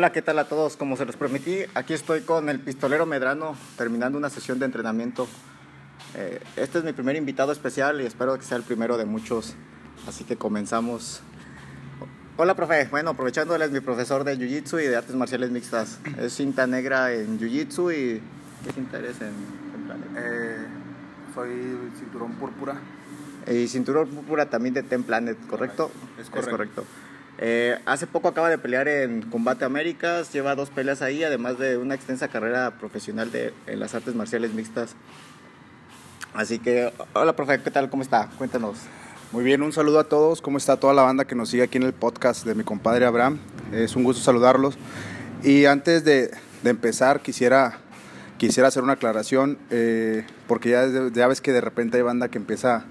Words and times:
Hola, 0.00 0.12
¿qué 0.12 0.22
tal 0.22 0.38
a 0.38 0.48
todos? 0.48 0.78
Como 0.78 0.96
se 0.96 1.04
los 1.04 1.16
prometí, 1.16 1.58
aquí 1.74 1.92
estoy 1.92 2.22
con 2.22 2.48
el 2.48 2.58
pistolero 2.58 3.04
Medrano 3.04 3.54
terminando 3.76 4.16
una 4.16 4.30
sesión 4.30 4.58
de 4.58 4.64
entrenamiento. 4.64 5.28
Eh, 6.16 6.40
este 6.56 6.78
es 6.78 6.84
mi 6.84 6.94
primer 6.94 7.16
invitado 7.16 7.52
especial 7.52 8.00
y 8.00 8.06
espero 8.06 8.34
que 8.38 8.42
sea 8.42 8.56
el 8.56 8.62
primero 8.62 8.96
de 8.96 9.04
muchos, 9.04 9.56
así 10.08 10.24
que 10.24 10.36
comenzamos. 10.36 11.20
Hola, 12.38 12.54
profe. 12.54 12.88
Bueno, 12.90 13.10
aprovechando, 13.10 13.54
él 13.54 13.60
es 13.60 13.72
mi 13.72 13.80
profesor 13.80 14.24
de 14.24 14.38
Jiu-Jitsu 14.38 14.82
y 14.82 14.86
de 14.86 14.96
artes 14.96 15.14
marciales 15.14 15.50
mixtas. 15.50 15.98
Es 16.18 16.32
cinta 16.32 16.66
negra 16.66 17.12
en 17.12 17.38
Jiu-Jitsu 17.38 17.92
y 17.94 18.22
¿qué 18.64 18.72
cinta 18.72 18.96
eres 19.00 19.20
en, 19.20 19.34
en 19.74 19.84
Planet? 19.84 20.08
Eh, 20.16 20.66
soy 21.34 21.50
cinturón 21.98 22.32
púrpura. 22.36 22.80
Y 23.46 23.68
cinturón 23.68 24.08
púrpura 24.08 24.48
también 24.48 24.72
de 24.72 24.82
Ten 24.82 25.02
Planet, 25.02 25.36
¿correcto? 25.46 25.90
Es 26.18 26.30
correcto. 26.30 26.86
Eh, 27.38 27.78
hace 27.86 28.06
poco 28.06 28.28
acaba 28.28 28.50
de 28.50 28.58
pelear 28.58 28.86
en 28.88 29.22
Combate 29.22 29.64
Américas, 29.64 30.32
lleva 30.32 30.54
dos 30.54 30.70
peleas 30.70 31.00
ahí, 31.00 31.24
además 31.24 31.58
de 31.58 31.78
una 31.78 31.94
extensa 31.94 32.28
carrera 32.28 32.72
profesional 32.78 33.32
de, 33.32 33.54
en 33.66 33.80
las 33.80 33.94
artes 33.94 34.14
marciales 34.14 34.52
mixtas. 34.52 34.94
Así 36.34 36.58
que, 36.58 36.92
hola 37.14 37.34
profe, 37.34 37.60
¿qué 37.62 37.70
tal? 37.70 37.90
¿Cómo 37.90 38.02
está? 38.02 38.28
Cuéntanos. 38.38 38.78
Muy 39.32 39.44
bien, 39.44 39.62
un 39.62 39.72
saludo 39.72 40.00
a 40.00 40.04
todos. 40.04 40.40
¿Cómo 40.40 40.58
está 40.58 40.76
toda 40.76 40.92
la 40.92 41.02
banda 41.02 41.24
que 41.24 41.34
nos 41.34 41.50
sigue 41.50 41.62
aquí 41.62 41.78
en 41.78 41.84
el 41.84 41.92
podcast 41.92 42.44
de 42.44 42.54
mi 42.54 42.64
compadre 42.64 43.06
Abraham? 43.06 43.38
Es 43.72 43.96
un 43.96 44.04
gusto 44.04 44.22
saludarlos. 44.22 44.76
Y 45.42 45.64
antes 45.64 46.04
de, 46.04 46.30
empezar, 46.64 47.20
quisiera, 47.20 47.78
quisiera 48.38 48.68
hacer 48.68 48.82
una 48.82 48.94
aclaración, 48.94 49.56
eh, 49.70 50.26
porque 50.46 50.70
ya, 50.70 50.86
ya 51.12 51.26
ves 51.28 51.40
que 51.40 51.52
de 51.52 51.60
repente 51.60 51.96
hay 51.96 52.02
banda 52.02 52.28
que 52.28 52.38
empieza 52.38 52.84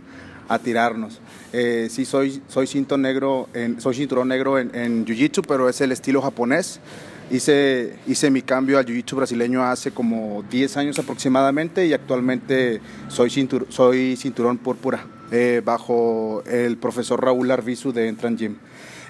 a 0.47 0.59
tirarnos. 0.59 1.19
Eh, 1.51 1.87
sí, 1.89 2.05
soy, 2.05 2.41
soy, 2.47 2.67
cinto 2.67 2.97
negro 2.97 3.49
en, 3.53 3.81
soy 3.81 3.95
cinturón 3.95 4.27
negro 4.27 4.59
en, 4.59 5.05
Jiu-Jitsu, 5.05 5.43
pero 5.47 5.67
es 5.67 5.81
el 5.81 5.91
estilo 5.91 6.21
japonés. 6.21 6.79
Hice, 7.31 7.95
hice 8.07 8.31
mi 8.31 8.41
cambio 8.41 8.77
al 8.77 8.85
Jiu-Jitsu 8.85 9.15
brasileño 9.15 9.63
hace 9.63 9.91
como 9.91 10.43
10 10.49 10.77
años 10.77 10.99
aproximadamente 10.99 11.85
y 11.85 11.93
actualmente 11.93 12.81
soy, 13.07 13.29
cintur, 13.29 13.67
soy 13.69 14.15
cinturón 14.15 14.57
púrpura 14.57 15.05
eh, 15.31 15.61
bajo 15.63 16.43
el 16.45 16.77
profesor 16.77 17.23
Raúl 17.23 17.51
Arvizu 17.51 17.93
de 17.93 18.07
Entran 18.07 18.37
Gym. 18.37 18.55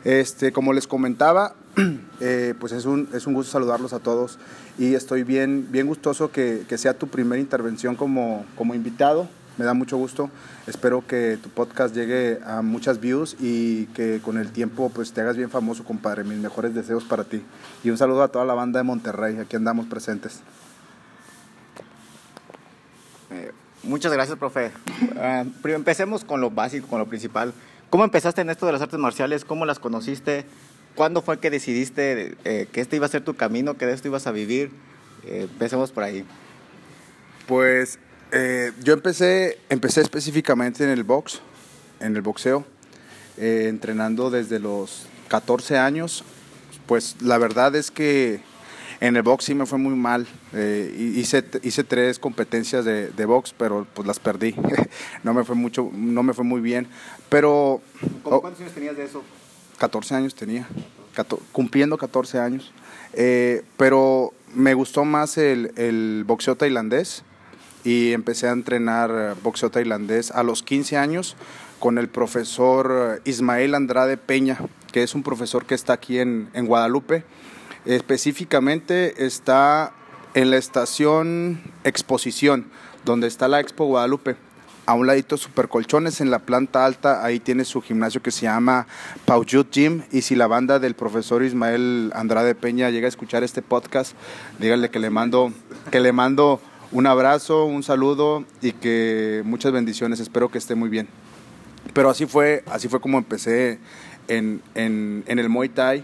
Este, 0.05 0.53
como 0.53 0.71
les 0.71 0.87
comentaba, 0.87 1.55
eh, 2.21 2.53
pues 2.59 2.71
es 2.71 2.85
un, 2.85 3.09
es 3.13 3.27
un 3.27 3.33
gusto 3.33 3.51
saludarlos 3.51 3.91
a 3.91 3.99
todos 3.99 4.39
y 4.77 4.95
estoy 4.95 5.23
bien, 5.23 5.67
bien 5.71 5.87
gustoso 5.87 6.31
que, 6.31 6.63
que 6.69 6.77
sea 6.77 6.93
tu 6.93 7.07
primera 7.07 7.41
intervención 7.41 7.95
como, 7.95 8.45
como 8.55 8.75
invitado 8.75 9.27
me 9.59 9.65
da 9.65 9.73
mucho 9.73 9.97
gusto. 9.97 10.31
Espero 10.67 11.05
que 11.05 11.37
tu 11.43 11.49
podcast 11.49 11.93
llegue 11.93 12.39
a 12.45 12.61
muchas 12.61 13.01
views 13.01 13.35
y 13.41 13.87
que 13.87 14.21
con 14.23 14.37
el 14.37 14.53
tiempo 14.53 14.89
pues 14.89 15.11
te 15.11 15.19
hagas 15.19 15.35
bien 15.35 15.49
famoso, 15.49 15.83
compadre. 15.83 16.23
Mis 16.23 16.37
mejores 16.37 16.73
deseos 16.73 17.03
para 17.03 17.25
ti. 17.25 17.43
Y 17.83 17.89
un 17.89 17.97
saludo 17.97 18.23
a 18.23 18.29
toda 18.29 18.45
la 18.45 18.53
banda 18.53 18.79
de 18.79 18.83
Monterrey, 18.85 19.37
aquí 19.37 19.57
andamos 19.57 19.85
presentes. 19.87 20.39
Eh, 23.31 23.51
muchas 23.83 24.13
gracias, 24.13 24.37
profe. 24.37 24.71
Uh, 25.01 25.67
empecemos 25.67 26.23
con 26.23 26.39
lo 26.39 26.49
básico, 26.49 26.87
con 26.87 26.99
lo 26.99 27.07
principal. 27.07 27.53
¿Cómo 27.89 28.05
empezaste 28.05 28.39
en 28.39 28.49
esto 28.49 28.65
de 28.65 28.71
las 28.71 28.81
artes 28.81 28.97
marciales? 28.97 29.43
¿Cómo 29.43 29.65
las 29.65 29.79
conociste? 29.79 30.45
¿Cuándo 30.95 31.21
fue 31.21 31.39
que 31.39 31.49
decidiste 31.49 32.37
eh, 32.45 32.67
que 32.71 32.79
este 32.79 32.95
iba 32.95 33.07
a 33.07 33.09
ser 33.09 33.25
tu 33.25 33.35
camino, 33.35 33.75
que 33.75 33.85
de 33.85 33.93
esto 33.93 34.07
ibas 34.07 34.25
a 34.25 34.31
vivir? 34.31 34.71
Eh, 35.25 35.47
empecemos 35.51 35.91
por 35.91 36.03
ahí. 36.03 36.23
Pues 37.45 37.99
eh, 38.31 38.71
yo 38.83 38.93
empecé, 38.93 39.59
empecé 39.69 40.01
específicamente 40.01 40.83
en 40.83 40.89
el 40.89 41.03
box, 41.03 41.41
en 41.99 42.15
el 42.15 42.21
boxeo, 42.21 42.63
eh, 43.37 43.65
entrenando 43.69 44.29
desde 44.29 44.59
los 44.59 45.07
14 45.29 45.77
años. 45.77 46.23
Pues 46.85 47.15
la 47.21 47.37
verdad 47.37 47.75
es 47.75 47.91
que 47.91 48.41
en 49.01 49.15
el 49.15 49.23
box 49.23 49.45
sí 49.45 49.55
me 49.55 49.65
fue 49.65 49.79
muy 49.79 49.95
mal. 49.95 50.27
Eh, 50.53 51.13
hice, 51.15 51.43
hice 51.63 51.83
tres 51.83 52.19
competencias 52.19 52.85
de, 52.85 53.09
de, 53.09 53.25
box, 53.25 53.53
pero 53.57 53.87
pues 53.93 54.07
las 54.07 54.19
perdí. 54.19 54.55
no 55.23 55.33
me 55.33 55.43
fue 55.43 55.55
mucho, 55.55 55.89
no 55.93 56.21
me 56.23 56.33
fue 56.33 56.43
muy 56.43 56.61
bien. 56.61 56.87
Pero. 57.29 57.81
¿Cómo 58.23 58.41
cuántos 58.41 58.61
años 58.61 58.73
tenías 58.73 58.97
de 58.97 59.05
eso? 59.05 59.23
14 59.77 60.15
años 60.15 60.35
tenía, 60.35 60.67
cumpliendo 61.51 61.97
14 61.97 62.39
años. 62.39 62.73
Eh, 63.13 63.63
pero 63.77 64.33
me 64.53 64.73
gustó 64.73 65.05
más 65.05 65.37
el, 65.37 65.71
el 65.77 66.25
boxeo 66.27 66.55
tailandés 66.55 67.23
y 67.83 68.13
empecé 68.13 68.47
a 68.47 68.51
entrenar 68.51 69.35
boxeo 69.41 69.69
tailandés 69.69 70.31
a 70.31 70.43
los 70.43 70.63
15 70.63 70.97
años 70.97 71.35
con 71.79 71.97
el 71.97 72.09
profesor 72.09 73.21
Ismael 73.25 73.75
Andrade 73.75 74.17
Peña, 74.17 74.57
que 74.91 75.03
es 75.03 75.15
un 75.15 75.23
profesor 75.23 75.65
que 75.65 75.75
está 75.75 75.93
aquí 75.93 76.19
en, 76.19 76.49
en 76.53 76.65
Guadalupe. 76.65 77.23
Específicamente 77.85 79.25
está 79.25 79.93
en 80.33 80.51
la 80.51 80.57
estación 80.57 81.61
Exposición, 81.83 82.65
donde 83.05 83.27
está 83.27 83.47
la 83.47 83.59
Expo 83.59 83.85
Guadalupe. 83.85 84.35
A 84.85 84.95
un 84.95 85.05
ladito 85.05 85.37
Supercolchones 85.37 86.19
en 86.19 86.31
la 86.31 86.39
planta 86.39 86.83
alta, 86.83 87.23
ahí 87.23 87.39
tiene 87.39 87.63
su 87.63 87.79
gimnasio 87.79 88.23
que 88.23 88.31
se 88.31 88.43
llama 88.43 88.87
Paujut 89.25 89.71
Gym. 89.71 90.01
Y 90.11 90.23
si 90.23 90.35
la 90.35 90.47
banda 90.47 90.79
del 90.79 90.95
profesor 90.95 91.43
Ismael 91.43 92.11
Andrade 92.15 92.55
Peña 92.55 92.89
llega 92.89 93.05
a 93.05 93.09
escuchar 93.09 93.43
este 93.43 93.61
podcast, 93.61 94.13
díganle 94.57 94.89
que 94.89 94.97
le 94.97 95.11
mando, 95.11 95.53
que 95.91 95.99
le 95.99 96.11
mando 96.11 96.59
un 96.91 97.05
abrazo, 97.05 97.65
un 97.65 97.83
saludo 97.83 98.45
y 98.61 98.71
que 98.71 99.41
muchas 99.45 99.71
bendiciones. 99.71 100.19
Espero 100.19 100.49
que 100.49 100.57
esté 100.57 100.75
muy 100.75 100.89
bien. 100.89 101.07
Pero 101.93 102.09
así 102.09 102.25
fue, 102.25 102.63
así 102.67 102.87
fue 102.87 102.99
como 102.99 103.17
empecé 103.17 103.79
en, 104.27 104.61
en, 104.75 105.23
el 105.27 105.49
Muay 105.49 105.69
Thai 105.69 106.03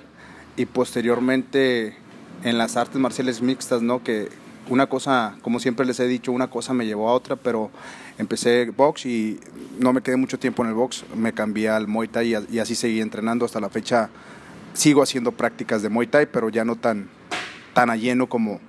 y 0.55 0.65
posteriormente 0.65 1.95
en 2.43 2.57
las 2.57 2.77
artes 2.77 2.97
marciales 2.97 3.41
mixtas, 3.41 3.81
¿no? 3.81 4.03
Que 4.03 4.29
una 4.69 4.87
cosa, 4.87 5.35
como 5.41 5.59
siempre 5.59 5.85
les 5.85 5.99
he 5.99 6.07
dicho, 6.07 6.31
una 6.31 6.49
cosa 6.49 6.73
me 6.73 6.85
llevó 6.85 7.09
a 7.09 7.13
otra, 7.13 7.35
pero 7.35 7.69
empecé 8.17 8.65
box 8.65 9.05
y 9.05 9.39
no 9.79 9.93
me 9.93 10.01
quedé 10.01 10.17
mucho 10.17 10.39
tiempo 10.39 10.63
en 10.63 10.69
el 10.69 10.75
box, 10.75 11.03
me 11.15 11.33
cambié 11.33 11.69
al 11.69 11.87
Muay 11.87 12.07
Thai 12.07 12.35
y, 12.35 12.55
y 12.55 12.59
así 12.59 12.75
seguí 12.75 13.01
entrenando 13.01 13.45
hasta 13.45 13.59
la 13.59 13.69
fecha. 13.69 14.09
Sigo 14.73 15.01
haciendo 15.01 15.31
prácticas 15.31 15.81
de 15.81 15.89
Muay 15.89 16.07
Thai, 16.07 16.25
pero 16.25 16.49
ya 16.49 16.65
no 16.65 16.75
tan, 16.75 17.07
tan 17.73 17.89
a 17.89 17.95
lleno 17.95 18.27
como, 18.27 18.59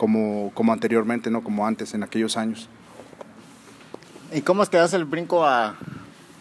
como, 0.00 0.50
como 0.54 0.72
anteriormente, 0.72 1.30
¿no? 1.30 1.44
Como 1.44 1.66
antes, 1.66 1.92
en 1.92 2.02
aquellos 2.02 2.38
años. 2.38 2.70
¿Y 4.32 4.40
cómo 4.40 4.62
es 4.62 4.70
que 4.70 4.78
das 4.78 4.94
el 4.94 5.04
brinco 5.04 5.44
a, 5.44 5.76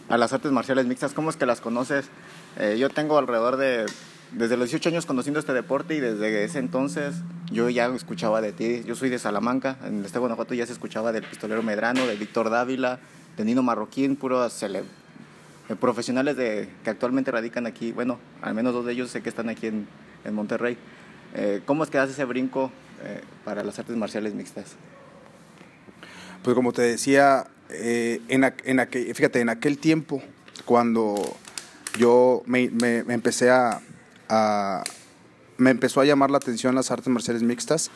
a 0.08 0.18
las 0.18 0.32
artes 0.32 0.54
marciales 0.54 0.86
mixtas? 0.86 1.12
¿Cómo 1.12 1.30
es 1.30 1.36
que 1.36 1.46
las 1.46 1.60
conoces? 1.60 2.06
Eh, 2.58 2.78
yo 2.80 2.90
tengo 2.90 3.18
alrededor 3.18 3.58
de, 3.58 3.86
desde 4.32 4.56
los 4.56 4.70
18 4.70 4.88
años 4.88 5.06
conociendo 5.06 5.42
este 5.42 5.52
deporte 5.52 5.94
y 5.94 6.00
desde 6.00 6.46
ese 6.46 6.60
entonces 6.60 7.16
yo 7.52 7.70
ya 7.70 7.88
escuchaba 7.88 8.40
de 8.40 8.54
ti. 8.54 8.82
Yo 8.86 8.96
soy 8.96 9.10
de 9.10 9.20
Salamanca, 9.20 9.76
en 9.84 10.04
de 10.04 10.20
Guanajuato 10.20 10.54
ya 10.54 10.66
se 10.66 10.72
escuchaba 10.72 11.12
del 11.12 11.24
pistolero 11.24 11.62
Medrano, 11.62 12.08
de 12.08 12.16
Víctor 12.16 12.50
Dávila, 12.50 13.00
de 13.36 13.44
Nino 13.44 13.62
Marroquín, 13.62 14.16
puros 14.16 14.64
eh, 14.64 14.84
profesionales 15.82 16.38
de, 16.38 16.70
que 16.86 16.92
actualmente 16.92 17.30
radican 17.30 17.68
aquí. 17.68 17.92
Bueno, 17.92 18.20
al 18.42 18.54
menos 18.54 18.72
dos 18.72 18.86
de 18.86 18.94
ellos 18.94 19.10
sé 19.10 19.22
que 19.22 19.28
están 19.28 19.50
aquí 19.50 19.68
en, 19.68 19.86
en 20.24 20.34
Monterrey. 20.34 20.78
Eh, 21.34 21.62
¿Cómo 21.66 21.84
es 21.84 21.90
que 21.90 21.98
das 21.98 22.10
ese 22.10 22.24
brinco 22.24 22.72
eh, 23.04 23.22
para 23.46 23.64
las 23.64 23.80
artes 23.80 23.96
marciales 23.96 24.34
mixtas? 24.34 24.76
Pues 26.44 26.56
como 26.56 26.72
te 26.74 26.82
decía, 26.82 27.48
eh, 27.70 28.22
en, 28.28 28.44
en 28.66 28.80
aquel, 28.80 29.14
fíjate, 29.16 29.42
en 29.42 29.50
aquel 29.50 29.78
tiempo, 29.78 30.22
cuando 30.66 31.38
yo 31.98 32.44
me, 32.46 32.64
empecé 33.08 33.50
a, 33.50 33.82
me 35.58 35.70
empezó 35.70 36.02
a 36.02 36.06
llamar 36.06 36.32
la 36.32 36.38
atención 36.38 36.76
las 36.76 36.92
artes 36.92 37.08
marciales 37.08 37.44
mixtas, 37.44 37.92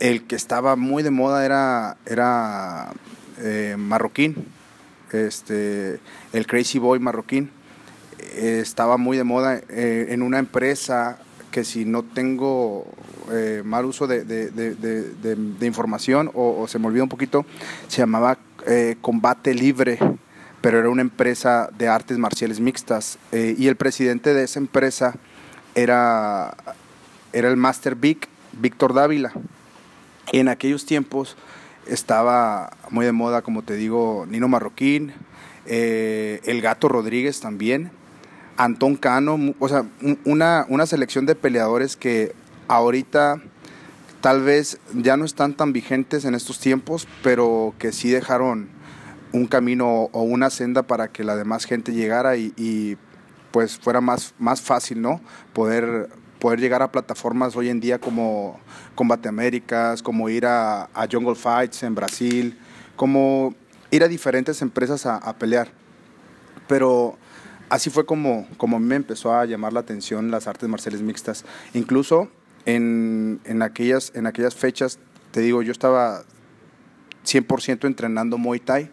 el 0.00 0.24
que 0.26 0.36
estaba 0.36 0.76
muy 0.76 1.02
de 1.02 1.10
moda 1.10 1.44
era, 1.44 1.96
era 2.06 2.92
eh, 3.38 3.76
marroquín, 3.78 4.46
este, 5.12 6.00
el 6.32 6.46
Crazy 6.46 6.78
Boy 6.78 6.98
marroquín. 6.98 7.50
Estaba 8.36 8.96
muy 8.96 9.16
de 9.16 9.22
moda 9.22 9.60
en 9.68 10.22
una 10.22 10.38
empresa 10.40 11.18
que 11.52 11.62
si 11.62 11.84
no 11.84 12.02
tengo 12.02 12.84
eh, 13.32 13.62
mal 13.64 13.86
uso 13.86 14.06
de, 14.06 14.22
de, 14.24 14.50
de, 14.50 15.66
información 15.66 16.30
o, 16.34 16.66
se 16.68 16.78
me 16.78 16.88
olvidó 16.88 17.04
un 17.04 17.08
poquito, 17.08 17.46
se 17.88 17.98
llamaba 17.98 18.36
eh, 18.66 18.96
Combate 19.00 19.54
Libre, 19.54 19.98
pero 20.60 20.78
era 20.78 20.90
una 20.90 21.00
empresa 21.00 21.70
de 21.76 21.88
artes 21.88 22.18
marciales 22.18 22.60
mixtas 22.60 23.18
eh, 23.32 23.54
y 23.56 23.68
el 23.68 23.76
presidente 23.76 24.34
de 24.34 24.44
esa 24.44 24.58
empresa 24.58 25.14
era, 25.74 26.54
era 27.32 27.48
el 27.48 27.56
Master 27.56 27.94
Vic, 27.94 28.28
Víctor 28.52 28.92
Dávila. 28.92 29.32
En 30.32 30.48
aquellos 30.48 30.84
tiempos 30.84 31.36
estaba 31.86 32.76
muy 32.90 33.06
de 33.06 33.12
moda, 33.12 33.40
como 33.40 33.62
te 33.62 33.74
digo, 33.74 34.26
Nino 34.28 34.48
Marroquín, 34.48 35.12
el 35.66 36.60
Gato 36.60 36.88
Rodríguez 36.88 37.40
también, 37.40 37.90
Antón 38.56 38.96
Cano, 38.96 39.54
o 39.58 39.68
sea, 39.68 39.84
una, 40.24 40.66
una 40.68 40.86
selección 40.86 41.26
de 41.26 41.34
peleadores 41.34 41.96
que 41.96 42.34
ahorita 42.68 43.40
tal 44.24 44.42
vez 44.42 44.78
ya 44.94 45.18
no 45.18 45.26
están 45.26 45.54
tan 45.54 45.74
vigentes 45.74 46.24
en 46.24 46.34
estos 46.34 46.58
tiempos, 46.58 47.06
pero 47.22 47.74
que 47.78 47.92
sí 47.92 48.08
dejaron 48.10 48.70
un 49.34 49.46
camino 49.46 50.08
o 50.12 50.22
una 50.22 50.48
senda 50.48 50.84
para 50.84 51.08
que 51.08 51.24
la 51.24 51.36
demás 51.36 51.66
gente 51.66 51.92
llegara 51.92 52.36
y, 52.36 52.96
pues 53.50 53.76
fuera 53.76 54.00
más, 54.00 54.32
más 54.38 54.62
fácil, 54.62 55.02
¿no? 55.02 55.20
Poder, 55.52 56.08
poder 56.38 56.58
llegar 56.58 56.80
a 56.80 56.90
plataformas 56.90 57.54
hoy 57.54 57.68
en 57.68 57.80
día 57.80 57.98
como 57.98 58.58
Combate 58.94 59.28
Américas, 59.28 60.02
como 60.02 60.28
ir 60.30 60.46
a, 60.46 60.88
Jungle 61.10 61.34
Fights 61.34 61.82
en 61.82 61.94
Brasil, 61.94 62.58
como 62.96 63.54
ir 63.90 64.04
a 64.04 64.08
diferentes 64.08 64.62
empresas 64.62 65.04
a, 65.04 65.36
pelear. 65.36 65.68
Pero 66.66 67.18
así 67.68 67.90
fue 67.90 68.06
como, 68.06 68.48
como 68.56 68.78
me 68.78 68.94
empezó 68.94 69.34
a 69.34 69.44
llamar 69.44 69.72
la 69.72 69.80
atención 69.80 70.30
las 70.30 70.46
artes 70.46 70.68
marciales 70.68 71.02
mixtas. 71.02 71.44
Incluso 71.74 72.30
en, 72.66 73.40
en, 73.44 73.62
aquellas, 73.62 74.12
en 74.14 74.26
aquellas 74.26 74.54
fechas, 74.54 74.98
te 75.30 75.40
digo, 75.40 75.62
yo 75.62 75.72
estaba 75.72 76.22
100% 77.24 77.86
entrenando 77.86 78.38
Muay 78.38 78.60
Thai, 78.60 78.90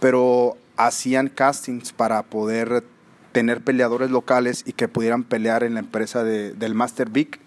pero 0.00 0.56
hacían 0.76 1.28
castings 1.28 1.92
para 1.92 2.22
poder 2.22 2.84
tener 3.32 3.60
peleadores 3.60 4.10
locales 4.10 4.62
y 4.66 4.72
que 4.72 4.88
pudieran 4.88 5.22
pelear 5.22 5.62
en 5.62 5.74
la 5.74 5.80
empresa 5.80 6.24
de, 6.24 6.52
del 6.52 6.74
Master 6.74 7.10
Big. 7.10 7.38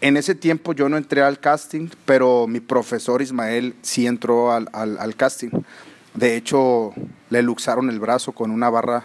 En 0.00 0.16
ese 0.16 0.34
tiempo 0.34 0.72
yo 0.72 0.88
no 0.88 0.96
entré 0.96 1.22
al 1.22 1.40
casting, 1.40 1.88
pero 2.04 2.46
mi 2.46 2.60
profesor 2.60 3.22
Ismael 3.22 3.74
sí 3.82 4.06
entró 4.06 4.52
al, 4.52 4.68
al, 4.72 5.16
casting. 5.16 5.50
De 6.14 6.36
hecho, 6.36 6.92
le 7.30 7.42
luxaron 7.42 7.90
el 7.90 7.98
brazo 7.98 8.32
con 8.32 8.50
una 8.50 8.70
barra, 8.70 9.02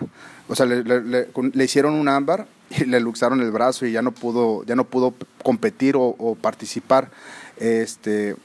o 0.48 0.56
sea, 0.56 0.66
le, 0.66 0.84
le, 0.84 1.64
hicieron 1.64 1.94
un 1.94 2.08
ámbar 2.08 2.46
y 2.78 2.86
le 2.86 3.00
luxaron 3.00 3.42
el 3.42 3.52
brazo 3.52 3.86
y 3.86 3.92
ya 3.92 4.02
no 4.02 4.12
pudo, 4.12 4.64
ya 4.64 4.76
no 4.76 4.86
pudo 4.86 5.14
competir 5.44 5.96
o, 5.98 6.38
participar. 6.42 7.10
Este, 7.58 8.36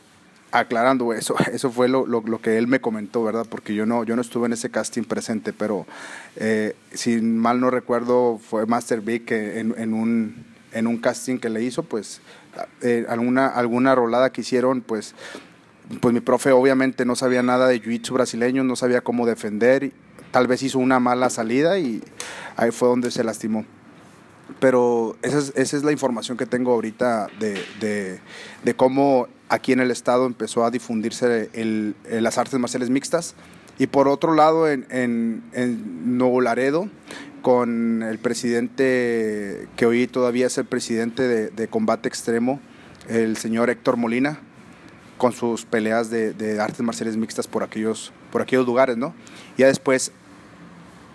aclarando 0.53 1.13
eso, 1.13 1.35
eso 1.53 1.71
fue 1.71 1.89
lo, 1.89 2.07
lo, 2.07 2.41
que 2.41 2.59
él 2.59 2.67
me 2.67 2.81
comentó, 2.81 3.23
¿verdad? 3.23 3.47
Porque 3.49 3.75
yo 3.75 3.87
no, 3.87 4.05
yo 4.05 4.17
no 4.17 4.23
estuve 4.23 4.47
en 4.47 4.53
ese 4.53 4.71
casting 4.71 5.03
presente, 5.03 5.53
pero 5.53 5.87
eh, 6.37 6.75
si 6.93 7.21
mal 7.21 7.61
no 7.61 7.71
recuerdo, 7.71 8.39
fue 8.39 8.67
Master 8.67 9.01
Big 9.01 9.25
que 9.25 9.61
en, 9.61 9.75
en, 9.77 9.93
un, 9.93 10.45
en 10.73 10.87
un 10.87 10.99
casting 10.99 11.39
que 11.39 11.49
le 11.49 11.63
hizo, 11.63 11.83
pues 11.83 12.21
eh, 12.83 13.07
alguna, 13.09 13.49
alguna 13.49 13.95
rolada 13.95 14.31
que 14.31 14.41
hicieron, 14.41 14.81
pues, 14.81 15.15
pues 16.01 16.13
mi 16.13 16.21
profe 16.21 16.53
obviamente 16.53 17.05
no 17.05 17.17
sabía 17.17 17.43
nada 17.43 17.69
de 17.69 17.81
jiu-jitsu 17.81 18.13
brasileño, 18.13 18.65
no 18.65 18.77
sabía 18.77 19.03
cómo 19.03 19.27
defender, 19.27 19.93
tal 20.31 20.47
vez 20.47 20.63
hizo 20.63 20.79
una 20.79 21.01
mala 21.01 21.31
salida 21.31 21.79
y 21.79 22.03
ahí 22.57 22.71
fue 22.71 22.89
donde 22.89 23.11
se 23.11 23.25
lastimó 23.25 23.65
pero 24.61 25.17
esa 25.23 25.39
es, 25.39 25.53
esa 25.57 25.77
es, 25.77 25.85
la 25.85 25.93
información 25.93 26.37
que 26.37 26.47
tengo 26.47 26.73
ahorita 26.73 27.29
de, 27.39 27.63
de, 27.81 28.21
de, 28.65 28.77
cómo 28.77 29.29
aquí 29.49 29.73
en 29.73 29.81
el 29.81 29.91
estado 29.91 30.27
empezó 30.27 30.65
a 30.65 30.71
difundirse 30.71 31.51
el, 31.53 31.95
las 32.05 32.39
artes 32.39 32.59
marciales 32.59 32.91
mixtas. 32.91 33.35
Y 33.79 33.89
por 33.89 34.09
otro 34.09 34.35
lado, 34.35 34.69
en, 34.69 34.87
en, 34.91 36.17
Nuevo 36.17 36.41
Laredo, 36.41 36.89
con 37.43 38.03
el 38.03 38.19
presidente, 38.19 39.69
que 39.77 39.85
hoy 39.85 40.07
todavía 40.07 40.47
es 40.47 40.57
el 40.57 40.65
presidente 40.65 41.51
de, 41.51 41.69
combate 41.69 42.09
extremo, 42.09 42.61
el 43.09 43.37
señor 43.37 43.69
Héctor 43.69 43.97
Molina, 43.99 44.39
con 45.19 45.33
sus 45.33 45.65
peleas 45.65 46.09
de, 46.09 46.33
de, 46.33 46.61
artes 46.61 46.81
marciales 46.81 47.17
mixtas 47.17 47.47
por 47.47 47.63
aquellos, 47.63 48.13
por 48.33 48.43
aquellos 48.43 48.67
lugares, 48.67 48.97
¿no? 48.97 49.15
Ya 49.59 49.67
después 49.67 50.13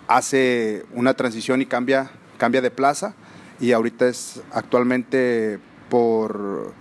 hace 0.06 0.84
una 0.92 1.14
transición 1.14 1.60
y 1.62 1.66
cambia, 1.66 2.10
cambia 2.38 2.60
de 2.60 2.70
plaza 2.70 3.14
y 3.62 3.72
ahorita 3.72 4.08
es 4.08 4.42
actualmente 4.50 5.60
por 5.88 6.74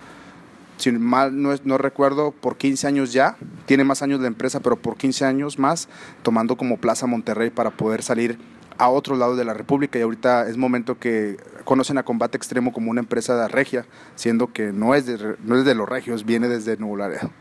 si 0.78 0.92
mal 0.92 1.40
no, 1.40 1.54
no 1.64 1.78
recuerdo, 1.78 2.32
por 2.32 2.58
15 2.58 2.88
años 2.88 3.14
ya, 3.14 3.38
tiene 3.68 3.84
más 3.84 4.02
años 4.02 4.20
la 4.20 4.26
empresa, 4.26 4.62
pero 4.62 4.78
por 4.78 4.98
15 4.98 5.26
años 5.26 5.60
más, 5.60 5.88
tomando 6.24 6.58
como 6.58 6.78
Plaza 6.78 7.06
Monterrey 7.06 7.52
para 7.52 7.70
poder 7.70 8.02
salir 8.02 8.40
a 8.80 8.90
otro 8.90 9.16
lado 9.16 9.36
de 9.36 9.46
la 9.46 9.54
República 9.54 10.00
y 10.00 10.02
ahorita 10.02 10.50
es 10.50 10.58
momento 10.58 10.98
que 10.98 11.38
conocen 11.66 12.00
a 12.00 12.04
Combate 12.04 12.36
Extremo 12.36 12.74
como 12.74 12.90
una 12.90 13.02
empresa 13.02 13.40
de 13.40 13.48
regia, 13.48 13.86
siendo 14.16 14.52
que 14.52 14.72
no 14.72 14.96
es 14.96 15.06
de, 15.06 15.36
no 15.44 15.56
es 15.56 15.66
de 15.66 15.76
los 15.76 15.88
regios, 15.88 16.26
viene 16.26 16.48
desde 16.48 16.78
Nuevo 16.78 16.98
Laredo. 16.98 17.32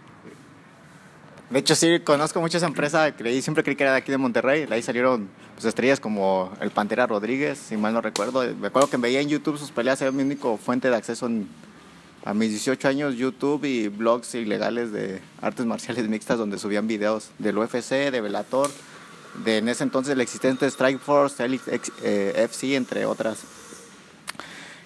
De 1.51 1.59
hecho, 1.59 1.75
sí, 1.75 1.99
conozco 1.99 2.41
muchas 2.41 2.63
empresas, 2.63 3.13
creí, 3.19 3.43
siempre 3.43 3.65
creí 3.65 3.75
que 3.75 3.83
era 3.83 3.93
de 3.93 3.99
aquí 3.99 4.13
de 4.13 4.19
Monterrey, 4.19 4.67
de 4.67 4.75
ahí 4.77 4.83
salieron 4.83 5.29
pues, 5.55 5.65
estrellas 5.65 5.99
como 5.99 6.53
el 6.61 6.71
Pantera 6.71 7.09
Rodríguez, 7.09 7.59
si 7.59 7.77
mal 7.77 7.93
no 7.93 8.01
recuerdo. 8.01 8.45
Me 8.55 8.69
acuerdo 8.69 8.89
que 8.89 8.97
veía 8.99 9.21
en 9.21 9.29
YouTube 9.29 9.59
sus 9.59 9.73
peleas, 9.73 10.01
era 10.01 10.13
mi 10.13 10.23
único 10.23 10.57
fuente 10.59 10.89
de 10.89 10.95
acceso 10.95 11.29
a 12.25 12.35
mis 12.35 12.51
18 12.51 12.87
años 12.87 13.17
YouTube 13.17 13.65
y 13.65 13.89
blogs 13.89 14.37
ilegales 14.37 14.93
de 14.93 15.21
artes 15.43 15.67
marciales 15.67 16.09
mixtas 16.09 16.39
donde 16.39 16.57
subían 16.57 16.87
videos 16.87 17.31
del 17.41 17.59
UFC, 17.59 18.13
de 18.13 18.21
Velator, 18.21 18.71
de 19.45 19.59
en 19.59 19.69
ese 19.69 19.83
entonces 19.83 20.13
el 20.13 20.21
existente 20.21 20.67
Strike 20.67 21.01
Force, 21.01 21.45
eh, 21.45 22.33
FC, 22.37 22.77
entre 22.77 23.07
otras. 23.07 23.41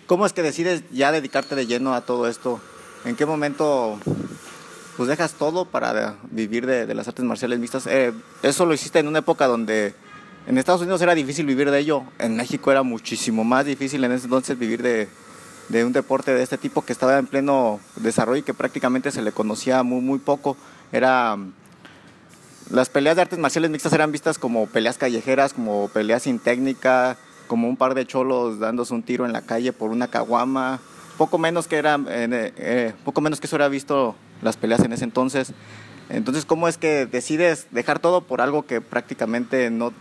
¿Cómo 0.06 0.24
es 0.24 0.32
que 0.32 0.40
decides 0.40 0.82
ya 0.90 1.12
dedicarte 1.12 1.56
de 1.56 1.66
lleno 1.66 1.92
a 1.92 2.00
todo 2.00 2.26
esto? 2.26 2.58
¿En 3.04 3.16
qué 3.16 3.26
momento 3.26 3.98
pues 4.96 5.08
dejas 5.08 5.34
todo 5.34 5.64
para 5.64 6.16
vivir 6.30 6.66
de, 6.66 6.92
las 6.94 7.08
artes 7.08 7.24
marciales 7.24 7.58
mixtas? 7.58 7.86
Eh, 7.86 8.12
eso 8.42 8.66
lo 8.66 8.74
hiciste 8.74 8.98
en 8.98 9.08
una 9.08 9.20
época 9.20 9.46
donde 9.46 9.94
en 10.46 10.58
Estados 10.58 10.82
Unidos 10.82 11.00
era 11.00 11.14
difícil 11.14 11.46
vivir 11.46 11.70
de 11.70 11.78
ello, 11.78 12.02
en 12.18 12.36
México 12.36 12.70
era 12.70 12.82
muchísimo 12.82 13.44
más 13.44 13.64
difícil 13.64 14.04
en 14.04 14.12
ese 14.12 14.24
entonces 14.24 14.58
vivir 14.58 14.82
de, 14.82 15.08
de 15.68 15.84
un 15.84 15.92
deporte 15.92 16.34
de 16.34 16.42
este 16.42 16.58
tipo 16.58 16.82
que 16.82 16.92
estaba 16.92 17.18
en 17.18 17.26
pleno 17.26 17.80
desarrollo 17.96 18.40
y 18.40 18.42
que 18.42 18.54
prácticamente 18.54 19.10
se 19.10 19.22
le 19.22 19.32
conocía 19.32 19.82
muy, 19.82 20.00
muy 20.00 20.18
poco. 20.18 20.56
Era, 20.92 21.36
las 22.70 22.88
peleas 22.90 23.16
de 23.16 23.22
artes 23.22 23.38
marciales 23.38 23.70
mixtas 23.70 23.92
eran 23.92 24.12
vistas 24.12 24.38
como 24.38 24.66
peleas 24.66 24.98
callejeras, 24.98 25.54
como 25.54 25.88
peleas 25.88 26.24
sin 26.24 26.38
técnica, 26.38 27.16
como 27.46 27.68
un 27.68 27.76
par 27.76 27.94
de 27.94 28.06
cholos 28.06 28.58
dándose 28.58 28.94
un 28.94 29.02
tiro 29.02 29.26
en 29.26 29.32
la 29.32 29.42
calle 29.42 29.72
por 29.72 29.90
una 29.90 30.08
caguama. 30.08 30.80
Poco 31.16 31.38
menos 31.38 31.68
que 31.68 31.76
era, 31.76 31.98
eh, 32.08 32.52
eh, 32.56 32.92
poco 33.04 33.20
menos 33.20 33.40
que 33.40 33.46
eso 33.46 33.56
era 33.56 33.68
visto 33.68 34.16
las 34.44 34.56
peleas 34.56 34.80
en 34.84 34.92
ese 34.92 35.04
entonces. 35.04 35.52
Entonces, 36.08 36.44
¿cómo 36.44 36.68
es 36.68 36.78
que 36.78 37.06
decides 37.06 37.66
dejar 37.70 37.98
todo 37.98 38.20
por 38.20 38.40
algo 38.40 38.66
que 38.66 38.80
prácticamente 38.80 39.70
no, 39.70 39.92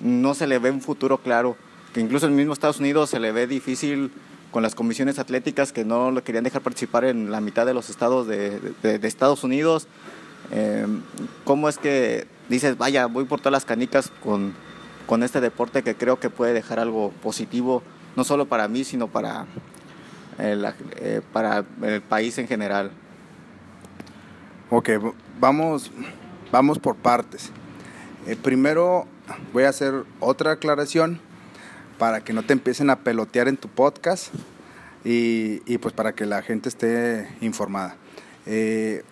no 0.00 0.34
se 0.34 0.46
le 0.46 0.58
ve 0.58 0.70
un 0.70 0.82
futuro 0.82 1.18
claro? 1.18 1.56
Que 1.92 2.00
incluso 2.00 2.26
en 2.26 2.32
el 2.32 2.36
mismo 2.36 2.52
Estados 2.52 2.80
Unidos 2.80 3.10
se 3.10 3.20
le 3.20 3.32
ve 3.32 3.46
difícil 3.46 4.10
con 4.50 4.62
las 4.62 4.74
comisiones 4.74 5.18
atléticas 5.18 5.72
que 5.72 5.84
no 5.84 6.10
lo 6.10 6.22
querían 6.22 6.44
dejar 6.44 6.62
participar 6.62 7.04
en 7.04 7.30
la 7.30 7.40
mitad 7.40 7.66
de 7.66 7.74
los 7.74 7.88
estados 7.90 8.26
de, 8.26 8.74
Estados 9.02 9.44
Unidos. 9.44 9.86
Eh, 10.52 10.86
¿Cómo 11.44 11.68
es 11.68 11.78
que 11.78 12.26
dices, 12.48 12.76
vaya, 12.76 13.06
voy 13.06 13.24
por 13.24 13.40
todas 13.40 13.52
las 13.52 13.64
canicas 13.64 14.10
con, 14.22 14.54
con 15.06 15.22
este 15.22 15.40
deporte 15.40 15.82
que 15.82 15.94
creo 15.94 16.18
que 16.18 16.30
puede 16.30 16.52
dejar 16.52 16.78
algo 16.78 17.10
positivo, 17.22 17.82
no 18.16 18.24
solo 18.24 18.46
para 18.46 18.68
mí, 18.68 18.84
sino 18.84 19.08
para 19.08 19.46
el, 20.38 20.66
eh, 20.96 21.20
para 21.32 21.64
el 21.82 22.02
país 22.02 22.38
en 22.38 22.48
general? 22.48 22.90
Ok, 24.70 24.90
vamos, 25.38 25.92
vamos 26.50 26.78
por 26.78 26.96
partes. 26.96 27.50
Eh, 28.26 28.36
primero 28.36 29.06
voy 29.52 29.64
a 29.64 29.68
hacer 29.68 30.04
otra 30.20 30.52
aclaración 30.52 31.20
para 31.98 32.24
que 32.24 32.32
no 32.32 32.42
te 32.44 32.54
empiecen 32.54 32.90
a 32.90 33.00
pelotear 33.00 33.48
en 33.48 33.56
tu 33.56 33.68
podcast 33.68 34.32
y, 35.04 35.58
pues 35.78 35.92
para 35.92 36.14
que 36.14 36.24
la 36.24 36.42
gente 36.42 36.70
esté 36.70 37.28
informada. 37.42 37.96
Eh, 38.46 39.04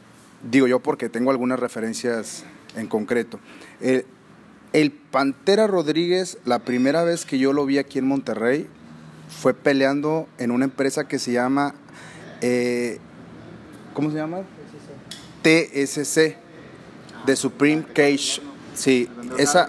digo 0.50 0.66
yo 0.66 0.80
porque 0.80 1.08
tengo 1.10 1.30
algunas 1.30 1.60
referencias 1.60 2.44
en 2.74 2.86
concreto. 2.86 3.38
Eh, 3.80 4.06
el 4.72 4.90
Pantera 4.90 5.66
Rodríguez, 5.66 6.38
la 6.46 6.60
primera 6.60 7.04
vez 7.04 7.26
que 7.26 7.38
yo 7.38 7.52
lo 7.52 7.66
vi 7.66 7.76
aquí 7.76 7.98
en 7.98 8.06
Monterrey, 8.06 8.66
fue 9.28 9.52
peleando 9.52 10.28
en 10.38 10.50
una 10.50 10.64
empresa 10.64 11.06
que 11.08 11.18
se 11.18 11.32
llama, 11.32 11.74
eh, 12.40 12.98
¿cómo 13.92 14.10
se 14.10 14.16
llama? 14.16 14.42
TSC, 15.42 16.36
de 17.26 17.36
Supreme 17.36 17.84
Cage. 17.92 18.40
Sí, 18.74 19.08
esa, 19.38 19.68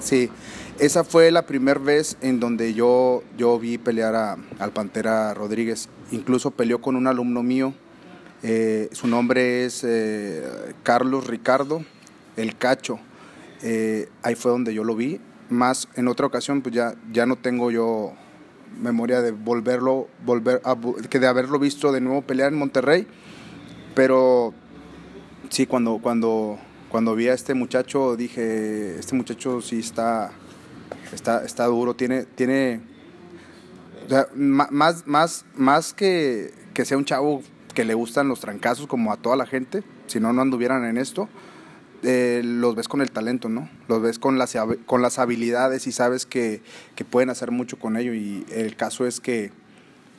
sí. 0.00 0.30
Esa 0.78 1.04
fue 1.04 1.30
la 1.30 1.46
primera 1.46 1.78
vez 1.78 2.16
en 2.20 2.40
donde 2.40 2.74
yo, 2.74 3.22
yo 3.38 3.58
vi 3.60 3.78
pelear 3.78 4.14
a, 4.16 4.36
al 4.58 4.72
Pantera 4.72 5.32
Rodríguez. 5.32 5.88
Incluso 6.10 6.50
peleó 6.50 6.80
con 6.80 6.96
un 6.96 7.06
alumno 7.06 7.42
mío. 7.44 7.74
Eh, 8.42 8.88
su 8.92 9.06
nombre 9.06 9.64
es 9.64 9.84
eh, 9.84 10.42
Carlos 10.82 11.28
Ricardo, 11.28 11.84
el 12.36 12.56
Cacho. 12.56 12.98
Eh, 13.62 14.08
ahí 14.22 14.34
fue 14.34 14.50
donde 14.50 14.74
yo 14.74 14.82
lo 14.82 14.96
vi. 14.96 15.20
Más 15.48 15.88
en 15.94 16.08
otra 16.08 16.26
ocasión, 16.26 16.60
pues 16.60 16.74
ya, 16.74 16.94
ya 17.12 17.24
no 17.24 17.36
tengo 17.36 17.70
yo 17.70 18.12
memoria 18.80 19.22
de 19.22 19.30
volverlo, 19.30 20.08
volver 20.24 20.60
a, 20.64 20.76
que 21.08 21.20
de 21.20 21.26
haberlo 21.28 21.60
visto 21.60 21.92
de 21.92 22.00
nuevo 22.00 22.22
pelear 22.22 22.52
en 22.52 22.58
Monterrey. 22.58 23.06
Pero 23.94 24.52
sí, 25.50 25.66
cuando, 25.66 25.98
cuando, 26.02 26.58
cuando 26.88 27.14
vi 27.14 27.28
a 27.28 27.34
este 27.34 27.54
muchacho, 27.54 28.16
dije, 28.16 28.98
este 28.98 29.14
muchacho 29.14 29.60
sí 29.60 29.78
está 29.78 30.32
está, 31.12 31.44
está 31.44 31.66
duro, 31.66 31.94
tiene, 31.94 32.24
tiene 32.24 32.80
más, 34.34 35.06
más, 35.06 35.44
más 35.54 35.94
que, 35.94 36.52
que 36.74 36.84
sea 36.84 36.96
un 36.96 37.04
chavo 37.04 37.42
que 37.74 37.84
le 37.84 37.94
gustan 37.94 38.28
los 38.28 38.40
trancazos 38.40 38.86
como 38.86 39.12
a 39.12 39.16
toda 39.16 39.36
la 39.36 39.46
gente, 39.46 39.82
si 40.06 40.20
no, 40.20 40.32
no 40.32 40.42
anduvieran 40.42 40.84
en 40.84 40.98
esto, 40.98 41.28
eh, 42.02 42.42
los 42.44 42.74
ves 42.74 42.86
con 42.86 43.00
el 43.00 43.10
talento, 43.10 43.48
¿no? 43.48 43.68
Los 43.88 44.02
ves 44.02 44.18
con 44.18 44.38
las, 44.38 44.54
con 44.84 45.00
las 45.00 45.18
habilidades 45.18 45.86
y 45.86 45.92
sabes 45.92 46.26
que, 46.26 46.60
que, 46.94 47.04
pueden 47.04 47.30
hacer 47.30 47.50
mucho 47.50 47.78
con 47.78 47.96
ello. 47.96 48.12
Y 48.12 48.44
el 48.50 48.76
caso 48.76 49.06
es 49.06 49.20
que 49.20 49.52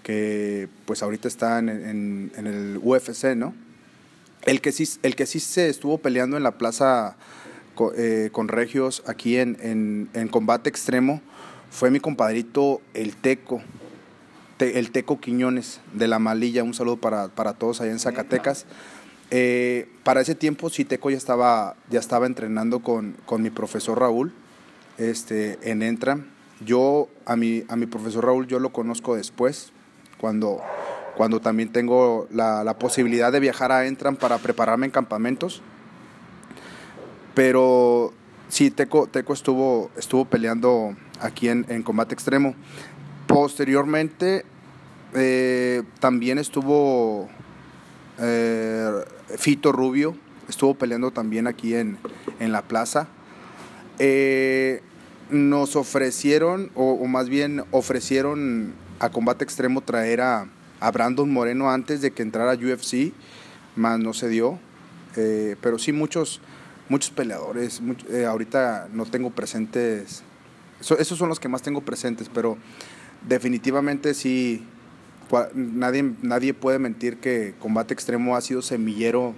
que 0.02 0.68
pues 0.86 1.02
ahorita 1.02 1.28
está 1.28 1.58
en, 1.58 1.70
en, 1.70 2.46
el 2.46 2.80
UFC, 2.82 3.36
¿no? 3.36 3.56
El 4.46 4.62
que, 4.62 4.72
sí, 4.72 4.88
el 5.02 5.16
que 5.16 5.26
sí 5.26 5.40
se 5.40 5.70
estuvo 5.70 5.98
peleando 5.98 6.38
en 6.38 6.44
la 6.44 6.58
plaza 6.58 7.18
eh, 7.98 8.30
con 8.32 8.48
Regios 8.48 9.04
aquí 9.08 9.38
en, 9.38 10.10
en, 10.14 10.28
combate 10.30 10.70
extremo 10.70 11.22
fue 11.72 11.92
mi 11.92 12.00
compadrito 12.00 12.80
El 12.94 13.16
Teco, 13.16 13.62
el 14.60 14.92
Teco 14.92 15.20
Quiñones 15.20 15.82
de 15.94 16.08
la 16.08 16.20
Malilla. 16.20 16.64
Un 16.64 16.74
saludo 16.74 16.98
para, 16.98 17.28
para 17.28 17.54
todos 17.54 17.82
allá 17.82 17.92
en 17.92 18.00
Zacatecas. 18.00 18.66
Eh, 19.32 19.90
para 20.04 20.22
ese 20.22 20.36
tiempo 20.36 20.70
sí 20.70 20.86
Teco 20.86 21.10
ya 21.10 21.18
estaba, 21.18 21.76
ya 21.90 22.00
estaba 22.00 22.28
entrenando 22.28 22.80
con, 22.80 23.16
con 23.26 23.42
mi 23.42 23.50
profesor 23.50 24.00
Raúl 24.00 24.32
este, 24.98 25.58
en 25.64 25.82
Entram. 25.82 26.28
Yo 26.64 27.10
a 27.26 27.36
mi, 27.36 27.64
a 27.68 27.76
mi 27.76 27.88
profesor 27.88 28.26
Raúl 28.26 28.48
yo 28.48 28.60
lo 28.60 28.72
conozco 28.72 29.16
después, 29.16 29.72
cuando, 30.18 30.62
cuando 31.16 31.40
también 31.40 31.72
tengo 31.72 32.28
la, 32.32 32.64
la 32.64 32.78
posibilidad 32.78 33.32
de 33.32 33.40
viajar 33.40 33.72
a 33.72 33.86
Entram 33.86 34.16
para 34.16 34.38
prepararme 34.38 34.86
en 34.86 34.92
campamentos. 34.92 35.62
Pero 37.34 38.14
sí, 38.50 38.72
Teco, 38.72 39.08
Teco 39.08 39.34
estuvo, 39.34 39.92
estuvo 39.98 40.26
peleando 40.26 40.96
aquí 41.20 41.50
en, 41.50 41.66
en 41.70 41.84
combate 41.84 42.14
extremo. 42.14 42.56
Posteriormente 43.28 44.46
eh, 45.14 45.84
también 46.00 46.38
estuvo 46.38 47.30
eh, 48.20 48.92
Fito 49.38 49.72
Rubio, 49.72 50.16
estuvo 50.48 50.76
peleando 50.76 51.12
también 51.12 51.48
aquí 51.48 51.76
en, 51.76 51.98
en 52.40 52.52
la 52.52 52.62
plaza. 52.62 53.08
Eh, 54.00 54.82
nos 55.30 55.76
ofrecieron, 55.76 56.70
o, 56.76 57.04
más 57.08 57.30
bien 57.30 57.64
ofrecieron 57.72 58.74
a 59.00 59.10
combate 59.10 59.44
extremo 59.44 59.82
traer 59.82 60.22
a, 60.22 60.48
a, 60.80 60.92
Brandon 60.92 61.32
Moreno 61.32 61.72
antes 61.72 62.02
de 62.02 62.12
que 62.12 62.24
entrara 62.24 62.54
UFC, 62.54 63.14
más 63.76 64.00
no 64.00 64.14
se 64.14 64.30
dio. 64.30 64.60
pero 65.14 65.78
sí 65.80 65.92
muchos, 65.92 66.42
muchos 66.90 67.12
peleadores. 67.12 67.82
ahorita 68.28 68.90
no 68.92 69.06
tengo 69.06 69.30
presentes 69.30 70.24
esos 70.82 71.18
son 71.18 71.30
los 71.30 71.40
que 71.40 71.48
más 71.48 71.62
tengo 71.62 71.82
presentes, 71.82 72.30
pero 72.34 72.58
definitivamente 73.28 74.14
sí, 74.14 74.64
nadie, 75.54 76.14
nadie 76.22 76.54
puede 76.54 76.80
mentir 76.80 77.18
que 77.18 77.56
Combate 77.60 77.94
Extremo 77.94 78.36
ha 78.36 78.42
sido 78.42 78.62
semillero 78.62 79.34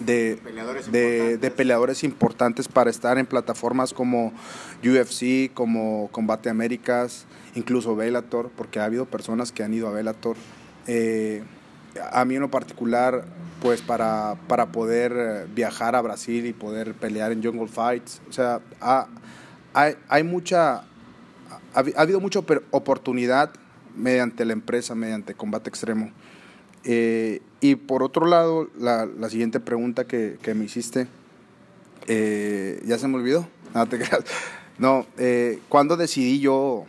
de 0.00 0.38
peleadores, 0.42 0.90
de, 0.90 1.52
peleadores, 1.56 2.04
importantes 2.04 2.68
para 2.68 2.90
estar 2.90 3.18
en 3.18 3.26
plataformas 3.26 3.92
como 3.92 4.32
UFC, 4.82 5.52
como 5.52 6.08
Combate 6.12 6.50
Américas, 6.50 7.26
incluso 7.54 7.94
Bellator, 7.96 8.50
porque 8.56 8.80
ha 8.80 8.84
habido 8.84 9.06
personas 9.06 9.52
que 9.52 9.62
han 9.62 9.72
ido 9.74 9.88
a 9.88 9.92
Bellator. 9.92 10.36
Eh, 10.86 11.42
a 12.12 12.24
mí 12.24 12.34
en 12.34 12.40
lo 12.40 12.50
particular, 12.50 13.24
pues 13.62 13.80
para, 13.80 14.36
para 14.48 14.66
poder 14.66 15.46
viajar 15.54 15.94
a 15.94 16.02
Brasil 16.02 16.46
y 16.46 16.52
poder 16.52 16.94
pelear 16.94 17.32
en 17.32 17.42
Jungle 17.42 17.68
Fights, 17.68 18.20
o 18.28 18.32
sea, 18.32 18.60
ha, 18.80 19.06
hay, 19.72 19.94
hay 20.08 20.24
mucha, 20.24 20.78
ha, 21.74 21.84
habido 21.96 22.20
mucha 22.20 22.40
oportunidad 22.70 23.50
mediante 23.96 24.44
la 24.44 24.52
empresa, 24.52 24.94
mediante 24.94 25.34
combate 25.34 25.70
extremo. 25.70 26.10
Eh, 26.84 27.40
y 27.60 27.76
por 27.76 28.02
otro 28.02 28.26
lado, 28.26 28.68
la, 28.78 29.06
la 29.06 29.30
siguiente 29.30 29.60
pregunta 29.60 30.06
que, 30.06 30.38
que 30.42 30.54
me 30.54 30.64
hiciste, 30.64 31.06
eh, 32.06 32.82
¿ya 32.84 32.98
se 32.98 33.08
me 33.08 33.16
olvidó? 33.16 33.46
No, 33.74 33.88
te 33.88 33.98
No, 34.78 35.04
eh, 35.18 35.58
¿cuándo 35.68 35.96
decidí 35.96 36.38
yo 36.38 36.84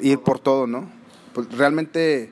ir 0.00 0.18
por, 0.18 0.40
todo, 0.40 0.66
no? 0.66 0.90
Pues 1.32 1.56
realmente 1.56 2.30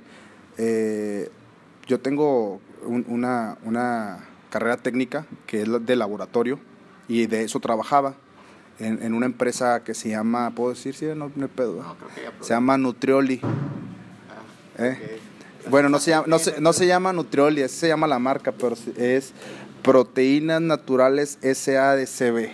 yo 1.87 2.01
tengo 2.01 2.61
una, 2.85 3.59
una 3.65 4.29
carrera 4.51 4.77
técnica 4.77 5.25
que 5.47 5.63
es 5.63 5.87
de 5.87 5.97
laboratorio 5.97 6.59
y 7.07 7.27
de 7.27 7.45
eso 7.45 7.61
trabajaba 7.61 8.15
en, 8.81 9.03
en, 9.03 9.15
una 9.15 9.27
empresa 9.27 9.85
que 9.85 9.95
se 9.95 10.09
llama, 10.09 10.51
¿puedo 10.51 10.71
decir? 10.71 10.95
Sí, 10.95 11.07
no, 11.15 11.31
no 11.35 11.49
pedo. 11.49 11.97
se 12.41 12.55
llama 12.55 12.77
Nutrioli. 12.77 13.41
Ah, 13.43 14.85
¿Eh? 14.85 15.20
Bueno, 15.69 15.89
no 15.89 15.99
se, 15.99 16.11
llama, 16.11 16.25
no, 16.27 16.39
se, 16.39 16.61
no 16.61 16.73
se 16.73 16.87
llama 16.87 17.13
Nutrioli, 17.13 17.69
se 17.69 17.89
llama 17.89 18.07
la 18.07 18.19
marca, 18.19 18.53
pero 18.53 18.77
es 18.97 19.33
Proteínas 19.83 20.61
Naturales 20.61 21.39
SADCB. 21.43 22.51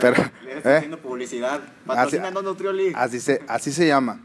pero, 0.00 0.16
¿eh? 0.64 0.76
haciendo 0.76 0.98
publicidad. 0.98 1.60
Nutrioli. 2.42 2.92
Así 2.94 3.20
se, 3.20 3.42
así 3.48 3.72
se 3.72 3.86
llama. 3.86 4.20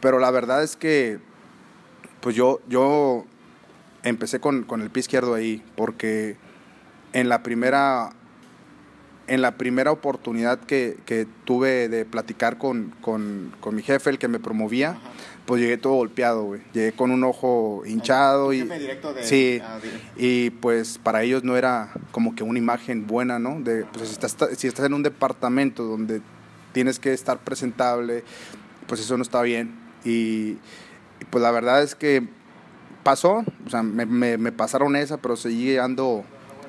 Pero 0.00 0.18
la 0.18 0.30
verdad 0.30 0.62
es 0.62 0.76
que, 0.76 1.18
pues 2.20 2.36
yo, 2.36 2.60
yo 2.68 3.24
empecé 4.02 4.40
con, 4.40 4.64
con 4.64 4.82
el 4.82 4.90
pie 4.90 5.00
izquierdo 5.00 5.34
ahí, 5.34 5.62
porque 5.76 6.36
en 7.12 7.28
la 7.28 7.42
primera 7.42 8.10
en 9.26 9.40
la 9.40 9.56
primera 9.56 9.90
oportunidad 9.90 10.60
que, 10.60 10.98
que 11.06 11.26
tuve 11.44 11.88
de 11.88 12.04
platicar 12.04 12.58
con, 12.58 12.94
con, 13.00 13.54
con, 13.60 13.74
mi 13.74 13.82
jefe, 13.82 14.10
el 14.10 14.18
que 14.18 14.28
me 14.28 14.38
promovía, 14.38 14.98
pues 15.46 15.60
llegué 15.60 15.76
todo 15.76 15.94
golpeado, 15.94 16.44
güey. 16.44 16.62
Llegué 16.72 16.92
con 16.92 17.10
un 17.10 17.22
ojo 17.24 17.82
hinchado 17.86 18.52
y... 18.52 18.68
sí, 19.22 19.60
ah, 19.62 19.78
y 20.16 20.50
pues 20.50 20.98
para 20.98 21.22
ellos 21.22 21.44
no 21.44 21.56
era 21.56 21.92
como 22.12 22.34
que 22.34 22.42
una 22.42 22.58
imagen 22.58 23.06
buena, 23.06 23.38
¿no? 23.38 23.60
De, 23.60 23.84
pues 23.84 24.08
si 24.08 24.14
estás, 24.14 24.36
si 24.56 24.66
estás 24.66 24.86
en 24.86 24.94
un 24.94 25.02
departamento 25.02 25.84
donde 25.84 26.22
tienes 26.72 26.98
que 26.98 27.12
estar 27.12 27.38
presentable, 27.38 28.24
pues 28.86 29.00
eso 29.00 29.16
no 29.16 29.22
está 29.22 29.42
bien. 29.42 29.74
Y, 30.04 30.56
pues 31.30 31.42
la 31.42 31.50
verdad 31.50 31.82
es 31.82 31.94
que 31.94 32.26
pasó, 33.02 33.44
o 33.66 33.70
sea, 33.70 33.82
me, 33.82 34.06
me, 34.06 34.38
me 34.38 34.52
pasaron 34.52 34.96
esa, 34.96 35.18
pero 35.18 35.36
seguí 35.36 35.76
ando 35.76 36.24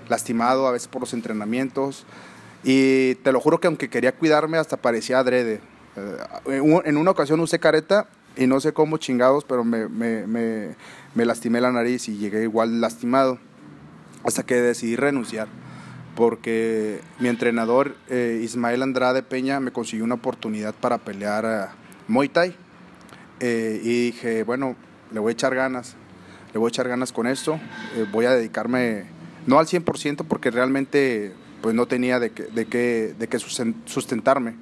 lastimado 0.10 0.67
a 0.67 0.72
veces 0.72 0.88
por 0.88 1.01
los 1.01 1.13
entrenamientos. 1.13 2.05
Y 2.63 3.15
te 3.15 3.32
lo 3.32 3.39
juro 3.39 3.60
que 3.60 3.67
aunque 3.67 3.89
quería 3.89 4.15
cuidarme, 4.15 4.58
hasta 4.58 4.77
parecía 4.77 5.20
adrede. 5.20 5.62
Eh, 6.48 6.82
en 6.86 6.98
una 6.98 7.12
ocasión 7.12 7.39
usé 7.39 7.60
careta 7.60 8.08
y 8.37 8.47
no 8.47 8.59
sé 8.59 8.73
cómo 8.73 8.97
chingados, 8.97 9.43
pero 9.43 9.63
me, 9.63 9.87
me, 9.87 10.25
me, 10.27 11.25
lastimé 11.25 11.61
la 11.61 11.71
nariz 11.71 12.09
y 12.09 12.17
llegué 12.17 12.43
igual 12.43 12.81
lastimado. 12.81 13.39
Hasta 14.23 14.43
que 14.43 14.55
decidí 14.55 14.95
renunciar. 14.95 15.47
Porque 16.15 17.01
mi 17.19 17.27
entrenador, 17.27 17.95
eh, 18.09 18.39
Ismael 18.43 18.81
Andrade 18.81 19.21
Peña, 19.21 19.59
me 19.59 19.71
consiguió 19.71 20.05
una 20.05 20.15
oportunidad 20.15 20.73
para 20.73 20.97
pelear 20.97 21.45
a 21.45 21.75
Muay 22.07 22.29
Thai. 22.29 22.55
Eh, 23.39 23.81
y 23.83 24.05
dije, 24.05 24.43
bueno, 24.43 24.75
le 25.11 25.19
voy 25.19 25.31
a 25.31 25.33
echar 25.33 25.53
ganas. 25.53 25.95
Le 26.53 26.59
voy 26.59 26.67
a 26.67 26.69
echar 26.69 26.87
ganas 26.87 27.11
con 27.11 27.27
esto. 27.27 27.59
voy 28.11 28.25
a 28.25 28.31
dedicarme, 28.31 29.05
no 29.45 29.59
al 29.59 29.67
100%, 29.67 30.25
porque 30.27 30.51
realmente 30.51 31.33
pues 31.61 31.73
no 31.73 31.87
tenía 31.87 32.19
de 32.19 32.29
qué, 32.29 32.43
de 32.43 32.65
qué, 32.65 33.15
de 33.17 33.27
qué 33.27 33.39
sustentarme. 33.39 34.53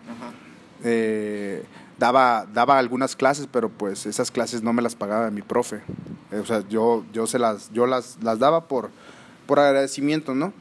Eh, 0.86 1.64
daba, 2.04 2.46
daba 2.54 2.80
algunas 2.80 3.16
clases, 3.16 3.48
pero 3.50 3.70
pues 3.70 4.06
esas 4.06 4.30
clases 4.30 4.62
no 4.62 4.74
me 4.74 4.82
las 4.82 4.94
pagaba 4.94 5.32
mi 5.32 5.42
profe. 5.42 5.78
Eh, 6.34 6.40
o 6.40 6.46
sea, 6.46 6.62
yo, 6.68 7.06
yo, 7.14 7.28
se 7.28 7.40
las, 7.40 7.72
yo 7.72 7.88
las, 7.88 8.18
las 8.22 8.40
daba 8.40 8.68
por, 8.68 8.90
por 9.46 9.60
agradecimiento, 9.60 10.36
¿no? 10.36 10.52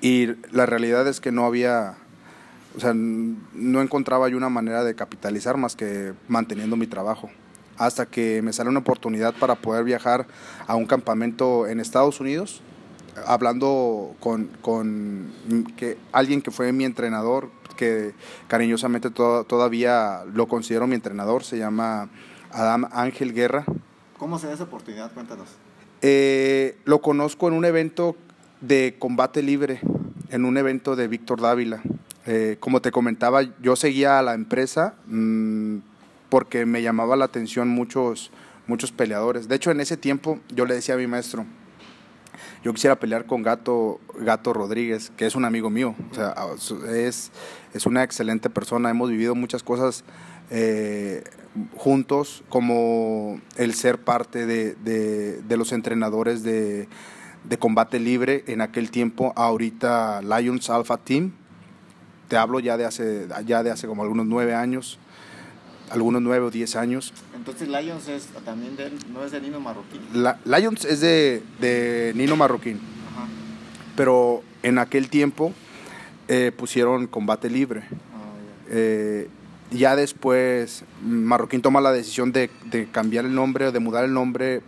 Y 0.00 0.26
la 0.50 0.66
realidad 0.66 1.06
es 1.06 1.20
que 1.20 1.30
no 1.30 1.46
había, 1.46 1.94
o 2.76 2.80
sea, 2.80 2.94
no 2.94 3.80
encontraba 3.80 4.28
yo 4.28 4.36
una 4.36 4.48
manera 4.48 4.82
de 4.82 4.96
capitalizar 4.96 5.56
más 5.56 5.76
que 5.76 6.14
manteniendo 6.26 6.74
mi 6.74 6.88
trabajo. 6.88 7.30
Hasta 7.76 8.04
que 8.06 8.42
me 8.42 8.52
sale 8.52 8.70
una 8.70 8.80
oportunidad 8.80 9.34
para 9.34 9.54
poder 9.54 9.84
viajar 9.84 10.26
a 10.66 10.74
un 10.74 10.86
campamento 10.86 11.68
en 11.68 11.78
Estados 11.78 12.18
Unidos 12.18 12.60
hablando 13.26 14.14
con, 14.20 14.48
con 14.62 15.32
que, 15.76 15.96
alguien 16.12 16.42
que 16.42 16.50
fue 16.50 16.72
mi 16.72 16.84
entrenador, 16.84 17.50
que 17.78 18.12
cariñosamente 18.48 19.08
todavía 19.10 20.24
lo 20.34 20.48
considero 20.48 20.88
mi 20.88 20.96
entrenador, 20.96 21.44
se 21.44 21.56
llama 21.56 22.10
Adam 22.50 22.88
Ángel 22.92 23.32
Guerra. 23.32 23.64
¿Cómo 24.18 24.38
se 24.38 24.48
da 24.48 24.54
esa 24.54 24.64
oportunidad? 24.64 25.12
Cuéntanos. 25.12 25.48
Eh, 26.02 26.76
lo 26.84 27.00
conozco 27.00 27.46
en 27.46 27.54
un 27.54 27.64
evento 27.64 28.16
de 28.60 28.96
combate 28.98 29.42
libre, 29.42 29.80
en 30.30 30.44
un 30.44 30.58
evento 30.58 30.96
de 30.96 31.06
Víctor 31.06 31.40
Dávila. 31.40 31.80
Eh, 32.26 32.56
como 32.58 32.82
te 32.82 32.90
comentaba, 32.90 33.42
yo 33.62 33.76
seguía 33.76 34.18
a 34.18 34.22
la 34.22 34.34
empresa 34.34 34.94
mm, 35.06 35.78
porque 36.28 36.66
me 36.66 36.82
llamaba 36.82 37.14
la 37.14 37.26
atención 37.26 37.68
muchos, 37.68 38.32
muchos 38.66 38.90
peleadores. 38.90 39.46
De 39.46 39.54
hecho, 39.54 39.70
en 39.70 39.80
ese 39.80 39.96
tiempo 39.96 40.40
yo 40.48 40.66
le 40.66 40.74
decía 40.74 40.96
a 40.96 40.98
mi 40.98 41.06
maestro, 41.06 41.46
yo 42.64 42.72
quisiera 42.72 42.96
pelear 42.96 43.26
con 43.26 43.42
Gato, 43.42 44.00
Gato 44.18 44.52
Rodríguez, 44.52 45.12
que 45.16 45.26
es 45.26 45.36
un 45.36 45.44
amigo 45.44 45.70
mío. 45.70 45.94
O 46.10 46.14
sea, 46.14 46.34
es, 46.92 47.30
es 47.72 47.86
una 47.86 48.02
excelente 48.02 48.50
persona. 48.50 48.90
Hemos 48.90 49.10
vivido 49.10 49.34
muchas 49.34 49.62
cosas 49.62 50.04
eh, 50.50 51.22
juntos, 51.76 52.42
como 52.48 53.40
el 53.56 53.74
ser 53.74 53.98
parte 53.98 54.46
de, 54.46 54.74
de, 54.74 55.56
los 55.56 55.72
entrenadores 55.72 56.42
de, 56.42 56.88
de, 57.44 57.58
combate 57.58 58.00
libre 58.00 58.44
en 58.48 58.60
aquel 58.60 58.90
tiempo. 58.90 59.32
Ahorita 59.36 60.20
Lions 60.22 60.68
Alpha 60.70 60.96
Team. 60.96 61.32
Te 62.26 62.36
hablo 62.36 62.60
ya 62.60 62.76
de 62.76 62.84
hace, 62.84 63.26
ya 63.46 63.62
de 63.62 63.70
hace 63.70 63.86
como 63.86 64.02
algunos 64.02 64.26
nueve 64.26 64.54
años. 64.54 64.98
Algunos 65.90 66.20
nueve 66.22 66.46
o 66.46 66.50
diez 66.50 66.76
años. 66.76 67.12
Entonces 67.36 67.68
Lions 67.68 68.08
es 68.08 68.26
también 68.44 68.76
de, 68.76 68.90
no 69.12 69.24
es 69.24 69.32
de 69.32 69.40
Nino 69.40 69.60
Marroquín. 69.60 70.00
La, 70.12 70.38
Lions 70.44 70.84
es 70.84 71.00
de, 71.00 71.42
de 71.60 72.12
Nino 72.14 72.36
Marroquín, 72.36 72.76
Ajá. 72.76 73.26
pero 73.96 74.42
en 74.62 74.78
aquel 74.78 75.08
tiempo 75.08 75.52
eh, 76.28 76.52
pusieron 76.56 77.06
combate 77.06 77.48
libre. 77.50 77.82
Ah, 77.90 78.24
Eh, 78.70 79.28
ya 79.70 79.96
después 79.96 80.84
Marroquín 81.02 81.60
toma 81.62 81.80
la 81.80 81.92
decisión 81.92 82.32
de, 82.32 82.50
de 82.70 82.86
cambiar 82.90 83.24
el 83.26 83.34
nombre 83.34 83.66
o 83.66 83.72
de 83.72 83.80
mudar 83.80 84.04
el 84.04 84.12
nombre. 84.14 84.62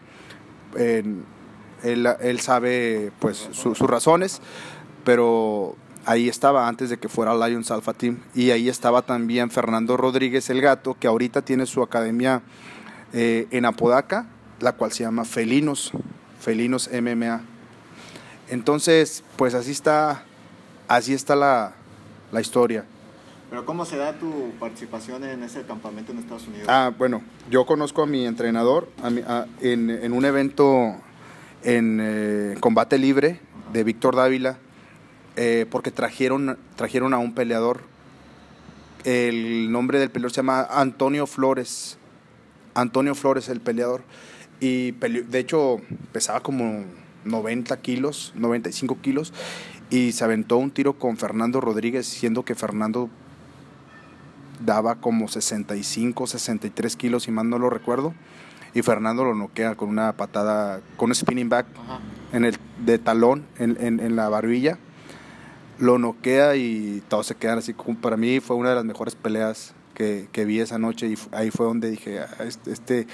él, 0.76 2.06
él 2.20 2.40
sabe 2.40 3.10
pues 3.18 3.48
su- 3.52 3.74
sus 3.74 3.88
razones, 3.88 4.40
pero 5.04 5.76
ahí 6.07 6.28
estaba 6.28 6.66
antes 6.69 6.90
de 6.90 6.99
que 6.99 7.09
fuera 7.09 7.35
Lions 7.35 7.71
Alpha 7.71 7.92
Team. 7.92 8.19
Y 8.35 8.50
ahí 8.50 8.69
estaba 8.69 9.02
también 9.02 9.50
Fernando 9.50 9.97
Rodríguez 9.97 10.49
el 10.50 10.61
Gato, 10.61 10.97
que 10.99 11.07
ahorita 11.07 11.42
tiene 11.42 11.66
su 11.66 11.83
academia 11.83 12.42
eh, 13.12 13.47
en 13.50 13.64
Apodaca, 13.64 14.26
la 14.61 14.73
cual 14.73 14.92
se 14.92 15.04
llama 15.04 15.25
Felinos, 15.25 15.92
Felinos 16.40 16.88
MMA. 16.92 17.40
Entonces, 18.49 19.23
pues 19.37 19.54
así 19.54 19.71
está, 19.71 20.25
así 20.88 21.14
está 21.14 21.37
la, 21.37 21.73
la 22.33 22.40
historia. 22.40 22.85
Pero 23.49 23.64
¿cómo 23.64 23.85
se 23.85 23.97
da 23.97 24.12
tu 24.12 24.52
participación 24.61 25.25
en 25.25 25.42
ese 25.42 25.62
campamento 25.62 26.12
en 26.12 26.19
Estados 26.19 26.47
Unidos? 26.47 26.66
Ah, 26.69 26.92
bueno, 26.97 27.23
yo 27.50 27.66
conozco 27.66 28.02
a 28.02 28.07
mi 28.07 28.25
entrenador 28.26 28.88
a 29.02 29.11
mi- 29.11 29.23
a- 29.23 29.47
en, 29.61 29.90
en 29.90 30.12
un 30.12 30.25
evento 30.25 30.95
en 31.64 31.99
eh, 32.00 32.57
combate 32.61 32.97
libre 32.97 33.40
de 33.73 33.83
Víctor 33.85 34.14
Dávila, 34.16 34.59
eh, 35.37 35.66
porque 35.70 35.90
trajeron, 35.90 36.58
trajeron 36.76 37.14
a 37.14 37.18
un 37.18 37.34
peleador. 37.34 37.82
El 39.04 39.72
nombre 39.72 39.99
del 39.99 40.10
peleador 40.10 40.30
se 40.32 40.37
llama 40.38 40.66
Antonio 40.70 41.26
Flores. 41.26 41.96
Antonio 42.75 43.14
Flores, 43.14 43.49
el 43.49 43.60
peleador. 43.60 44.02
Y 44.60 44.92
pele- 44.92 45.22
de 45.25 45.38
hecho 45.38 45.80
pesaba 46.12 46.40
como 46.40 46.84
90 47.25 47.78
kilos, 47.80 48.32
95 48.37 48.99
kilos, 49.00 49.32
y 49.88 50.12
se 50.12 50.22
aventó 50.25 50.56
un 50.58 50.70
tiro 50.70 50.99
con 50.99 51.16
Fernando 51.16 51.60
Rodríguez, 51.60 52.06
siendo 52.06 52.44
que 52.44 52.54
Fernando 52.54 53.08
daba 54.64 54.96
como 54.96 55.28
65, 55.28 56.26
63 56.26 56.96
kilos, 56.96 57.22
si 57.25 57.30
mal 57.30 57.49
no 57.49 57.58
lo 57.58 57.70
recuerdo. 57.70 58.14
Y 58.75 58.82
Fernando 58.82 59.25
lo 59.25 59.34
noquea 59.34 59.75
con 59.75 59.88
una 59.88 60.12
patada, 60.12 60.80
con 60.96 61.10
un 61.10 61.14
spinning 61.14 61.49
back 61.49 61.66
en 62.32 62.44
el, 62.44 62.56
de 62.84 62.99
talón 62.99 63.44
en, 63.58 63.76
en- 63.80 63.99
en 64.00 64.14
la 64.14 64.28
barbilla. 64.28 64.78
Lo 65.80 65.99
noquea 65.99 66.56
y 66.56 67.02
todos 67.08 67.26
se 67.26 67.34
quedan 67.34 67.58
así. 67.58 67.72
como- 67.75 67.99
Para 67.99 68.16
mí 68.16 68.38
fue 68.40 68.54
una 68.56 68.68
de 68.70 68.75
las 68.76 68.84
mejores 68.84 69.14
peleas 69.16 69.72
que, 69.94 70.28
que 70.32 70.44
vi 70.44 70.60
esa 70.60 70.78
noche 70.78 71.06
y 71.08 71.14
ahí 71.32 71.50
fue 71.50 71.66
donde 71.66 71.90
dije, 71.90 72.20
"Ah, 72.20 72.44
este, 72.44 72.70
este, 72.72 73.06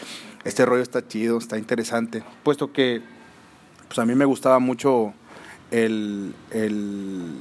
este 0.45 0.67
rollo 0.67 0.83
está 0.83 1.07
chido, 1.07 1.39
está 1.39 1.59
interesante. 1.59 2.23
Puesto 2.43 2.73
que 2.73 3.01
pues 3.89 3.99
a 4.01 4.05
mí 4.05 4.15
me 4.17 4.25
gustaba 4.25 4.59
mucho 4.59 5.15
el, 5.71 6.35
el, 6.51 7.37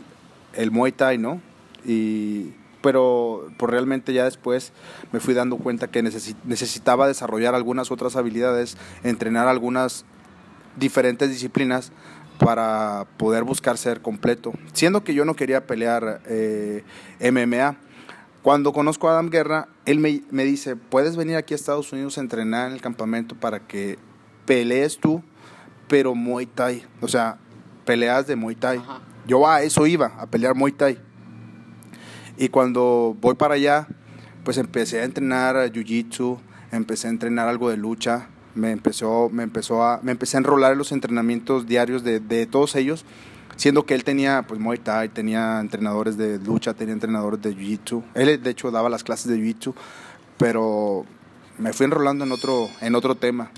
el 0.53 0.71
Muay 0.71 0.91
Thai, 0.91 1.17
¿no? 1.17 1.41
Y, 1.85 2.51
pero 2.81 3.49
pues 3.57 3.71
realmente 3.71 4.13
ya 4.13 4.25
después 4.25 4.71
me 5.11 5.19
fui 5.19 5.33
dando 5.33 5.57
cuenta 5.57 5.87
que 5.87 6.03
necesi- 6.03 6.35
necesitaba 6.43 7.07
desarrollar 7.07 7.55
algunas 7.55 7.89
otras 7.91 8.15
habilidades, 8.15 8.77
entrenar 9.03 9.47
algunas 9.47 10.05
diferentes 10.77 11.29
disciplinas 11.29 11.91
para 12.39 13.07
poder 13.17 13.43
buscar 13.43 13.77
ser 13.77 14.01
completo. 14.01 14.53
Siendo 14.73 15.03
que 15.03 15.13
yo 15.13 15.25
no 15.25 15.35
quería 15.35 15.65
pelear 15.65 16.21
eh, 16.25 16.83
MMA. 17.19 17.77
Cuando 18.41 18.73
conozco 18.73 19.07
a 19.07 19.13
Adam 19.13 19.29
Guerra, 19.29 19.67
él 19.85 19.99
me, 19.99 20.21
me 20.29 20.43
dice, 20.43 20.75
puedes 20.75 21.15
venir 21.15 21.35
aquí 21.35 21.53
a 21.53 21.55
Estados 21.55 21.91
Unidos 21.91 22.17
a 22.17 22.21
entrenar 22.21 22.67
en 22.67 22.73
el 22.73 22.81
campamento 22.81 23.35
para 23.35 23.59
que 23.59 23.97
pelees 24.45 24.99
tú, 24.99 25.23
pero 25.87 26.13
Muay 26.13 26.45
Thai. 26.45 26.85
O 27.01 27.07
sea, 27.07 27.37
peleas 27.85 28.27
de 28.27 28.35
Muay 28.35 28.55
Thai. 28.55 28.77
Ajá. 28.77 29.01
Yo 29.27 29.47
a 29.47 29.63
eso 29.63 29.87
iba, 29.87 30.13
a 30.19 30.27
pelear 30.27 30.53
Muay 30.53 30.73
Thai. 30.73 30.99
Y 32.37 32.49
cuando 32.49 33.17
voy 33.19 33.33
para 33.33 33.55
allá, 33.55 33.87
pues 34.43 34.57
empecé 34.57 35.01
a 35.01 35.05
entrenar 35.05 35.55
Jiu-Jitsu, 35.71 36.39
empecé 36.71 37.07
a 37.07 37.09
entrenar 37.09 37.47
algo 37.47 37.69
de 37.69 37.77
lucha, 37.77 38.27
me 38.55 38.71
empezó, 38.71 39.29
me 39.29 39.43
empezó 39.43 39.83
a, 39.83 39.99
me 40.01 40.11
empecé 40.11 40.37
a 40.37 40.39
enrolar 40.39 40.71
en 40.71 40.77
los 40.77 40.91
entrenamientos 40.91 41.67
diarios 41.67 42.03
de, 42.03 42.19
de 42.19 42.45
todos 42.45 42.75
ellos, 42.75 43.05
siendo 43.57 43.85
que 43.85 43.93
él 43.93 44.03
tenía 44.03 44.43
pues 44.47 44.59
Muay 44.59 44.79
Thai, 44.79 45.09
tenía 45.09 45.59
entrenadores 45.59 46.17
de 46.17 46.39
lucha, 46.39 46.73
tenía 46.73 46.93
entrenadores 46.93 47.41
de 47.41 47.55
Jiu-Jitsu. 47.55 48.03
Él 48.15 48.41
de 48.41 48.49
hecho 48.49 48.71
daba 48.71 48.89
las 48.89 49.03
clases 49.03 49.27
de 49.27 49.37
Jiu-Jitsu, 49.37 49.73
pero 50.37 51.05
me 51.57 51.73
fui 51.73 51.85
enrolando 51.85 52.25
en 52.25 52.31
otro, 52.31 52.67
en 52.81 52.95
otro 52.95 53.15
tema. 53.15 53.51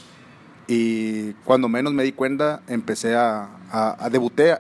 Y 0.67 1.31
cuando 1.45 1.69
menos 1.69 1.93
me 1.93 2.03
di 2.03 2.11
cuenta, 2.11 2.61
empecé 2.67 3.15
a, 3.15 3.49
a, 3.71 4.05
a 4.05 4.09
debuté, 4.09 4.59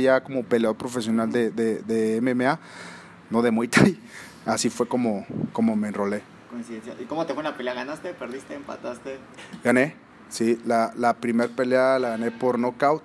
ya 0.00 0.22
como 0.22 0.44
peleador 0.44 0.76
profesional 0.76 1.32
de, 1.32 1.50
de, 1.50 1.80
de 1.82 2.20
MMA, 2.20 2.60
no 3.30 3.42
de 3.42 3.50
Muay 3.50 3.68
Thai. 3.68 3.98
Así 4.46 4.70
fue 4.70 4.86
como, 4.86 5.26
como 5.52 5.74
me 5.74 5.88
enrolé. 5.88 6.22
Coincidencia. 6.50 6.94
¿Y 6.98 7.04
cómo 7.04 7.26
te 7.26 7.34
fue 7.34 7.42
en 7.42 7.50
la 7.50 7.56
pelea? 7.56 7.74
¿Ganaste? 7.74 8.14
¿Perdiste? 8.14 8.54
¿Empataste? 8.54 9.18
Gané, 9.62 9.94
sí, 10.28 10.60
la, 10.64 10.92
la 10.96 11.14
primera 11.14 11.54
pelea 11.54 11.98
la 11.98 12.10
gané 12.10 12.30
por 12.30 12.58
knockout. 12.58 13.02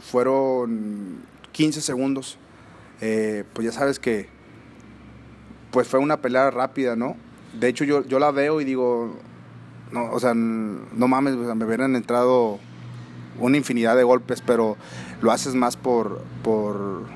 Fueron 0.00 1.22
15 1.52 1.80
segundos. 1.80 2.38
Eh, 3.00 3.44
pues 3.52 3.64
ya 3.66 3.72
sabes 3.72 3.98
que 3.98 4.28
pues 5.70 5.88
fue 5.88 5.98
una 5.98 6.18
pelea 6.18 6.50
rápida, 6.50 6.96
¿no? 6.96 7.16
De 7.58 7.68
hecho 7.68 7.84
yo, 7.84 8.04
yo 8.06 8.18
la 8.18 8.30
veo 8.30 8.60
y 8.60 8.64
digo, 8.64 9.16
no, 9.90 10.10
o 10.12 10.20
sea, 10.20 10.34
no 10.34 11.08
mames, 11.08 11.34
o 11.34 11.44
sea, 11.44 11.54
me 11.54 11.64
hubieran 11.64 11.96
entrado 11.96 12.58
una 13.38 13.56
infinidad 13.56 13.96
de 13.96 14.04
golpes, 14.04 14.42
pero 14.42 14.76
lo 15.22 15.32
haces 15.32 15.54
más 15.54 15.76
por, 15.76 16.22
por, 16.44 17.06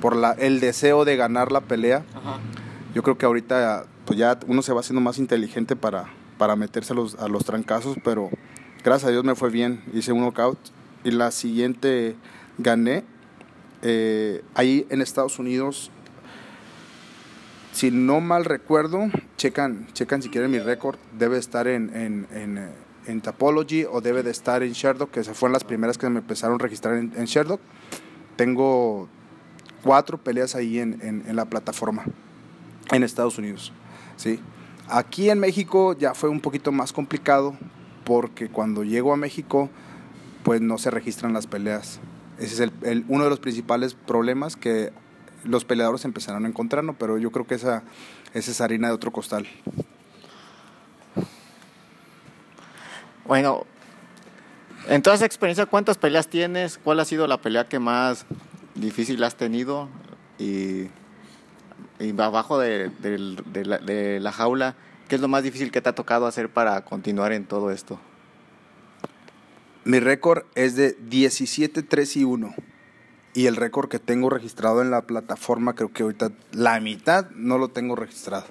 por 0.00 0.14
la, 0.14 0.32
el 0.32 0.60
deseo 0.60 1.04
de 1.04 1.16
ganar 1.16 1.50
la 1.52 1.62
pelea. 1.62 2.04
Ajá. 2.14 2.38
Yo 2.94 3.02
creo 3.02 3.18
que 3.18 3.26
ahorita 3.26 3.86
pues 4.06 4.18
ya 4.18 4.38
uno 4.46 4.62
se 4.62 4.72
va 4.72 4.80
haciendo 4.80 5.00
más 5.00 5.18
inteligente 5.18 5.74
para, 5.76 6.06
para 6.38 6.56
meterse 6.56 6.92
a 6.92 6.96
los, 6.96 7.16
a 7.16 7.28
los 7.28 7.44
trancazos, 7.44 7.96
pero 8.04 8.30
gracias 8.84 9.08
a 9.08 9.10
Dios 9.10 9.24
me 9.24 9.34
fue 9.34 9.50
bien. 9.50 9.82
Hice 9.92 10.12
un 10.12 10.20
knockout 10.20 10.58
y 11.04 11.10
la 11.10 11.32
siguiente 11.32 12.16
gané. 12.56 13.04
Eh, 13.82 14.42
ahí 14.54 14.86
en 14.90 15.02
Estados 15.02 15.38
Unidos, 15.38 15.90
si 17.72 17.90
no 17.90 18.20
mal 18.20 18.44
recuerdo, 18.44 19.10
checan, 19.36 19.88
checan 19.92 20.22
si 20.22 20.30
quieren 20.30 20.50
mi 20.50 20.60
récord, 20.60 20.96
debe 21.18 21.36
estar 21.38 21.66
en, 21.66 21.94
en, 21.94 22.26
en, 22.32 22.58
eh, 22.58 22.68
en 23.06 23.20
Tapology 23.20 23.84
o 23.84 24.00
debe 24.00 24.22
de 24.22 24.30
estar 24.30 24.62
en 24.62 24.72
Sherdock, 24.72 25.10
que 25.10 25.24
se 25.24 25.34
fueron 25.34 25.52
las 25.52 25.64
primeras 25.64 25.98
que 25.98 26.08
me 26.08 26.20
empezaron 26.20 26.60
a 26.60 26.62
registrar 26.62 26.96
en, 26.96 27.12
en. 27.16 27.58
Tengo 28.36 29.08
cuatro 29.82 30.18
peleas 30.18 30.54
ahí 30.54 30.78
en, 30.78 31.00
en 31.02 31.36
la 31.36 31.44
plataforma 31.46 32.04
en 32.92 33.02
Estados 33.02 33.38
Unidos. 33.38 33.72
¿Sí? 34.16 34.40
Aquí 34.88 35.30
en 35.30 35.40
México 35.40 35.96
ya 35.96 36.14
fue 36.14 36.28
un 36.28 36.40
poquito 36.40 36.72
más 36.72 36.92
complicado 36.92 37.56
porque 38.04 38.48
cuando 38.48 38.84
llego 38.84 39.12
a 39.12 39.16
México 39.16 39.68
pues 40.44 40.60
no 40.60 40.78
se 40.78 40.90
registran 40.90 41.32
las 41.32 41.46
peleas. 41.46 42.00
Ese 42.38 42.64
es 42.64 42.72
el, 42.82 43.04
uno 43.08 43.24
de 43.24 43.30
los 43.30 43.40
principales 43.40 43.94
problemas 43.94 44.56
que 44.56 44.92
los 45.44 45.64
peleadores 45.64 46.04
empezaron 46.04 46.44
a 46.44 46.48
encontrar, 46.48 46.84
¿no? 46.84 46.94
pero 46.94 47.18
yo 47.18 47.30
creo 47.32 47.46
que 47.46 47.56
esa, 47.56 47.82
esa 48.34 48.50
es 48.50 48.60
harina 48.60 48.88
de 48.88 48.94
otro 48.94 49.12
costal. 49.12 49.46
Bueno, 53.24 53.64
en 54.88 55.02
toda 55.02 55.16
esa 55.16 55.26
experiencia, 55.26 55.66
¿cuántas 55.66 55.98
peleas 55.98 56.28
tienes? 56.28 56.78
¿Cuál 56.78 57.00
ha 57.00 57.04
sido 57.04 57.26
la 57.26 57.40
pelea 57.40 57.68
que 57.68 57.80
más 57.80 58.24
difícil 58.76 59.22
has 59.24 59.34
tenido? 59.34 59.88
Y, 60.38 60.88
y 62.00 62.18
abajo 62.20 62.58
de, 62.58 62.90
de 63.00 63.64
la, 63.64 63.78
de 63.78 64.20
la 64.20 64.32
jaula, 64.32 64.74
¿qué 65.08 65.14
es 65.16 65.20
lo 65.20 65.28
más 65.28 65.42
difícil 65.42 65.70
que 65.70 65.80
te 65.80 65.88
ha 65.88 65.94
tocado 65.94 66.26
hacer 66.26 66.48
para 66.48 66.84
continuar 66.84 67.32
en 67.32 67.44
todo 67.44 67.70
esto? 67.70 67.98
Mi 69.84 70.00
récord 70.00 70.44
es 70.54 70.74
de 70.76 70.96
17, 71.08 71.82
3 71.82 72.16
y 72.16 72.24
1. 72.24 72.54
Y 73.34 73.46
el 73.46 73.56
récord 73.56 73.88
que 73.88 73.98
tengo 73.98 74.30
registrado 74.30 74.82
en 74.82 74.90
la 74.90 75.02
plataforma, 75.02 75.74
creo 75.74 75.92
que 75.92 76.02
ahorita 76.02 76.32
la 76.52 76.80
mitad 76.80 77.30
no 77.30 77.58
lo 77.58 77.68
tengo 77.68 77.94
registrado. 77.94 78.46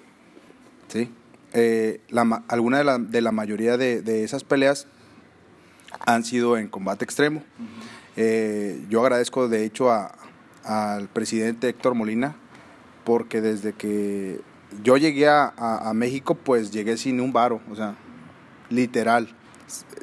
¿Sí? 0.87 1.11
Eh, 1.53 2.01
la, 2.09 2.43
alguna 2.47 2.77
de 2.77 2.83
la, 2.83 2.97
de 2.99 3.21
la 3.21 3.31
mayoría 3.31 3.77
de, 3.77 4.01
de 4.01 4.23
esas 4.23 4.43
peleas 4.43 4.87
han 6.05 6.23
sido 6.23 6.57
en 6.57 6.67
combate 6.67 7.03
extremo. 7.03 7.43
Eh, 8.15 8.85
yo 8.89 9.01
agradezco 9.01 9.47
de 9.49 9.65
hecho 9.65 9.91
a- 9.91 10.15
al 10.63 11.07
presidente 11.09 11.67
Héctor 11.69 11.95
Molina 11.95 12.35
porque 13.05 13.39
desde 13.39 13.71
que 13.73 14.41
yo 14.83 14.97
llegué 14.97 15.29
a, 15.29 15.91
México 15.93 16.35
pues 16.35 16.71
llegué 16.71 16.97
sin 16.97 17.21
un 17.21 17.31
varo, 17.31 17.61
o 17.71 17.75
sea, 17.75 17.95
literal, 18.69 19.29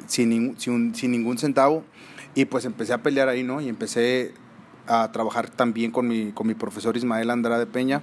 sin, 0.07 0.57
sin, 0.57 1.11
ningún 1.11 1.37
centavo 1.37 1.83
y 2.33 2.45
pues 2.45 2.65
empecé 2.65 2.93
a 2.93 3.03
pelear 3.03 3.29
ahí, 3.29 3.43
¿no? 3.43 3.61
Y 3.61 3.69
empecé 3.69 4.33
a 4.87 5.11
trabajar 5.11 5.49
también 5.49 5.91
con 5.91 6.07
mi, 6.07 6.31
con 6.31 6.47
mi 6.47 6.55
profesor 6.55 6.97
Ismael 6.97 7.29
Andrade 7.29 7.65
Peña 7.67 8.01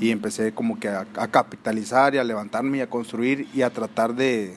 y 0.00 0.10
empecé 0.10 0.52
como 0.52 0.78
que 0.80 0.88
a, 0.88 1.06
a 1.16 1.28
capitalizar 1.28 2.14
y 2.14 2.18
a 2.18 2.24
levantarme 2.24 2.78
y 2.78 2.80
a 2.80 2.88
construir 2.88 3.48
y 3.52 3.62
a 3.62 3.70
tratar 3.70 4.14
de, 4.14 4.56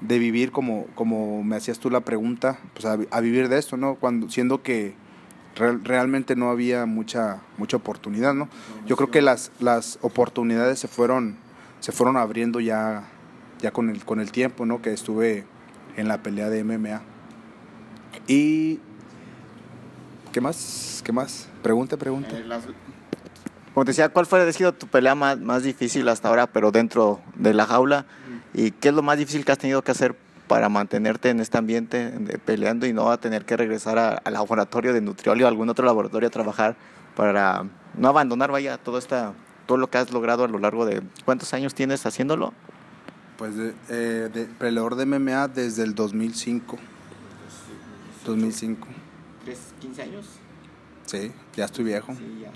de 0.00 0.18
vivir 0.18 0.50
como, 0.52 0.86
como 0.94 1.42
me 1.44 1.56
hacías 1.56 1.78
tú 1.78 1.90
la 1.90 2.00
pregunta, 2.00 2.58
pues 2.74 2.84
a, 2.84 2.98
a 3.10 3.20
vivir 3.20 3.48
de 3.48 3.58
esto, 3.58 3.76
¿no? 3.76 3.94
Cuando, 3.94 4.28
siendo 4.30 4.62
que 4.62 4.94
real- 5.56 5.84
realmente 5.84 6.36
no 6.36 6.50
había 6.50 6.86
mucha, 6.86 7.40
mucha 7.58 7.76
oportunidad, 7.76 8.34
¿no? 8.34 8.48
Yo 8.86 8.96
creo 8.96 9.10
que 9.10 9.22
las, 9.22 9.50
las 9.60 9.98
oportunidades 10.02 10.78
se 10.78 10.88
fueron, 10.88 11.36
se 11.80 11.92
fueron 11.92 12.16
abriendo 12.16 12.60
ya, 12.60 13.04
ya 13.60 13.70
con, 13.72 13.90
el, 13.90 14.04
con 14.04 14.20
el 14.20 14.30
tiempo, 14.32 14.66
¿no? 14.66 14.82
Que 14.82 14.92
estuve 14.92 15.44
en 15.96 16.08
la 16.08 16.22
pelea 16.22 16.48
de 16.48 16.64
MMA. 16.64 17.02
Y... 18.26 18.80
¿Qué 20.32 20.40
más? 20.40 21.02
¿Qué 21.04 21.12
más? 21.12 21.48
Pregunta, 21.62 21.96
pregunta. 21.96 22.36
Eh, 22.38 22.44
las- 22.44 22.64
Como 23.74 23.84
te 23.84 23.90
decía, 23.90 24.08
¿cuál 24.08 24.26
fue 24.26 24.40
ha 24.48 24.52
sido 24.52 24.72
tu 24.72 24.86
pelea 24.86 25.14
más, 25.14 25.38
más 25.38 25.62
difícil 25.62 26.08
hasta 26.08 26.28
ahora, 26.28 26.46
pero 26.46 26.70
dentro 26.72 27.20
de 27.36 27.52
la 27.54 27.66
jaula? 27.66 28.06
¿Y 28.54 28.70
qué 28.70 28.88
es 28.88 28.94
lo 28.94 29.02
más 29.02 29.18
difícil 29.18 29.44
que 29.44 29.52
has 29.52 29.58
tenido 29.58 29.82
que 29.82 29.90
hacer 29.92 30.16
para 30.52 30.68
mantenerte 30.68 31.30
en 31.30 31.40
este 31.40 31.56
ambiente 31.56 32.10
de 32.10 32.36
peleando 32.38 32.84
y 32.86 32.92
no 32.92 33.10
a 33.10 33.16
tener 33.16 33.46
que 33.46 33.56
regresar 33.56 33.98
a- 33.98 34.16
al 34.22 34.34
laboratorio 34.34 34.92
de 34.92 35.00
Nutrioli 35.00 35.42
o 35.44 35.48
algún 35.48 35.70
otro 35.70 35.86
laboratorio 35.86 36.28
a 36.28 36.30
trabajar 36.30 36.76
para 37.16 37.64
no 37.96 38.08
abandonar, 38.08 38.50
vaya, 38.52 38.76
todo, 38.76 38.98
esta, 38.98 39.32
todo 39.64 39.78
lo 39.78 39.88
que 39.88 39.96
has 39.96 40.12
logrado 40.12 40.44
a 40.44 40.48
lo 40.48 40.58
largo 40.58 40.84
de... 40.84 41.02
¿Cuántos 41.24 41.54
años 41.54 41.74
tienes 41.74 42.04
haciéndolo? 42.04 42.52
Pues 43.38 43.56
de, 43.56 43.72
eh, 43.88 44.28
de 44.30 44.44
peleador 44.44 44.96
de 44.96 45.06
MMA 45.06 45.48
desde 45.48 45.84
el 45.84 45.94
2005. 45.94 46.76
2005. 48.26 48.88
¿Tres, 49.46 49.58
15 49.80 50.02
años? 50.02 50.26
Sí, 51.06 51.32
ya 51.56 51.64
estoy 51.64 51.84
viejo. 51.84 52.12
Sí, 52.14 52.42
ya. 52.42 52.52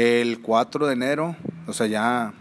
El 0.00 0.40
4 0.40 0.86
de 0.86 0.92
enero, 0.92 1.34
o 1.66 1.72
sea, 1.72 1.88
ya 1.88 2.32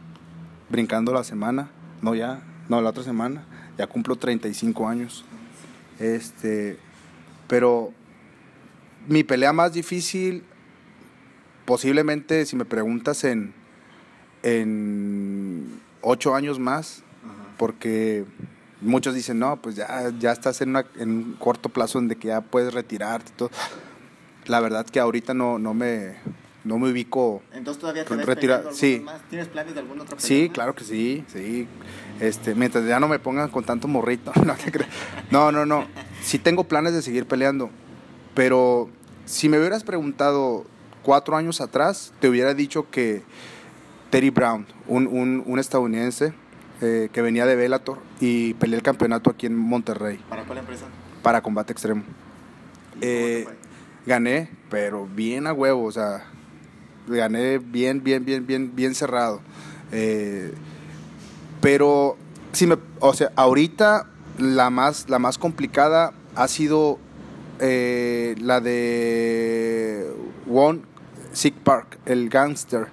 brincando 0.70 1.12
la 1.14 1.24
semana, 1.24 1.72
no 2.04 2.14
ya, 2.14 2.42
no, 2.70 2.80
la 2.80 2.92
otra 2.92 3.02
semana, 3.02 3.44
ya 3.80 3.88
cumplo 3.88 4.18
35 4.18 4.88
años. 4.90 5.24
Este, 6.00 6.78
pero 7.48 7.92
mi 9.08 9.24
pelea 9.24 9.54
más 9.54 9.72
difícil, 9.74 10.44
posiblemente, 11.66 12.46
si 12.46 12.58
me 12.58 12.66
preguntas 12.66 13.24
en, 13.24 13.54
en 14.44 15.80
8 16.02 16.36
años 16.36 16.60
más, 16.60 17.04
porque 17.58 18.26
muchos 18.82 19.16
dicen, 19.16 19.40
no, 19.40 19.56
pues 19.62 19.76
ya, 19.78 20.12
ya 20.20 20.32
estás 20.34 20.60
en, 20.62 20.70
una- 20.72 20.86
en 20.98 21.10
un 21.10 21.34
corto 21.40 21.70
plazo 21.70 22.00
donde 22.00 22.18
que 22.18 22.28
ya 22.30 22.42
puedes 22.42 22.74
retirarte 22.74 23.32
y 23.32 23.36
todo. 23.38 23.50
La 24.46 24.60
verdad 24.60 24.86
que 24.86 25.00
ahorita 25.00 25.34
no, 25.34 25.58
no 25.60 25.74
me, 25.74 26.16
no 26.66 26.80
me 26.80 26.90
ubico 26.92 27.42
Entonces 27.54 27.80
todavía 27.80 28.04
te 28.04 28.16
ves 28.16 28.26
retira- 28.26 28.58
peleando 28.58 28.72
sí. 28.74 29.02
más. 29.06 29.22
¿Tienes 29.30 29.48
planes 29.48 29.74
de 29.74 29.80
alguna 29.82 30.04
otra 30.04 30.16
pelea 30.18 30.28
Sí, 30.28 30.44
más? 30.48 30.54
claro 30.54 30.76
que 30.76 30.84
sí, 30.84 31.24
sí. 31.32 31.68
Este, 32.20 32.54
mientras 32.56 32.86
ya 32.86 33.00
no 33.00 33.08
me 33.08 33.20
pongan 33.20 33.50
con 33.50 33.64
tanto 33.64 33.88
morrito. 33.88 34.32
No, 35.32 35.52
no, 35.52 35.52
no, 35.52 35.66
no. 35.66 35.86
Sí 36.22 36.40
tengo 36.40 36.64
planes 36.66 36.94
de 36.94 37.02
seguir 37.02 37.26
peleando. 37.26 37.70
Pero 38.34 38.90
si 39.26 39.48
me 39.50 39.60
hubieras 39.60 39.84
preguntado 39.84 40.66
cuatro 41.04 41.36
años 41.38 41.62
atrás, 41.62 42.14
te 42.20 42.30
hubiera 42.30 42.54
dicho 42.54 42.90
que 42.90 43.24
Terry 44.10 44.30
Brown, 44.32 44.66
un, 44.88 45.08
un, 45.08 45.44
un 45.46 45.60
estadounidense 45.60 46.34
eh, 46.82 47.10
que 47.14 47.22
venía 47.22 47.46
de 47.46 47.56
Bellator 47.56 48.00
y 48.20 48.54
peleé 48.56 48.78
el 48.78 48.84
campeonato 48.84 49.30
aquí 49.30 49.46
en 49.46 49.56
Monterrey 49.56 50.20
¿Para 50.30 50.44
cuál 50.46 50.60
empresa? 50.60 50.86
para 51.22 51.42
combate 51.42 51.74
extremo. 51.74 52.02
¿Y 52.02 52.04
cómo 52.06 53.02
Eh, 53.02 53.48
gané, 54.06 54.50
pero 54.70 55.06
bien 55.06 55.46
a 55.46 55.54
huevo, 55.54 55.84
o 55.86 55.92
sea, 55.92 56.26
gané 57.08 57.58
bien, 57.60 58.04
bien, 58.04 58.24
bien, 58.26 58.48
bien, 58.48 58.76
bien 58.76 58.96
cerrado. 58.96 59.42
Eh, 59.92 60.54
pero, 61.62 62.18
si 62.52 62.68
me, 62.68 62.78
o 63.00 63.14
sea, 63.14 63.32
ahorita 63.36 64.08
la 64.38 64.70
más, 64.70 65.10
la 65.10 65.20
más 65.20 65.38
complicada 65.38 66.14
ha 66.36 66.48
sido 66.48 66.98
eh, 67.60 68.36
la 68.40 68.62
de 68.62 70.10
One 70.50 70.82
Sick 71.34 71.56
Park, 71.56 72.00
el 72.06 72.30
gangster. 72.30 72.88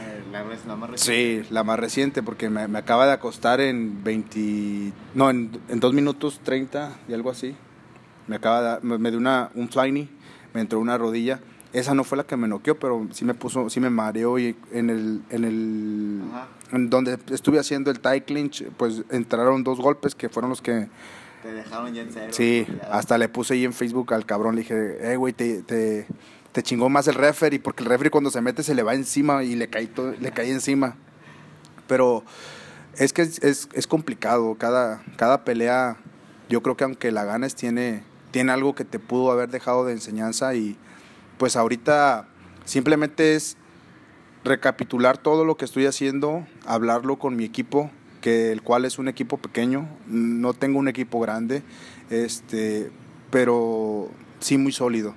Eh, 0.00 0.22
la, 0.30 0.76
más 0.76 0.90
reciente. 0.90 1.44
Sí, 1.44 1.48
la 1.52 1.64
más 1.64 1.78
reciente, 1.78 2.22
porque 2.22 2.48
me, 2.48 2.68
me 2.68 2.78
acaba 2.78 3.06
de 3.06 3.12
acostar 3.12 3.60
en 3.60 4.02
20. 4.04 4.92
No, 5.14 5.30
en, 5.30 5.50
en 5.68 5.80
2 5.80 5.92
minutos 5.92 6.40
30 6.42 6.92
y 7.08 7.14
algo 7.14 7.30
así. 7.30 7.54
Me 8.28 8.36
acaba 8.36 8.76
de 8.76 8.86
me, 8.86 8.98
me 8.98 9.10
dio 9.10 9.18
una, 9.18 9.50
un 9.54 9.68
fly 9.68 9.90
knee, 9.90 10.08
me 10.54 10.60
entró 10.60 10.78
una 10.78 10.96
rodilla. 10.96 11.40
Esa 11.72 11.94
no 11.94 12.04
fue 12.04 12.18
la 12.18 12.24
que 12.24 12.36
me 12.36 12.48
noqueó, 12.48 12.78
pero 12.78 13.06
sí 13.12 13.24
me 13.24 13.32
puso, 13.34 13.70
sí 13.70 13.80
me 13.80 13.88
mareó 13.88 14.38
y 14.38 14.54
en 14.72 14.90
el, 14.90 15.22
en 15.30 15.44
el, 15.44 16.20
Ajá. 16.30 16.48
en 16.72 16.90
donde 16.90 17.18
estuve 17.30 17.58
haciendo 17.58 17.90
el 17.90 17.98
tie 18.00 18.24
clinch, 18.24 18.66
pues 18.76 19.02
entraron 19.10 19.64
dos 19.64 19.80
golpes 19.80 20.14
que 20.14 20.28
fueron 20.28 20.50
los 20.50 20.60
que, 20.60 20.88
Te 21.42 21.52
dejaron 21.52 21.94
ya 21.94 22.02
en 22.02 22.10
cero. 22.12 22.26
sí, 22.30 22.66
hasta 22.90 23.16
le 23.16 23.30
puse 23.30 23.54
ahí 23.54 23.64
en 23.64 23.72
Facebook 23.72 24.12
al 24.12 24.26
cabrón, 24.26 24.54
le 24.54 24.62
dije, 24.62 25.12
eh, 25.12 25.16
güey, 25.16 25.32
te, 25.32 25.62
te, 25.62 26.06
te 26.52 26.62
chingó 26.62 26.90
más 26.90 27.08
el 27.08 27.14
referee, 27.14 27.58
porque 27.58 27.82
el 27.82 27.88
referee 27.88 28.10
cuando 28.10 28.30
se 28.30 28.42
mete 28.42 28.62
se 28.62 28.74
le 28.74 28.82
va 28.82 28.94
encima 28.94 29.42
y 29.42 29.54
le 29.56 29.68
caí, 29.68 29.86
todo, 29.86 30.12
le 30.20 30.30
caí 30.30 30.50
encima. 30.50 30.96
Pero 31.86 32.22
es 32.98 33.14
que 33.14 33.22
es, 33.22 33.42
es, 33.42 33.68
es 33.72 33.86
complicado, 33.86 34.56
cada, 34.58 35.02
cada 35.16 35.44
pelea, 35.44 35.96
yo 36.50 36.62
creo 36.62 36.76
que 36.76 36.84
aunque 36.84 37.10
la 37.12 37.24
ganes, 37.24 37.54
tiene, 37.54 38.02
tiene 38.30 38.52
algo 38.52 38.74
que 38.74 38.84
te 38.84 38.98
pudo 38.98 39.32
haber 39.32 39.48
dejado 39.48 39.86
de 39.86 39.92
enseñanza 39.94 40.54
y 40.54 40.76
pues 41.42 41.56
ahorita 41.56 42.28
simplemente 42.66 43.34
es 43.34 43.56
recapitular 44.44 45.18
todo 45.18 45.44
lo 45.44 45.56
que 45.56 45.64
estoy 45.64 45.86
haciendo, 45.86 46.46
hablarlo 46.66 47.18
con 47.18 47.34
mi 47.34 47.42
equipo, 47.42 47.90
que 48.20 48.52
el 48.52 48.62
cual 48.62 48.84
es 48.84 49.00
un 49.00 49.08
equipo 49.08 49.38
pequeño, 49.38 49.88
no 50.06 50.54
tengo 50.54 50.78
un 50.78 50.86
equipo 50.86 51.18
grande, 51.18 51.64
este, 52.10 52.92
pero 53.32 54.08
sí 54.38 54.56
muy 54.56 54.70
sólido. 54.70 55.16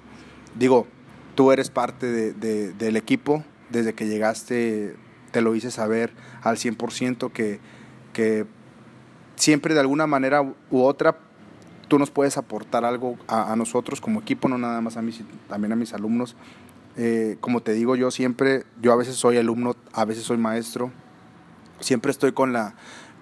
Digo, 0.58 0.88
tú 1.36 1.52
eres 1.52 1.70
parte 1.70 2.08
de- 2.12 2.34
de- 2.34 2.74
del 2.74 2.98
equipo, 2.98 3.44
desde 3.70 3.94
que 3.94 4.08
llegaste 4.08 4.96
te 5.30 5.42
lo 5.42 5.54
hice 5.54 5.70
saber 5.70 6.12
al 6.42 6.58
100% 6.58 7.32
que, 7.34 7.60
que 8.14 8.48
siempre 9.36 9.76
de 9.76 9.82
alguna 9.82 10.08
manera 10.08 10.42
u 10.42 10.82
otra 10.82 11.20
tú 11.88 12.00
nos 12.00 12.12
puedes 12.12 12.38
aportar 12.38 12.86
algo 12.86 13.18
a, 13.28 13.56
nosotros 13.56 14.02
como 14.02 14.20
equipo, 14.20 14.48
no 14.48 14.58
nada 14.58 14.82
más 14.82 14.98
a 14.98 15.02
mis, 15.02 15.22
también 15.48 15.72
a 15.74 15.76
mis 15.76 15.94
alumnos. 15.94 16.36
Eh, 16.98 17.38
como 17.42 17.62
te 17.62 17.74
digo, 17.74 17.96
yo 17.96 18.12
siempre, 18.12 18.64
yo 18.82 18.94
a 18.94 18.96
veces 18.96 19.16
soy 19.16 19.38
alumno, 19.38 19.76
a 19.94 20.06
veces 20.06 20.24
soy 20.24 20.38
maestro, 20.38 20.92
siempre 21.80 22.12
estoy 22.12 22.32
con 22.32 22.54
la, 22.54 22.76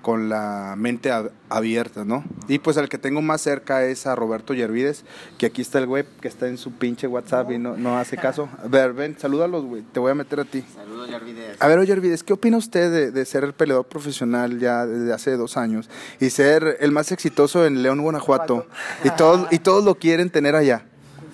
con 0.04 0.28
la 0.30 0.76
mente 0.78 1.12
ab- 1.12 1.32
abierta, 1.50 2.04
¿no? 2.06 2.24
Y 2.48 2.60
pues 2.60 2.78
el 2.78 2.90
que 2.90 2.98
tengo 2.98 3.22
más 3.22 3.42
cerca 3.42 3.84
es 3.86 4.06
a 4.06 4.16
Roberto 4.16 4.54
Yervides, 4.54 5.06
que 5.40 5.46
aquí 5.48 5.62
está 5.64 5.80
el 5.80 5.88
güey 5.88 6.04
que 6.22 6.28
está 6.28 6.48
en 6.50 6.58
su 6.60 6.74
pinche 6.74 7.08
WhatsApp 7.08 7.50
y 7.52 7.58
no, 7.58 7.78
no 7.78 7.98
hace 7.98 8.18
caso. 8.18 8.50
A 8.62 8.68
ver, 8.68 8.92
ven, 8.94 9.18
salúdalos, 9.18 9.64
güey, 9.64 9.82
te 9.82 10.00
voy 10.02 10.12
a 10.12 10.16
meter 10.16 10.42
a 10.42 10.44
ti. 10.46 10.64
Saludos, 10.76 11.10
Yarvides. 11.10 11.60
A 11.62 11.68
ver, 11.68 11.86
Yervides, 11.86 12.22
¿qué 12.22 12.34
opina 12.34 12.58
usted 12.58 12.92
de, 12.92 13.12
de 13.12 13.26
ser 13.26 13.46
el 13.46 13.54
peleador 13.54 13.86
profesional 13.86 14.60
ya 14.60 14.86
desde 14.86 15.14
hace 15.14 15.38
dos 15.38 15.56
años 15.58 15.90
y 16.20 16.30
ser 16.30 16.78
el 16.82 16.92
más 16.92 17.12
exitoso 17.14 17.66
en 17.66 17.82
León, 17.82 18.02
Guanajuato? 18.02 18.68
Y 19.06 19.10
todos, 19.12 19.48
y 19.52 19.60
todos 19.60 19.84
lo 19.86 19.96
quieren 19.96 20.30
tener 20.30 20.56
allá. 20.56 20.84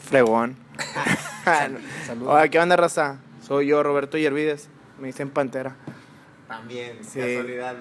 Fregón. 0.08 0.56
Hola, 2.26 2.48
¿qué 2.50 2.60
onda, 2.60 2.76
raza? 2.76 3.18
Soy 3.46 3.68
yo, 3.68 3.82
Roberto 3.84 4.18
Yervides. 4.18 4.70
Me 5.00 5.08
dicen 5.08 5.30
Pantera. 5.30 5.76
También, 6.48 6.98
Sí. 7.04 7.20
casualidad. 7.20 7.76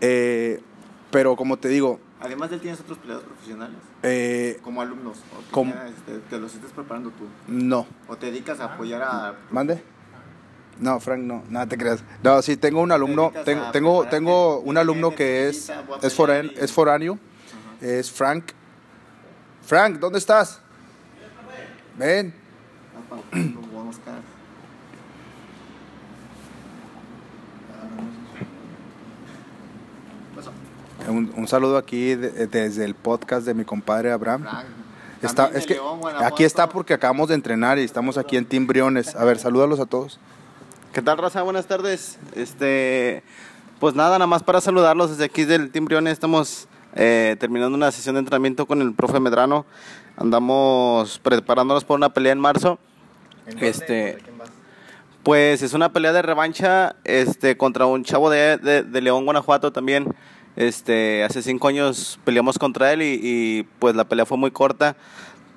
Eh, 0.00 0.60
pero 1.10 1.36
como 1.36 1.56
te 1.56 1.68
digo, 1.68 2.00
Además 2.20 2.50
de 2.50 2.56
él, 2.56 2.62
¿tienes 2.62 2.80
otros 2.80 2.98
peleadores 2.98 3.28
profesionales? 3.28 3.76
eh, 4.02 4.58
Como 4.62 4.82
alumnos. 4.82 5.18
O 5.18 5.52
Como- 5.52 5.72
te 6.28 6.38
los 6.38 6.52
estés 6.54 6.72
preparando 6.72 7.10
tú. 7.10 7.24
no. 7.46 7.86
O 8.08 8.16
te 8.16 8.26
dedicas 8.26 8.58
a 8.60 8.64
apoyar 8.74 9.02
a... 9.02 9.34
¿Mande? 9.50 9.82
No, 10.80 10.98
Frank, 11.00 11.20
no, 11.22 11.42
nada 11.48 11.66
te 11.66 11.76
creas. 11.78 12.02
No, 12.22 12.40
sí, 12.42 12.56
tengo 12.56 12.80
un 12.80 12.92
alumno, 12.92 13.32
tengo, 13.44 13.70
tengo, 13.72 14.06
tengo 14.06 14.60
un 14.60 14.78
alumno 14.78 15.12
que 15.14 15.48
es, 15.48 15.70
es, 16.02 16.14
foráneo, 16.14 16.52
y- 16.52 16.58
es 16.58 16.72
foráneo, 16.72 17.18
es 17.80 18.10
Frank. 18.12 18.44
Frank, 19.62 19.98
¿dónde 19.98 20.18
estás? 20.20 20.60
Ven. 21.96 22.32
Ah, 22.96 23.10
pa- 23.10 23.38
lo 23.38 23.60
voy 23.60 23.80
a 23.80 23.82
buscar. 23.84 24.14
¿Qué 30.30 30.36
pasó? 30.36 30.52
Un, 31.08 31.32
un 31.36 31.48
saludo 31.48 31.76
aquí 31.76 32.14
de- 32.14 32.46
desde 32.46 32.84
el 32.84 32.94
podcast 32.94 33.46
de 33.46 33.54
mi 33.54 33.64
compadre 33.64 34.12
Abraham. 34.12 34.42
Frank. 34.42 34.66
Está, 35.22 35.46
es 35.52 35.66
que 35.66 35.74
León, 35.74 36.00
aquí 36.24 36.44
está 36.44 36.68
porque 36.68 36.94
acabamos 36.94 37.28
de 37.28 37.34
entrenar 37.34 37.78
y 37.78 37.82
estamos 37.82 38.16
aquí 38.18 38.36
en 38.36 38.46
Team 38.46 38.66
Briones. 38.68 39.16
A 39.16 39.24
ver, 39.24 39.38
salúdalos 39.38 39.80
a 39.80 39.86
todos. 39.86 40.20
¿Qué 40.92 41.02
tal, 41.02 41.18
raza? 41.18 41.42
Buenas 41.42 41.66
tardes. 41.66 42.18
Este, 42.36 43.24
pues 43.80 43.94
nada, 43.94 44.10
nada 44.18 44.26
más 44.28 44.42
para 44.44 44.60
saludarlos 44.60 45.10
desde 45.10 45.24
aquí 45.24 45.44
del 45.44 45.70
Team 45.70 45.86
Briones. 45.86 46.12
Estamos 46.12 46.68
eh, 46.94 47.36
terminando 47.40 47.76
una 47.76 47.90
sesión 47.90 48.14
de 48.14 48.20
entrenamiento 48.20 48.66
con 48.66 48.80
el 48.80 48.92
profe 48.94 49.18
Medrano. 49.18 49.66
Andamos 50.16 51.18
preparándonos 51.20 51.84
por 51.84 51.96
una 51.96 52.10
pelea 52.12 52.32
en 52.32 52.40
marzo. 52.40 52.78
¿En? 53.46 53.58
Este, 53.64 53.92
¿De 53.92 54.18
quién 54.22 54.38
vas? 54.38 54.50
Pues 55.24 55.62
es 55.62 55.74
una 55.74 55.92
pelea 55.92 56.12
de 56.12 56.22
revancha 56.22 56.94
este, 57.04 57.56
contra 57.56 57.86
un 57.86 58.04
chavo 58.04 58.30
de, 58.30 58.56
de, 58.56 59.00
León, 59.00 59.24
Guanajuato 59.24 59.72
también. 59.72 60.14
Este, 60.58 61.22
hace 61.22 61.40
cinco 61.40 61.68
años 61.68 62.18
peleamos 62.24 62.58
contra 62.58 62.92
él 62.92 63.02
y, 63.02 63.62
pues 63.78 63.94
la 63.94 64.08
pelea 64.08 64.26
fue 64.26 64.36
muy 64.36 64.50
corta. 64.50 64.96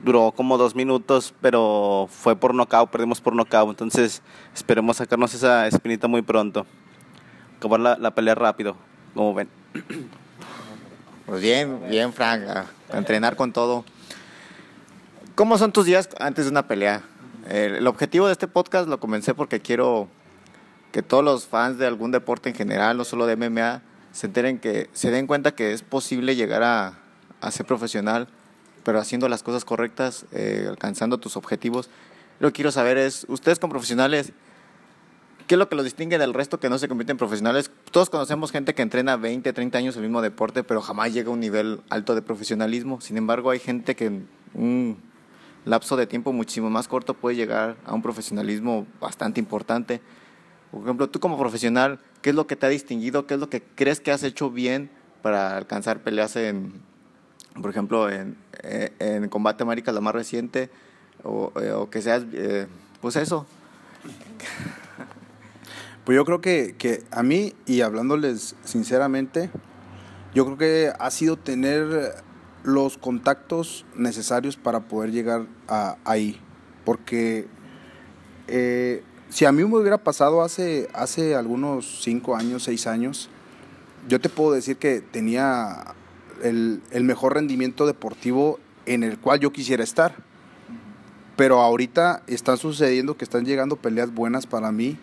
Duró 0.04 0.32
como 0.32 0.60
dos 0.60 0.76
minutos, 0.76 1.34
pero 1.42 2.08
fue 2.08 2.36
por 2.36 2.54
nocaut, 2.54 2.92
perdimos 2.92 3.20
por 3.20 3.34
nocaut. 3.34 3.72
Entonces 3.72 4.22
esperemos 4.54 4.98
sacarnos 4.98 5.34
esa 5.34 5.66
espinita 5.66 6.08
muy 6.08 6.22
pronto. 6.22 6.68
Acabar 7.58 7.80
la, 7.80 7.98
la 7.98 8.12
pelea 8.14 8.36
rápido, 8.36 8.78
como 9.16 9.34
ven. 9.34 9.50
Pues 11.26 11.42
bien, 11.42 11.80
bien, 11.90 12.12
Frank, 12.12 12.44
entrenar 12.92 13.38
con 13.38 13.54
todo. 13.54 13.86
¿Cómo 15.36 15.58
son 15.58 15.72
tus 15.72 15.86
días 15.86 16.10
antes 16.20 16.44
de 16.46 16.52
una 16.52 16.68
pelea? 16.68 17.04
El 17.48 17.88
objetivo 17.88 18.26
de 18.26 18.34
este 18.34 18.50
podcast 18.50 18.90
lo 18.90 19.00
comencé 19.00 19.34
porque 19.34 19.62
quiero 19.62 20.10
que 20.92 21.02
todos 21.02 21.24
los 21.24 21.48
fans 21.48 21.78
de 21.78 21.88
algún 21.88 22.12
deporte 22.12 22.50
en 22.50 22.56
general, 22.56 22.98
no 22.98 23.06
solo 23.06 23.28
de 23.28 23.38
MMA, 23.38 23.82
se 24.12 24.28
enteren 24.28 24.60
que 24.60 24.90
se 24.94 25.12
den 25.12 25.28
cuenta 25.28 25.54
que 25.54 25.74
es 25.74 25.84
posible 25.84 26.36
llegar 26.36 26.64
a, 26.64 26.98
ser 27.52 27.66
profesional, 27.66 28.28
pero 28.84 29.00
haciendo 29.00 29.28
las 29.28 29.42
cosas 29.42 29.66
correctas, 29.66 30.26
eh, 30.32 30.66
alcanzando 30.70 31.18
tus 31.18 31.38
objetivos. 31.38 31.90
Lo 32.40 32.50
que 32.50 32.54
quiero 32.54 32.72
saber 32.72 32.98
es, 32.98 33.26
ustedes 33.30 33.58
como 33.58 33.72
profesionales, 33.72 34.32
¿qué 35.48 35.56
es 35.56 35.60
lo 35.60 35.68
que 35.68 35.76
los 35.76 35.86
distingue 35.86 36.18
del 36.18 36.34
resto 36.34 36.60
que 36.60 36.70
no 36.70 36.78
se 36.78 36.88
convierte 36.88 37.12
en 37.12 37.18
profesionales? 37.18 37.72
Todos 37.92 38.10
conocemos 38.10 38.52
gente 38.52 38.76
que 38.76 38.84
entrena 38.84 39.18
20, 39.18 39.54
30 39.54 39.78
años 39.78 39.96
el 39.96 40.04
mismo 40.04 40.22
deporte, 40.22 40.64
pero 40.64 40.82
jamás 40.82 41.14
llega 41.14 41.30
a 41.30 41.34
un 41.34 41.40
nivel 41.40 41.82
alto 41.90 42.14
de 42.14 42.22
profesionalismo. 42.22 43.02
Sin 43.02 43.18
embargo, 43.18 43.50
hay 43.50 43.60
gente 43.60 43.96
que 43.96 44.22
lapso 45.66 45.96
de 45.96 46.08
tiempo 46.08 46.34
muchísimo 46.34 46.70
más 46.70 46.88
corto 46.88 47.14
puede 47.14 47.36
llegar 47.36 47.76
a 47.86 47.94
un 47.94 48.02
profesionalismo 48.02 48.86
bastante 49.00 49.40
importante. 49.40 50.02
Por 50.72 50.84
ejemplo, 50.84 51.10
tú 51.10 51.20
como 51.20 51.38
profesional, 51.38 52.00
¿qué 52.22 52.30
es 52.30 52.36
lo 52.36 52.48
que 52.48 52.56
te 52.56 52.66
ha 52.66 52.70
distinguido? 52.70 53.28
¿Qué 53.28 53.34
es 53.34 53.40
lo 53.40 53.50
que 53.50 53.62
crees 53.62 54.00
que 54.00 54.12
has 54.12 54.24
hecho 54.24 54.50
bien 54.50 54.90
para 55.22 55.58
alcanzar 55.58 56.02
peleas 56.02 56.36
en, 56.38 56.74
por 57.62 57.70
ejemplo, 57.70 58.10
en, 58.10 58.38
eh, 58.64 58.92
en 59.00 59.28
Combate 59.28 59.64
América, 59.64 59.92
la 59.92 60.00
más 60.00 60.16
reciente? 60.16 60.70
O, 61.24 61.52
eh, 61.62 61.72
o 61.72 61.90
que 61.90 62.02
seas, 62.02 62.24
eh, 62.34 62.68
pues 63.02 63.16
eso. 63.18 63.46
Pues 66.06 66.16
yo 66.16 66.26
creo 66.26 66.42
que, 66.42 66.76
que 66.78 67.04
a 67.12 67.22
mí, 67.22 67.54
y 67.68 67.82
hablándoles 67.82 68.56
sinceramente, 68.64 69.52
yo 70.34 70.46
creo 70.46 70.58
que 70.58 70.94
ha 70.98 71.12
sido 71.12 71.38
tener 71.38 72.16
los 72.64 72.98
contactos 72.98 73.86
necesarios 73.96 74.58
para 74.58 74.80
poder 74.80 75.12
llegar 75.12 75.46
ahí. 76.04 76.42
Porque 76.86 77.48
si 79.32 79.46
a 79.46 79.52
mí 79.52 79.64
me 79.64 79.78
hubiera 79.78 79.98
pasado 79.98 80.42
hace, 80.42 80.90
hace 80.94 81.36
algunos 81.36 82.02
cinco 82.04 82.36
años, 82.36 82.64
seis 82.64 82.86
años, 82.86 83.30
yo 84.08 84.20
te 84.20 84.28
puedo 84.28 84.52
decir 84.52 84.76
que 84.76 85.00
tenía 85.00 85.96
el, 86.44 86.82
el 86.92 87.04
mejor 87.06 87.36
rendimiento 87.36 87.86
deportivo 87.86 88.60
en 88.86 89.04
el 89.04 89.18
cual 89.18 89.40
yo 89.40 89.54
quisiera 89.54 89.84
estar. 89.84 90.16
Pero 91.38 91.62
ahorita 91.62 92.24
están 92.28 92.58
sucediendo 92.58 93.16
que 93.16 93.24
están 93.24 93.46
llegando 93.46 93.78
peleas 93.78 94.14
buenas 94.14 94.46
para 94.46 94.72
mí 94.72 94.98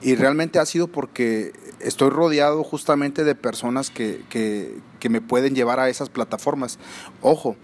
y 0.00 0.14
realmente 0.14 0.60
ha 0.60 0.66
sido 0.66 0.86
porque 0.86 1.52
estoy 1.80 2.10
rodeado 2.10 2.62
justamente 2.62 3.24
de 3.24 3.34
personas 3.34 3.90
que, 3.90 4.24
que, 4.30 4.78
que 5.00 5.08
me 5.08 5.20
pueden 5.20 5.56
llevar 5.56 5.80
a 5.80 5.88
esas 5.88 6.08
plataformas. 6.08 6.78
Ojo, 7.20 7.56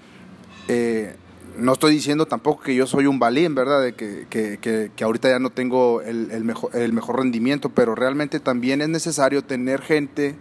eh, 0.66 1.16
no 1.58 1.72
estoy 1.72 1.92
diciendo 1.92 2.26
tampoco 2.26 2.62
que 2.62 2.74
yo 2.74 2.86
soy 2.86 3.06
un 3.06 3.18
balín, 3.18 3.54
¿verdad? 3.54 3.82
De 3.82 3.94
que, 3.94 4.26
que, 4.30 4.90
que 4.94 5.04
ahorita 5.04 5.28
ya 5.28 5.38
no 5.38 5.50
tengo 5.50 6.00
el, 6.02 6.30
el, 6.30 6.44
mejor, 6.44 6.74
el 6.74 6.92
mejor 6.92 7.18
rendimiento, 7.18 7.68
pero 7.70 7.94
realmente 7.94 8.40
también 8.40 8.80
es 8.80 8.88
necesario 8.88 9.42
tener 9.42 9.82
gente 9.82 10.36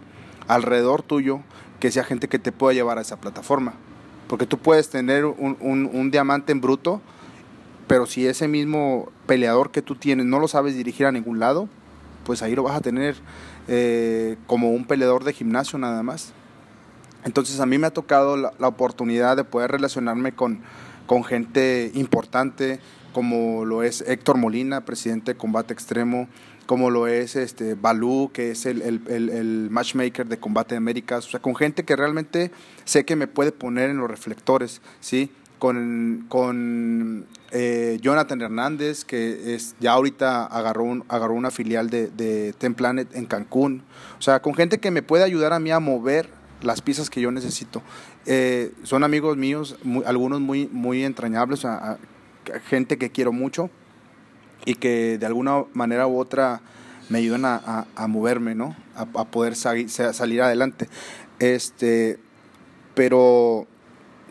alrededor 0.46 1.02
tuyo 1.02 1.40
que 1.80 1.90
sea 1.90 2.04
gente 2.04 2.28
que 2.28 2.38
te 2.38 2.52
pueda 2.52 2.74
llevar 2.74 2.98
a 2.98 3.02
esa 3.02 3.20
plataforma. 3.20 3.74
Porque 4.28 4.46
tú 4.46 4.58
puedes 4.58 4.90
tener 4.90 5.24
un, 5.24 5.56
un, 5.60 6.10
diamante 6.10 6.52
en 6.52 6.60
bruto, 6.60 7.00
pero 7.86 8.06
si 8.06 8.26
ese 8.26 8.46
mismo 8.46 9.10
peleador 9.26 9.70
que 9.70 9.80
tú 9.80 9.94
tienes 9.94 10.26
no 10.26 10.38
lo 10.38 10.48
sabes 10.48 10.74
dirigir 10.74 11.06
a 11.06 11.12
ningún 11.12 11.38
lado, 11.38 11.68
pues 12.24 12.42
ahí 12.42 12.54
lo 12.54 12.62
vas 12.62 12.76
a 12.76 12.80
tener 12.80 13.16
eh, 13.68 14.36
como 14.46 14.70
un 14.70 14.84
peleador 14.84 15.24
de 15.24 15.32
gimnasio 15.32 15.78
nada 15.78 16.02
más. 16.02 16.32
Entonces 17.24 17.58
a 17.60 17.66
mí 17.66 17.78
me 17.78 17.86
ha 17.86 17.90
tocado 17.90 18.36
la, 18.36 18.52
oportunidad 18.60 19.36
de 19.36 19.44
poder 19.44 19.70
relacionarme 19.70 20.32
con, 20.32 20.60
con, 21.08 21.24
gente 21.24 21.90
importante, 21.94 22.78
como 23.12 23.64
lo 23.64 23.82
es 23.82 24.04
Héctor 24.06 24.36
Molina, 24.36 24.84
presidente 24.84 25.32
de 25.32 25.38
Combate 25.38 25.72
Extremo, 25.72 26.28
como 26.66 26.90
lo 26.90 27.06
es 27.06 27.34
este 27.34 27.74
Balú, 27.74 28.30
que 28.32 28.50
es 28.50 28.66
el, 28.66 28.82
el, 28.82 29.30
el, 29.30 29.68
matchmaker 29.70 30.28
de 30.28 30.38
Combate 30.38 30.76
Américas, 30.76 31.26
o 31.26 31.30
sea, 31.30 31.40
con 31.40 31.56
gente 31.56 31.82
que 31.84 31.96
realmente 31.96 32.50
sé 32.84 33.06
que 33.06 33.16
me 33.16 33.26
puede 33.26 33.52
poner 33.52 33.88
en 33.88 33.96
los 33.96 34.10
reflectores, 34.10 34.82
¿sí? 35.00 35.32
Con, 35.58 36.26
con 36.28 37.26
eh, 37.52 37.98
Jonathan 38.02 38.42
Hernández, 38.42 39.06
que 39.06 39.54
es, 39.54 39.76
ya 39.80 39.92
ahorita 39.92 40.44
agarró, 40.44 40.84
un, 40.84 41.04
agarró 41.08 41.32
una 41.32 41.50
filial 41.50 41.88
de, 41.88 42.08
de 42.08 42.52
Ten 42.52 42.74
Planet 42.74 43.16
en 43.16 43.24
Cancún. 43.24 43.82
O 44.18 44.22
sea, 44.22 44.40
con 44.40 44.54
gente 44.54 44.78
que 44.78 44.90
me 44.90 45.02
puede 45.02 45.24
ayudar 45.24 45.54
a 45.54 45.58
mí 45.58 45.70
a 45.70 45.80
mover 45.80 46.28
las 46.62 46.82
piezas 46.82 47.10
que 47.10 47.20
yo 47.20 47.30
necesito. 47.30 47.82
Eh, 48.30 48.72
son 48.82 49.04
amigos 49.04 49.38
míos, 49.38 49.78
algunos 50.04 50.42
muy, 50.42 50.68
muy 50.70 51.02
entrañables, 51.02 51.66
gente 52.66 52.98
que 52.98 53.10
quiero 53.10 53.32
mucho 53.32 53.70
y 54.66 54.74
que 54.74 55.16
de 55.16 55.24
alguna 55.24 55.64
manera 55.72 56.06
u 56.06 56.18
otra 56.18 56.60
me 57.08 57.20
ayudan 57.20 57.46
a, 57.46 57.86
moverme, 58.06 58.54
¿no? 58.54 58.76
A, 58.94 59.24
poder 59.24 59.56
salir 59.56 60.42
adelante. 60.42 60.88
Este, 61.38 62.18
pero 62.94 63.66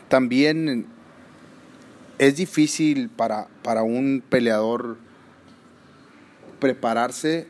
también 0.06 0.86
es 2.18 2.36
difícil 2.36 3.08
para, 3.08 3.48
para 3.64 3.82
un 3.82 4.22
peleador 4.28 4.96
prepararse 6.60 7.48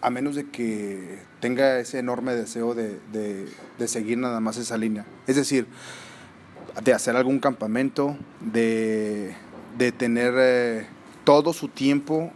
a 0.00 0.08
menos 0.08 0.34
de 0.34 0.48
que 0.48 1.18
tenga 1.42 1.80
ese 1.80 1.98
enorme 1.98 2.36
deseo 2.36 2.72
de, 2.72 3.48
seguir 3.86 4.16
nada 4.16 4.38
más 4.38 4.56
esa 4.58 4.78
línea. 4.78 5.04
Es 5.26 5.34
decir, 5.34 5.66
de 6.84 6.94
hacer 6.94 7.16
algún 7.16 7.40
campamento, 7.40 8.16
de, 8.40 9.34
tener 9.98 10.34
eh, 10.36 10.86
todo 11.24 11.52
su 11.52 11.66
tiempo 11.66 12.32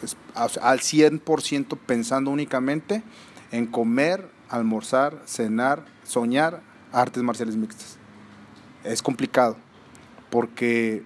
pues, 0.00 0.16
al 0.34 0.80
100% 0.80 1.78
pensando 1.86 2.32
únicamente 2.32 3.04
en 3.52 3.66
comer, 3.66 4.28
almorzar, 4.48 5.22
cenar, 5.24 5.84
soñar 6.02 6.60
artes 6.92 7.22
marciales 7.22 7.54
mixtas. 7.54 7.96
Es 8.82 9.02
complicado 9.02 9.56
porque 10.30 11.04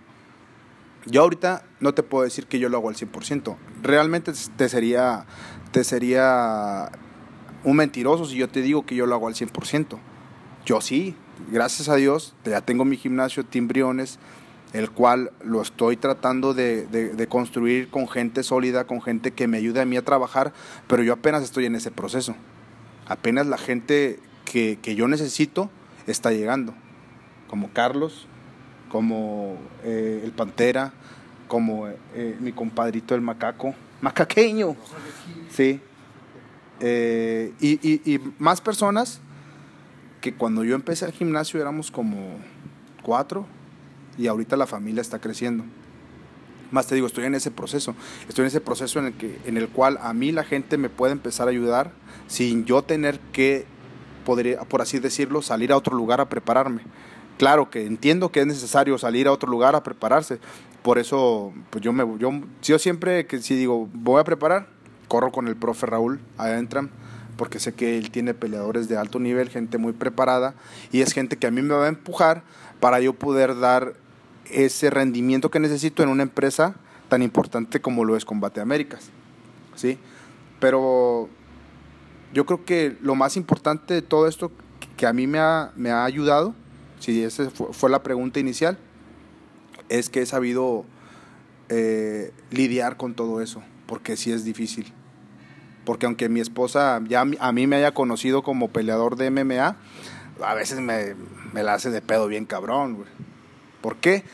yo 1.04 1.20
ahorita 1.20 1.64
no 1.80 1.92
te 1.92 2.02
puedo 2.02 2.24
decir 2.24 2.46
que 2.46 2.58
yo 2.58 2.70
lo 2.70 2.78
hago 2.78 2.88
al 2.88 2.96
100%. 2.96 3.56
Realmente 3.82 4.32
te 4.56 4.68
sería, 4.70 5.26
te 5.70 5.84
sería 5.84 6.90
un 7.64 7.76
mentiroso 7.76 8.24
si 8.24 8.36
yo 8.36 8.48
te 8.48 8.62
digo 8.62 8.84
que 8.86 8.94
yo 8.94 9.06
lo 9.06 9.14
hago 9.14 9.28
al 9.28 9.34
100%. 9.34 9.98
Yo 10.64 10.80
sí, 10.80 11.16
gracias 11.50 11.88
a 11.88 11.96
Dios, 11.96 12.34
ya 12.44 12.60
tengo 12.60 12.84
mi 12.84 12.96
gimnasio 12.96 13.44
Timbriones, 13.44 14.18
el 14.72 14.90
cual 14.90 15.32
lo 15.44 15.60
estoy 15.60 15.96
tratando 15.96 16.54
de, 16.54 17.26
construir 17.28 17.88
con 17.90 18.08
gente 18.08 18.42
sólida, 18.42 18.86
con 18.86 19.02
gente 19.02 19.32
que 19.32 19.46
me 19.48 19.58
ayude 19.58 19.80
a 19.80 19.84
mí 19.84 19.96
a 19.96 20.04
trabajar, 20.04 20.52
pero 20.86 21.02
yo 21.02 21.12
apenas 21.12 21.42
estoy 21.42 21.66
en 21.66 21.74
ese 21.74 21.90
proceso. 21.90 22.34
Apenas 23.06 23.46
la 23.46 23.58
gente 23.58 24.18
que, 24.44 24.78
que 24.80 24.94
yo 24.94 25.08
necesito 25.08 25.70
está 26.06 26.30
llegando, 26.30 26.74
como 27.48 27.70
Carlos, 27.72 28.26
como 28.88 29.56
eh, 29.84 30.22
el 30.24 30.32
Pantera, 30.32 30.92
como 31.48 31.88
eh, 31.88 32.36
mi 32.40 32.52
compadrito 32.52 33.14
el 33.14 33.20
macaco, 33.20 33.74
macaqueño, 34.00 34.76
sí. 35.50 35.80
Eh, 36.84 37.52
y, 37.60 38.20
más 38.38 38.60
personas 38.60 39.20
que 40.20 40.34
cuando 40.34 40.64
yo 40.64 40.74
empecé 40.74 41.04
al 41.04 41.12
gimnasio 41.12 41.60
éramos 41.60 41.90
como 41.90 42.36
cuatro 43.02 43.46
y 44.18 44.26
ahorita 44.26 44.56
la 44.56 44.66
familia 44.66 45.00
está 45.00 45.20
creciendo. 45.20 45.64
Más 46.70 46.86
te 46.86 46.94
digo, 46.94 47.06
estoy 47.06 47.24
en 47.24 47.34
ese 47.34 47.50
proceso, 47.50 47.94
estoy 48.28 48.42
en 48.42 48.48
ese 48.48 48.60
proceso 48.60 48.98
en 48.98 49.06
el, 49.06 49.12
que, 49.14 49.38
en 49.46 49.56
el 49.56 49.68
cual 49.68 49.98
a 50.02 50.12
mí 50.12 50.32
la 50.32 50.42
gente 50.42 50.76
me 50.76 50.88
puede 50.88 51.12
empezar 51.12 51.48
a 51.48 51.50
ayudar 51.50 51.92
sin 52.26 52.64
yo 52.64 52.82
tener 52.82 53.20
que, 53.32 53.64
podría, 54.24 54.60
por 54.60 54.82
así 54.82 54.98
decirlo, 54.98 55.42
salir 55.42 55.72
a 55.72 55.76
otro 55.76 55.96
lugar 55.96 56.20
a 56.20 56.28
prepararme 56.28 56.82
claro 57.42 57.70
que 57.70 57.86
entiendo 57.86 58.30
que 58.30 58.38
es 58.38 58.46
necesario 58.46 58.96
salir 58.98 59.26
a 59.26 59.32
otro 59.32 59.50
lugar 59.50 59.74
a 59.74 59.82
prepararse. 59.82 60.38
Por 60.84 61.00
eso, 61.00 61.52
pues 61.70 61.82
yo 61.82 61.92
me 61.92 62.04
yo, 62.16 62.30
yo 62.62 62.78
siempre 62.78 63.26
que 63.26 63.42
si 63.42 63.56
digo 63.56 63.88
voy 63.92 64.20
a 64.20 64.24
preparar, 64.24 64.68
corro 65.12 65.30
con 65.30 65.46
el 65.46 65.56
profe 65.56 65.84
Raúl 65.84 66.20
adentro 66.38 66.88
porque 67.36 67.60
sé 67.60 67.74
que 67.74 67.98
él 67.98 68.10
tiene 68.10 68.32
peleadores 68.32 68.88
de 68.88 68.96
alto 68.96 69.18
nivel, 69.18 69.50
gente 69.50 69.76
muy 69.76 69.92
preparada 69.92 70.54
y 70.90 71.02
es 71.02 71.12
gente 71.12 71.36
que 71.36 71.46
a 71.46 71.50
mí 71.50 71.60
me 71.60 71.74
va 71.74 71.84
a 71.84 71.88
empujar 71.88 72.44
para 72.80 72.98
yo 72.98 73.12
poder 73.12 73.60
dar 73.60 73.92
ese 74.50 74.88
rendimiento 74.88 75.50
que 75.50 75.60
necesito 75.60 76.02
en 76.02 76.08
una 76.08 76.22
empresa 76.22 76.76
tan 77.10 77.20
importante 77.20 77.82
como 77.82 78.06
lo 78.06 78.16
es 78.16 78.24
Combate 78.24 78.62
Américas. 78.62 79.10
¿sí? 79.74 79.98
Pero 80.60 81.28
yo 82.32 82.46
creo 82.46 82.64
que 82.64 82.96
lo 83.02 83.14
más 83.14 83.36
importante 83.36 83.92
de 83.92 84.00
todo 84.00 84.26
esto 84.26 84.50
que 84.96 85.06
a 85.06 85.12
mí 85.12 85.26
me 85.26 85.40
ha, 85.40 85.72
me 85.76 85.90
ha 85.90 86.04
ayudado, 86.04 86.54
si 87.00 87.22
esa 87.22 87.50
fue, 87.50 87.74
fue 87.74 87.90
la 87.90 88.02
pregunta 88.02 88.40
inicial, 88.40 88.78
es 89.90 90.08
que 90.08 90.22
he 90.22 90.26
sabido 90.26 90.86
eh, 91.68 92.32
lidiar 92.50 92.96
con 92.96 93.12
todo 93.12 93.42
eso, 93.42 93.62
porque 93.86 94.16
sí 94.16 94.32
es 94.32 94.42
difícil. 94.42 94.90
Porque 95.84 96.06
aunque 96.06 96.28
mi 96.28 96.40
esposa 96.40 97.00
ya 97.08 97.24
a 97.40 97.52
mí 97.52 97.66
me 97.66 97.76
haya 97.76 97.92
conocido 97.92 98.42
como 98.42 98.68
peleador 98.68 99.16
de 99.16 99.30
MMA, 99.30 99.76
a 100.42 100.54
veces 100.54 100.80
me, 100.80 101.14
me 101.52 101.62
la 101.62 101.74
hace 101.74 101.90
de 101.90 102.02
pedo 102.02 102.28
bien 102.28 102.44
cabrón, 102.44 102.94
güey. 102.94 103.08
¿Por 103.80 103.96
qué? 103.96 104.24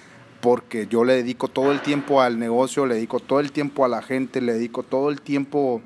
Porque 0.40 0.86
yo 0.86 1.04
le 1.04 1.14
dedico 1.14 1.48
todo 1.48 1.72
el 1.72 1.80
tiempo 1.80 2.20
al 2.20 2.38
negocio, 2.38 2.86
le 2.86 2.96
dedico 2.96 3.18
todo 3.18 3.40
el 3.40 3.50
tiempo 3.50 3.84
a 3.84 3.88
la 3.88 4.02
gente, 4.02 4.40
le 4.40 4.52
dedico 4.52 4.82
todo 4.82 5.10
el 5.10 5.20
tiempo 5.20 5.82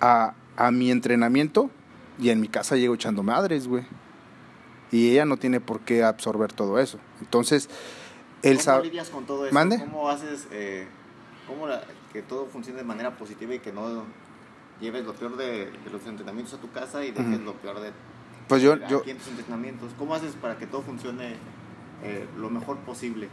a, 0.00 0.34
a 0.56 0.70
mi 0.70 0.90
entrenamiento 0.90 1.70
y 2.18 2.30
en 2.30 2.40
mi 2.40 2.48
casa 2.48 2.76
llego 2.76 2.94
echando 2.94 3.22
madres, 3.22 3.68
güey. 3.68 3.84
Y 4.90 5.10
ella 5.12 5.24
no 5.24 5.36
tiene 5.36 5.60
por 5.60 5.80
qué 5.80 6.04
absorber 6.04 6.52
todo 6.52 6.78
eso. 6.78 6.98
Entonces, 7.20 7.68
el 8.42 8.58
¿Cómo 8.62 8.80
lidias 8.80 9.10
con 9.10 9.24
todo 9.24 9.46
eso? 9.46 9.54
¿Mande? 9.54 9.78
¿Cómo 9.78 10.10
haces 10.10 10.46
eh, 10.50 10.86
cómo 11.46 11.66
que 12.12 12.22
todo 12.22 12.46
funcione 12.46 12.78
de 12.78 12.84
manera 12.84 13.16
positiva 13.16 13.54
y 13.54 13.60
que 13.60 13.72
no 13.72 14.04
lleves 14.82 15.06
lo 15.06 15.14
peor 15.14 15.36
de, 15.36 15.70
los 15.90 16.06
entrenamientos 16.06 16.52
a 16.54 16.58
tu 16.58 16.70
casa 16.70 17.04
y 17.04 17.12
dejes 17.12 17.40
lo 17.40 17.54
peor 17.54 17.80
de 17.80 17.92
pues 18.48 18.60
yo, 18.60 18.74
aquí 18.74 18.84
yo, 18.90 19.02
en 19.06 19.16
tus 19.16 19.28
entrenamientos? 19.28 19.92
¿Cómo 19.98 20.14
haces 20.14 20.32
para 20.34 20.58
que 20.58 20.66
todo 20.66 20.82
funcione 20.82 21.36
eh, 22.02 22.26
lo 22.36 22.50
mejor 22.50 22.76
posible? 22.78 23.28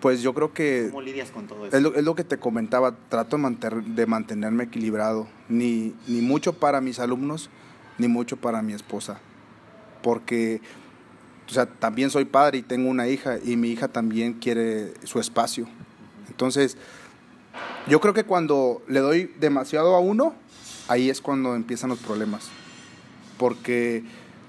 Pues 0.00 0.20
yo 0.20 0.34
creo 0.34 0.52
que... 0.52 0.88
¿Cómo 0.90 1.02
lidias 1.02 1.30
con 1.30 1.46
todo 1.46 1.66
eso? 1.66 1.76
Es 1.76 1.82
lo, 1.82 1.94
es 1.94 2.02
lo 2.02 2.14
que 2.14 2.24
te 2.24 2.38
comentaba, 2.38 2.96
trato 3.08 3.36
de, 3.36 3.42
mantener, 3.42 3.84
de 3.84 4.06
mantenerme 4.06 4.64
equilibrado, 4.64 5.28
ni, 5.48 5.94
ni 6.08 6.22
mucho 6.22 6.54
para 6.54 6.80
mis 6.80 6.98
alumnos, 6.98 7.50
ni 7.98 8.08
mucho 8.08 8.36
para 8.36 8.62
mi 8.62 8.72
esposa, 8.72 9.20
porque 10.02 10.60
o 11.48 11.52
sea, 11.52 11.66
también 11.66 12.10
soy 12.10 12.24
padre 12.24 12.58
y 12.58 12.62
tengo 12.62 12.88
una 12.88 13.06
hija 13.06 13.38
y 13.42 13.56
mi 13.56 13.70
hija 13.70 13.88
también 13.88 14.34
quiere 14.34 14.94
su 15.04 15.20
espacio. 15.20 15.66
Entonces, 16.28 16.76
yo 17.86 18.00
creo 18.00 18.14
que 18.14 18.24
cuando 18.24 18.82
le 18.88 19.00
doy 19.00 19.30
demasiado 19.38 19.94
a 19.94 20.00
uno, 20.00 20.34
ahí 20.88 21.10
es 21.10 21.20
cuando 21.20 21.54
empiezan 21.54 21.90
los 21.90 21.98
problemas. 21.98 22.48
Porque 23.38 24.04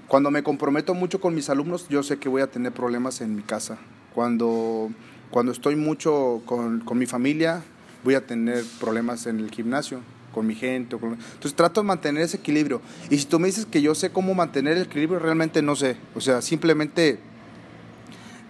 cuando 0.08 0.32
me 0.32 0.43
comprometo 0.43 0.93
mucho 0.93 1.19
con 1.19 1.34
mis 1.36 1.50
alumnos, 1.50 1.88
yo 1.89 2.04
sé 2.04 2.17
que 2.17 2.30
voy 2.30 2.41
a 2.41 2.48
tener 2.48 2.71
problemas 2.71 3.21
en 3.21 3.36
mi 3.36 3.41
casa. 3.41 3.78
Cuando, 4.13 4.91
cuando 5.32 5.52
estoy 5.52 5.76
mucho 5.76 6.41
con, 6.45 6.82
con 6.82 6.98
mi 6.98 7.06
familia, 7.06 7.63
voy 8.04 8.15
a 8.15 8.26
tener 8.26 8.63
problemas 8.80 9.26
en 9.26 9.39
el 9.39 9.52
gimnasio 9.52 10.00
con 10.36 10.45
mi 10.45 10.54
gente. 10.54 10.98
Entonces 10.98 11.56
trato 11.56 11.82
de 11.82 11.88
mantener 11.88 12.24
ese 12.24 12.38
equilibrio. 12.38 12.82
Y 13.10 13.17
si 13.17 13.26
tú 13.26 13.39
me 13.39 13.48
dices 13.48 13.65
que 13.65 13.82
yo 13.82 13.95
sé 13.95 14.12
cómo 14.12 14.34
mantener 14.36 14.76
el 14.76 14.84
equilibrio, 14.84 15.17
realmente 15.17 15.62
no 15.62 15.78
sé. 15.78 15.95
O 16.13 16.19
sea, 16.19 16.41
simplemente 16.41 17.19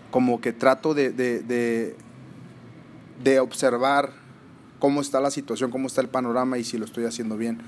como 0.09 0.41
que 0.41 0.51
trato 0.51 0.95
de, 0.95 1.11
de, 1.11 1.95
de, 3.23 3.39
observar 3.39 4.11
cómo 4.79 5.01
está 5.01 5.19
la 5.19 5.31
situación, 5.31 5.71
cómo 5.71 5.87
está 5.87 6.01
el 6.01 6.09
panorama 6.09 6.57
y 6.57 6.63
si 6.63 6.77
lo 6.77 6.85
estoy 6.85 7.05
haciendo 7.05 7.37
bien. 7.37 7.59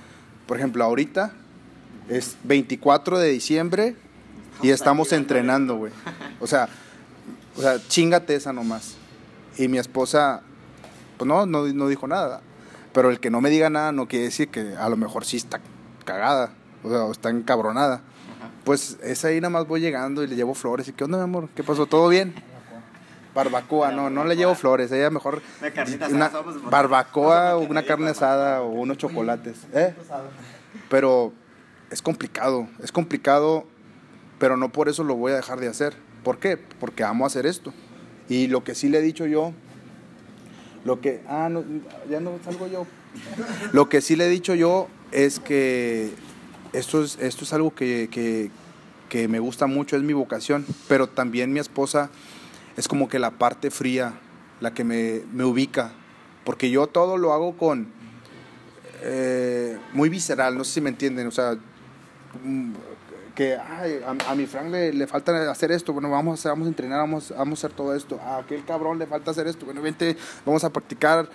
Por 0.46 0.58
ejemplo, 0.58 0.84
ahorita 0.84 1.34
es 2.10 2.38
24 2.43 3.20
de 3.20 3.30
diciembre 3.30 3.96
y 4.62 4.70
estamos 4.70 5.12
entrenando, 5.12 5.78
güey. 5.78 5.91
O 6.39 6.48
sea, 6.48 6.70
o 7.58 7.62
sea, 7.62 7.80
chingate 7.88 8.36
esa 8.36 8.54
nomás. 8.54 8.96
Y 9.58 9.67
mi 9.67 9.80
esposa, 9.80 10.41
pues 11.17 11.28
no, 11.28 11.46
no, 11.46 11.65
no 11.67 11.88
dijo 11.88 12.08
nada. 12.08 12.41
Pero 12.93 13.10
el 13.10 13.20
que 13.20 13.30
no 13.30 13.41
me 13.41 13.50
diga 13.50 13.70
nada 13.70 13.91
no 13.91 14.08
quiere 14.08 14.26
decir 14.26 14.50
que 14.50 14.76
a 14.76 14.89
lo 14.89 14.98
mejor 14.98 15.26
sí 15.26 15.38
está 15.38 15.60
cagada, 16.06 16.52
o 16.84 16.89
sea, 16.89 17.12
está 17.12 17.30
encabronada. 17.30 18.02
Pues 18.63 18.98
es 19.04 19.24
ahí 19.26 19.39
nada 19.39 19.50
más 19.50 19.67
voy 19.67 19.82
llegando 19.82 20.24
y 20.24 20.28
le 20.28 20.36
llevo 20.36 20.54
flores. 20.54 20.88
¿Y 20.88 20.93
qué 20.93 21.04
onda, 21.04 21.17
mi 21.17 21.24
amor? 21.24 21.50
¿Qué 21.56 21.63
pasó? 21.63 21.86
¿Todo 21.86 22.10
bien? 22.10 22.34
Barbacoa, 23.38 23.91
no, 23.91 24.10
no 24.10 24.26
le 24.26 24.36
llevo 24.36 24.56
flores, 24.56 24.91
ella 24.91 25.10
mejor 25.10 25.41
una 26.10 26.32
barbacoa 26.69 27.56
o 27.56 27.60
una 27.60 27.84
carne 27.84 28.10
asada 28.10 28.62
o 28.62 28.69
unos 28.69 28.97
chocolates, 28.97 29.67
¿eh? 29.73 29.93
Pero 30.89 31.34
es 31.91 32.02
complicado, 32.02 32.67
es 32.82 32.91
complicado, 32.91 33.65
pero 34.39 34.58
no 34.58 34.71
por 34.71 34.89
eso 34.89 35.04
lo 35.04 35.15
voy 35.15 35.34
a 35.34 35.36
dejar 35.36 35.60
de 35.60 35.67
hacer. 35.67 35.95
¿Por 36.23 36.39
qué? 36.39 36.58
Porque 36.58 37.04
amo 37.04 37.26
hacer 37.26 37.45
esto. 37.45 37.73
Y 38.28 38.47
lo 38.47 38.63
que 38.63 38.76
sí 38.76 38.89
le 38.89 38.97
he 38.97 39.02
dicho 39.02 39.26
yo 39.26 39.54
lo 40.88 41.02
que, 41.02 41.21
ah, 41.28 41.50
no, 41.52 41.65
ya 42.10 42.21
no 42.21 42.32
salgo 42.45 42.65
yo. 42.67 42.88
Lo 43.73 43.89
que 43.89 44.00
sí 44.00 44.15
le 44.15 44.26
he 44.26 44.30
dicho 44.30 44.56
yo 44.56 44.88
es 45.12 45.39
que 45.41 46.12
esto 46.71 47.04
es, 47.04 47.17
esto 47.19 47.43
es 47.43 47.52
algo 47.52 47.76
que, 47.76 48.10
que, 49.10 49.28
me 49.28 49.39
gusta 49.39 49.67
mucho, 49.67 49.97
es 49.97 50.04
mi 50.04 50.13
vocación, 50.13 50.65
pero 50.88 51.08
también 51.08 51.52
mi 51.52 51.60
esposa 51.60 52.10
es 52.78 52.88
como 52.88 53.10
que 53.10 53.20
la 53.20 53.32
parte 53.32 53.72
fría, 53.72 54.13
la 54.62 54.74
que 54.74 54.84
me, 54.84 55.24
me 55.34 55.44
ubica, 55.44 55.92
porque 56.46 56.70
yo 56.70 56.88
todo 56.88 57.18
lo 57.18 57.34
hago 57.34 57.58
con, 57.58 57.88
eh, 59.02 59.78
muy 59.94 60.10
visceral, 60.10 60.58
no 60.58 60.63
sé 60.63 60.76
si 60.76 60.82
me 60.82 60.90
entienden, 60.90 61.28
o 61.28 61.32
sea, 61.32 61.58
que 63.36 63.56
ay, 63.56 64.00
a, 64.06 64.36
mi 64.36 64.46
Frank 64.46 64.70
le, 64.70 64.94
le, 64.94 65.08
falta 65.08 65.50
hacer 65.52 65.72
esto, 65.72 65.92
bueno, 65.92 66.10
vamos 66.10 66.32
a, 66.32 66.34
hacer, 66.36 66.52
vamos 66.52 66.68
a 66.68 66.70
entrenar, 66.70 67.00
vamos, 67.00 67.34
vamos 67.36 67.63
a 67.63 67.68
hacer 67.68 67.76
todo 67.76 67.96
esto, 67.96 68.20
a 68.22 68.38
aquel 68.38 68.63
cabrón 68.63 69.00
le 69.00 69.08
falta 69.08 69.32
hacer 69.32 69.48
esto, 69.48 69.66
bueno, 69.66 69.82
vente, 69.82 70.16
vamos 70.46 70.63
a 70.63 70.72
practicar, 70.72 71.28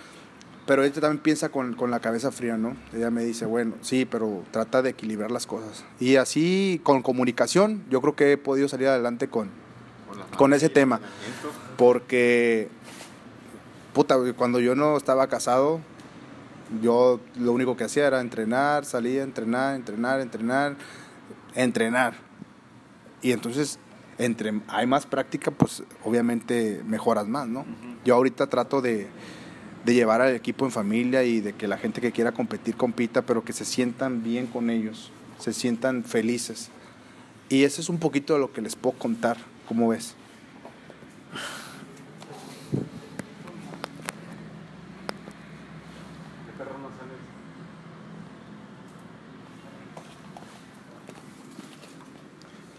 pero 0.65 0.83
ella 0.83 1.01
también 1.01 1.21
piensa 1.21 1.49
con, 1.49 1.73
con, 1.73 1.91
la 1.91 1.99
cabeza 1.99 2.31
fría, 2.31 2.55
¿no? 2.55 2.77
Ella 2.93 3.11
me 3.11 3.25
dice, 3.25 3.45
bueno, 3.45 3.75
sí, 3.81 4.05
pero 4.05 4.43
trata 4.51 4.81
de 4.81 4.91
equilibrar 4.91 5.29
las 5.29 5.45
cosas. 5.45 5.83
Y 5.99 6.15
así, 6.15 6.79
con 6.83 7.01
comunicación, 7.01 7.83
yo 7.89 7.99
creo 7.99 8.15
que 8.15 8.31
he 8.31 8.37
podido 8.37 8.69
salir 8.69 8.87
adelante 8.87 9.27
con, 9.27 9.49
con 10.37 10.53
ese 10.53 10.69
tema, 10.69 10.99
porque, 11.77 12.69
puta, 13.93 14.17
cuando 14.35 14.59
yo 14.59 14.75
no 14.75 14.97
estaba 14.97 15.27
casado, 15.27 15.79
yo 16.81 17.19
lo 17.37 17.51
único 17.51 17.77
que 17.77 17.83
hacía 17.83 18.07
era 18.07 18.21
entrenar, 18.21 18.85
salía, 18.85 19.23
entrenar, 19.23 19.75
entrenar, 19.75 20.19
entrenar 20.21 20.75
entrenar. 21.55 22.15
Y 23.21 23.31
entonces, 23.31 23.79
entre 24.17 24.61
hay 24.67 24.85
más 24.85 25.05
práctica, 25.05 25.51
pues 25.51 25.83
obviamente 26.03 26.81
mejoras 26.85 27.27
más, 27.27 27.47
¿no? 27.47 27.65
Yo 28.03 28.15
ahorita 28.15 28.47
trato 28.47 28.81
de, 28.81 29.07
de 29.85 29.93
llevar 29.93 30.21
al 30.21 30.35
equipo 30.35 30.65
en 30.65 30.71
familia 30.71 31.23
y 31.23 31.39
de 31.41 31.53
que 31.53 31.67
la 31.67 31.77
gente 31.77 32.01
que 32.01 32.11
quiera 32.11 32.31
competir 32.31 32.75
compita, 32.75 33.21
pero 33.21 33.43
que 33.43 33.53
se 33.53 33.65
sientan 33.65 34.23
bien 34.23 34.47
con 34.47 34.69
ellos, 34.69 35.11
se 35.39 35.53
sientan 35.53 36.03
felices. 36.03 36.69
Y 37.49 37.63
eso 37.63 37.81
es 37.81 37.89
un 37.89 37.99
poquito 37.99 38.33
de 38.33 38.39
lo 38.39 38.51
que 38.51 38.61
les 38.61 38.75
puedo 38.75 38.97
contar, 38.97 39.37
¿cómo 39.67 39.89
ves? 39.89 40.15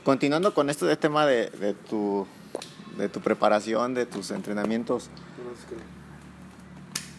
Continuando 0.04 0.52
con 0.52 0.68
esto 0.68 0.84
de 0.84 0.96
tema 0.98 1.24
de, 1.24 1.48
de, 1.48 1.72
tu, 1.72 2.26
de 2.98 3.08
tu 3.08 3.20
preparación, 3.20 3.94
de 3.94 4.04
tus 4.04 4.30
entrenamientos, 4.32 5.08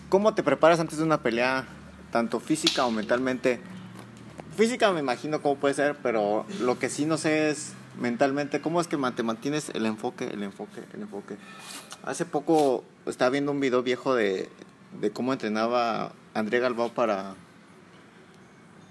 ¿cómo 0.08 0.36
te 0.36 0.44
preparas 0.44 0.80
antes 0.80 1.00
de 1.00 1.04
una 1.04 1.24
pelea, 1.24 1.66
tanto 2.12 2.40
física 2.40 2.86
o 2.86 2.92
mentalmente? 2.92 3.60
Física 4.56 4.92
me 4.92 5.00
imagino 5.00 5.42
cómo 5.42 5.56
puede 5.56 5.74
ser, 5.74 5.98
pero 6.04 6.46
lo 6.62 6.78
que 6.78 6.90
sí 6.90 7.06
no 7.06 7.18
sé 7.18 7.50
es 7.50 7.74
mentalmente, 7.98 8.62
¿cómo 8.62 8.82
es 8.82 8.88
que 8.88 8.98
te 8.98 9.24
mantienes 9.24 9.70
el 9.74 9.86
enfoque, 9.86 10.26
el 10.26 10.44
enfoque, 10.44 10.82
el 10.94 11.02
enfoque? 11.02 11.38
Hace 12.04 12.26
poco 12.26 12.84
estaba 13.06 13.30
viendo 13.30 13.52
un 13.52 13.60
video 13.60 13.84
viejo 13.84 14.16
de, 14.16 14.50
de 15.00 15.12
cómo 15.12 15.34
entrenaba 15.34 16.14
André 16.34 16.60
Galbao 16.60 16.94
para, 16.94 17.36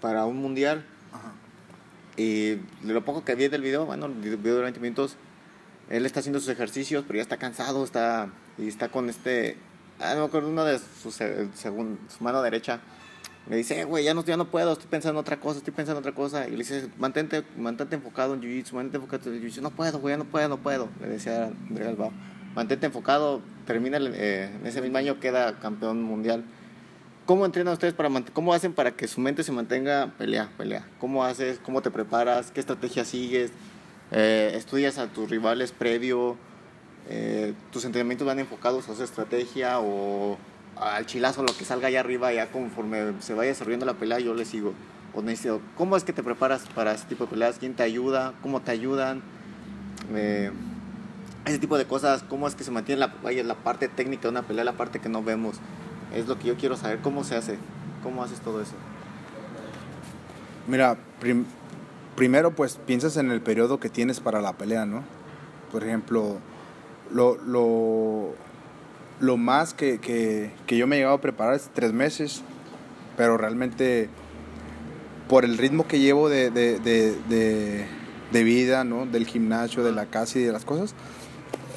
para 0.00 0.24
un 0.24 0.36
mundial 0.36 0.84
y 2.16 2.54
de 2.54 2.92
lo 2.94 3.04
poco 3.04 3.24
que 3.24 3.34
vi 3.34 3.48
del 3.48 3.62
video, 3.62 3.86
bueno, 3.86 4.06
el 4.06 4.14
video 4.14 4.56
de 4.56 4.62
20 4.62 4.80
minutos, 4.80 5.16
él 5.90 6.06
está 6.06 6.20
haciendo 6.20 6.40
sus 6.40 6.48
ejercicios, 6.48 7.04
pero 7.06 7.16
ya 7.16 7.22
está 7.22 7.38
cansado, 7.38 7.82
está 7.84 8.28
y 8.56 8.68
está 8.68 8.88
con 8.88 9.10
este, 9.10 9.56
ah, 9.98 10.14
no 10.14 10.20
me 10.20 10.26
acuerdo, 10.26 10.48
uno 10.48 10.64
de 10.64 10.78
sus, 10.78 11.14
según 11.54 11.98
su 12.08 12.22
mano 12.22 12.40
derecha. 12.42 12.80
Me 13.46 13.56
dice, 13.56 13.80
eh, 13.80 13.84
güey, 13.84 14.04
ya 14.04 14.14
no, 14.14 14.24
ya 14.24 14.36
no 14.36 14.46
puedo, 14.46 14.72
estoy 14.72 14.88
pensando 14.88 15.18
en 15.18 15.22
otra 15.22 15.38
cosa, 15.38 15.58
estoy 15.58 15.74
pensando 15.74 15.98
en 15.98 16.02
otra 16.02 16.14
cosa. 16.14 16.48
Y 16.48 16.52
le 16.52 16.58
dice, 16.58 16.88
mantente, 16.98 17.44
mantente 17.58 17.96
enfocado 17.96 18.34
en 18.34 18.40
Jiu-Jitsu, 18.40 18.72
mantente 18.72 18.96
enfocado 18.96 19.32
en 19.32 19.42
Jiu-Jitsu. 19.42 19.60
No 19.60 19.70
puedo, 19.70 19.98
güey, 19.98 20.14
ya 20.14 20.18
no 20.18 20.24
puedo, 20.24 20.48
no 20.48 20.56
puedo. 20.58 20.88
Le 21.00 21.08
decía 21.08 21.46
André 21.68 21.84
Galbao. 21.84 22.12
Mantente 22.54 22.86
enfocado, 22.86 23.42
termina, 23.66 23.98
eh, 24.00 24.50
en 24.60 24.66
ese 24.66 24.80
mismo 24.80 24.96
año 24.96 25.20
queda 25.20 25.58
campeón 25.58 26.02
mundial. 26.02 26.44
¿Cómo 27.26 27.46
entrenan 27.46 27.72
ustedes 27.72 27.94
para 27.94 28.10
cómo 28.32 28.52
hacen 28.52 28.74
para 28.74 28.92
que 28.92 29.08
su 29.08 29.20
mente 29.20 29.42
se 29.42 29.50
mantenga 29.50 30.12
pelea, 30.18 30.50
pelea? 30.58 30.86
¿Cómo 30.98 31.24
haces? 31.24 31.58
¿Cómo 31.58 31.80
te 31.80 31.90
preparas? 31.90 32.50
¿Qué 32.50 32.60
estrategia 32.60 33.04
sigues? 33.04 33.50
Eh, 34.10 34.52
¿Estudias 34.54 34.98
a 34.98 35.06
tus 35.06 35.30
rivales 35.30 35.72
previo? 35.72 36.36
Eh, 37.08 37.54
¿Tus 37.72 37.84
entrenamientos 37.86 38.26
van 38.26 38.38
enfocados 38.38 38.88
a 38.88 38.92
esa 38.92 39.04
estrategia 39.04 39.80
o, 39.80 40.36
al 40.80 41.06
chilazo, 41.06 41.42
lo 41.42 41.56
que 41.56 41.64
salga 41.64 41.88
allá 41.88 42.00
arriba, 42.00 42.32
ya 42.32 42.50
conforme 42.50 43.14
se 43.20 43.34
vaya 43.34 43.50
desarrollando 43.50 43.86
la 43.86 43.94
pelea, 43.94 44.18
yo 44.18 44.34
le 44.34 44.44
sigo. 44.44 44.74
O 45.14 45.22
¿cómo 45.76 45.96
es 45.96 46.02
que 46.02 46.12
te 46.12 46.22
preparas 46.24 46.64
para 46.74 46.92
ese 46.92 47.04
tipo 47.06 47.24
de 47.26 47.30
peleas? 47.30 47.58
¿Quién 47.58 47.74
te 47.74 47.84
ayuda? 47.84 48.32
¿Cómo 48.42 48.60
te 48.60 48.72
ayudan? 48.72 49.22
Eh, 50.12 50.50
ese 51.44 51.58
tipo 51.60 51.78
de 51.78 51.86
cosas, 51.86 52.24
¿cómo 52.24 52.48
es 52.48 52.56
que 52.56 52.64
se 52.64 52.72
mantiene 52.72 52.98
la, 52.98 53.14
vaya, 53.22 53.44
la 53.44 53.54
parte 53.54 53.86
técnica 53.88 54.22
de 54.22 54.28
una 54.30 54.42
pelea, 54.42 54.64
la 54.64 54.72
parte 54.72 54.98
que 54.98 55.08
no 55.08 55.22
vemos? 55.22 55.56
Es 56.12 56.26
lo 56.26 56.38
que 56.38 56.48
yo 56.48 56.56
quiero 56.56 56.76
saber, 56.76 56.98
¿cómo 56.98 57.22
se 57.22 57.36
hace? 57.36 57.58
¿Cómo 58.02 58.24
haces 58.24 58.40
todo 58.40 58.60
eso? 58.60 58.72
Mira, 60.66 60.96
prim- 61.20 61.44
primero 62.16 62.50
pues 62.52 62.76
piensas 62.84 63.16
en 63.16 63.30
el 63.30 63.40
periodo 63.40 63.78
que 63.78 63.88
tienes 63.90 64.18
para 64.20 64.40
la 64.40 64.54
pelea, 64.54 64.84
¿no? 64.86 65.02
Por 65.70 65.84
ejemplo, 65.84 66.38
lo, 67.12 67.36
lo, 67.36 68.34
lo 69.24 69.36
más 69.36 69.74
que, 69.74 69.98
que, 69.98 70.50
que 70.66 70.76
yo 70.76 70.86
me 70.86 70.96
he 70.96 70.98
llegado 71.00 71.16
a 71.16 71.20
preparar 71.20 71.54
es 71.54 71.70
tres 71.72 71.92
meses, 71.92 72.42
pero 73.16 73.36
realmente 73.36 74.08
por 75.28 75.44
el 75.44 75.56
ritmo 75.56 75.88
que 75.88 75.98
llevo 75.98 76.28
de, 76.28 76.50
de, 76.50 76.78
de, 76.78 77.86
de, 78.30 78.44
vida, 78.44 78.84
¿no? 78.84 79.06
Del 79.06 79.26
gimnasio, 79.26 79.82
de 79.82 79.92
la 79.92 80.06
casa 80.06 80.38
y 80.38 80.42
de 80.42 80.52
las 80.52 80.64
cosas, 80.64 80.94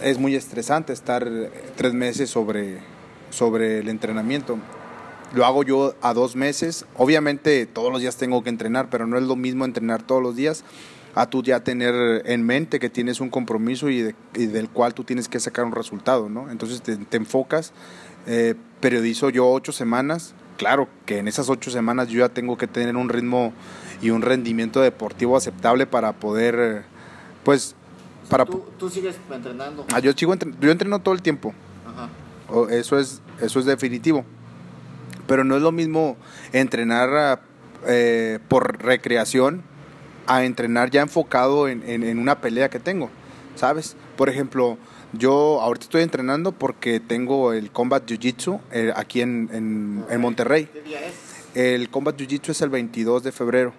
es 0.03 0.19
muy 0.19 0.35
estresante 0.35 0.91
estar 0.91 1.29
tres 1.75 1.93
meses 1.93 2.29
sobre, 2.29 2.79
sobre 3.29 3.79
el 3.79 3.87
entrenamiento. 3.87 4.59
Lo 5.33 5.45
hago 5.45 5.63
yo 5.63 5.95
a 6.01 6.13
dos 6.13 6.35
meses. 6.35 6.85
Obviamente 6.95 7.65
todos 7.65 7.91
los 7.91 8.01
días 8.01 8.17
tengo 8.17 8.43
que 8.43 8.49
entrenar, 8.49 8.89
pero 8.89 9.07
no 9.07 9.17
es 9.17 9.23
lo 9.23 9.35
mismo 9.35 9.65
entrenar 9.65 10.03
todos 10.03 10.21
los 10.21 10.35
días 10.35 10.63
a 11.19 11.29
tú 11.29 11.41
ya 11.41 11.61
tener 11.61 12.21
en 12.25 12.43
mente 12.45 12.79
que 12.79 12.89
tienes 12.89 13.19
un 13.21 13.29
compromiso 13.29 13.89
y, 13.89 14.01
de- 14.01 14.15
y 14.35 14.45
del 14.45 14.69
cual 14.69 14.93
tú 14.93 15.03
tienes 15.03 15.27
que 15.27 15.39
sacar 15.39 15.65
un 15.65 15.71
resultado, 15.71 16.29
¿no? 16.29 16.51
Entonces 16.51 16.81
te, 16.81 16.95
te 16.95 17.17
enfocas, 17.17 17.73
eh, 18.27 18.53
periodizo 18.79 19.29
yo 19.29 19.47
ocho 19.49 19.71
semanas. 19.71 20.35
Claro 20.57 20.87
que 21.05 21.17
en 21.19 21.27
esas 21.27 21.49
ocho 21.49 21.71
semanas 21.71 22.07
yo 22.09 22.19
ya 22.19 22.29
tengo 22.29 22.57
que 22.57 22.67
tener 22.67 22.95
un 22.95 23.09
ritmo 23.09 23.51
y 24.01 24.11
un 24.11 24.21
rendimiento 24.21 24.79
deportivo 24.81 25.35
aceptable 25.37 25.87
para 25.87 26.13
poder, 26.13 26.83
pues, 27.43 27.75
para... 28.29 28.45
¿Tú, 28.45 28.63
tú 28.77 28.89
sigues 28.89 29.15
entrenando? 29.31 29.85
Ah, 29.93 29.99
yo, 29.99 30.11
sigo 30.13 30.33
entre- 30.33 30.51
yo 30.59 30.69
entreno 30.71 30.99
todo 30.99 31.15
el 31.15 31.21
tiempo. 31.23 31.53
Ajá. 31.85 32.09
Eso 32.73 32.99
es, 32.99 33.21
eso 33.41 33.59
es 33.59 33.65
definitivo. 33.65 34.23
Pero 35.27 35.43
no 35.43 35.55
es 35.55 35.61
lo 35.61 35.71
mismo 35.71 36.15
entrenar 36.53 37.41
eh, 37.87 38.39
por 38.47 38.81
recreación 38.83 39.63
a 40.27 40.43
entrenar 40.43 40.89
ya 40.91 41.01
enfocado 41.01 41.67
en, 41.67 41.83
en- 41.89 42.03
en 42.03 42.19
una 42.19 42.39
pelea 42.41 42.69
que 42.69 42.79
tengo, 42.79 43.09
¿sabes? 43.55 43.95
Por 44.15 44.29
ejemplo, 44.29 44.77
yo 45.13 45.61
ahorita 45.61 45.85
estoy 45.85 46.03
entrenando 46.03 46.51
porque 46.51 46.99
tengo 46.99 47.53
el 47.53 47.71
Combat 47.71 48.05
Jiu-Jitsu 48.05 48.59
eh, 48.71 48.91
aquí 48.95 49.21
en, 49.21 49.49
en- 49.53 50.05
en 50.09 50.21
Monterrey. 50.21 50.65
¿Qué 50.71 50.81
día 50.81 50.99
es? 51.05 51.13
El 51.55 51.89
Combat 51.89 52.15
Jiu-Jitsu 52.19 52.49
es 52.51 52.61
el 52.61 52.69
22 52.69 53.23
de 53.23 53.31
febrero. 53.31 53.73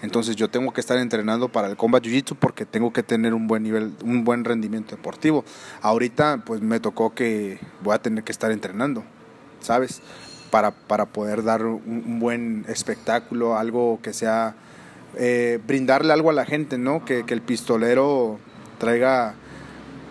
Entonces 0.00 0.36
yo 0.36 0.48
tengo 0.48 0.72
que 0.72 0.80
estar 0.80 0.96
entrenando 0.98 1.48
para 1.48 1.66
el 1.68 1.76
Combat 1.76 2.02
Jiu-Jitsu 2.04 2.36
porque 2.38 2.64
tengo 2.64 2.92
que 2.92 3.02
tener 3.02 3.34
un 3.34 3.48
buen 3.48 3.64
nivel, 3.64 3.92
un 4.04 4.22
buen 4.24 4.44
rendimiento 4.44 4.94
deportivo. 4.94 5.44
Ahorita 5.82 6.42
pues 6.46 6.60
me 6.62 6.78
tocó 6.78 7.14
que 7.14 7.58
voy 7.82 7.94
a 7.94 7.98
tener 7.98 8.22
que 8.22 8.30
estar 8.30 8.52
entrenando, 8.52 9.02
¿sabes? 9.60 10.00
Para, 10.52 10.70
para 10.70 11.06
poder 11.06 11.42
dar 11.42 11.64
un, 11.66 11.82
un 11.84 12.20
buen 12.20 12.64
espectáculo, 12.68 13.58
algo 13.58 13.98
que 14.00 14.12
sea, 14.12 14.54
eh, 15.16 15.58
brindarle 15.66 16.12
algo 16.12 16.30
a 16.30 16.32
la 16.32 16.44
gente, 16.44 16.78
¿no? 16.78 17.04
Que, 17.04 17.24
el 17.28 17.42
pistolero 17.42 18.38
traiga, 18.78 19.34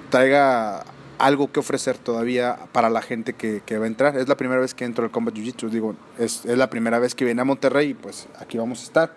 traiga 0.09 0.83
algo 1.17 1.51
que 1.51 1.59
ofrecer 1.59 1.97
todavía 1.97 2.57
para 2.71 2.89
la 2.89 3.01
gente 3.01 3.33
que, 3.33 3.61
va 3.77 3.85
a 3.85 3.87
entrar. 3.87 4.17
Es 4.17 4.27
la 4.27 4.37
primera 4.37 4.61
vez 4.61 4.73
que 4.73 4.85
entro 4.85 5.05
al 5.05 5.11
Combat 5.11 5.33
Jiu-Jitsu, 5.33 5.69
digo, 5.69 5.95
es, 6.17 6.45
la 6.45 6.69
primera 6.69 6.99
vez 6.99 7.15
que 7.15 7.25
viene 7.25 7.41
a 7.41 7.45
Monterrey 7.45 7.89
y 7.89 7.93
pues 7.93 8.27
aquí 8.39 8.57
vamos 8.57 8.81
a 8.81 8.83
estar. 8.83 9.15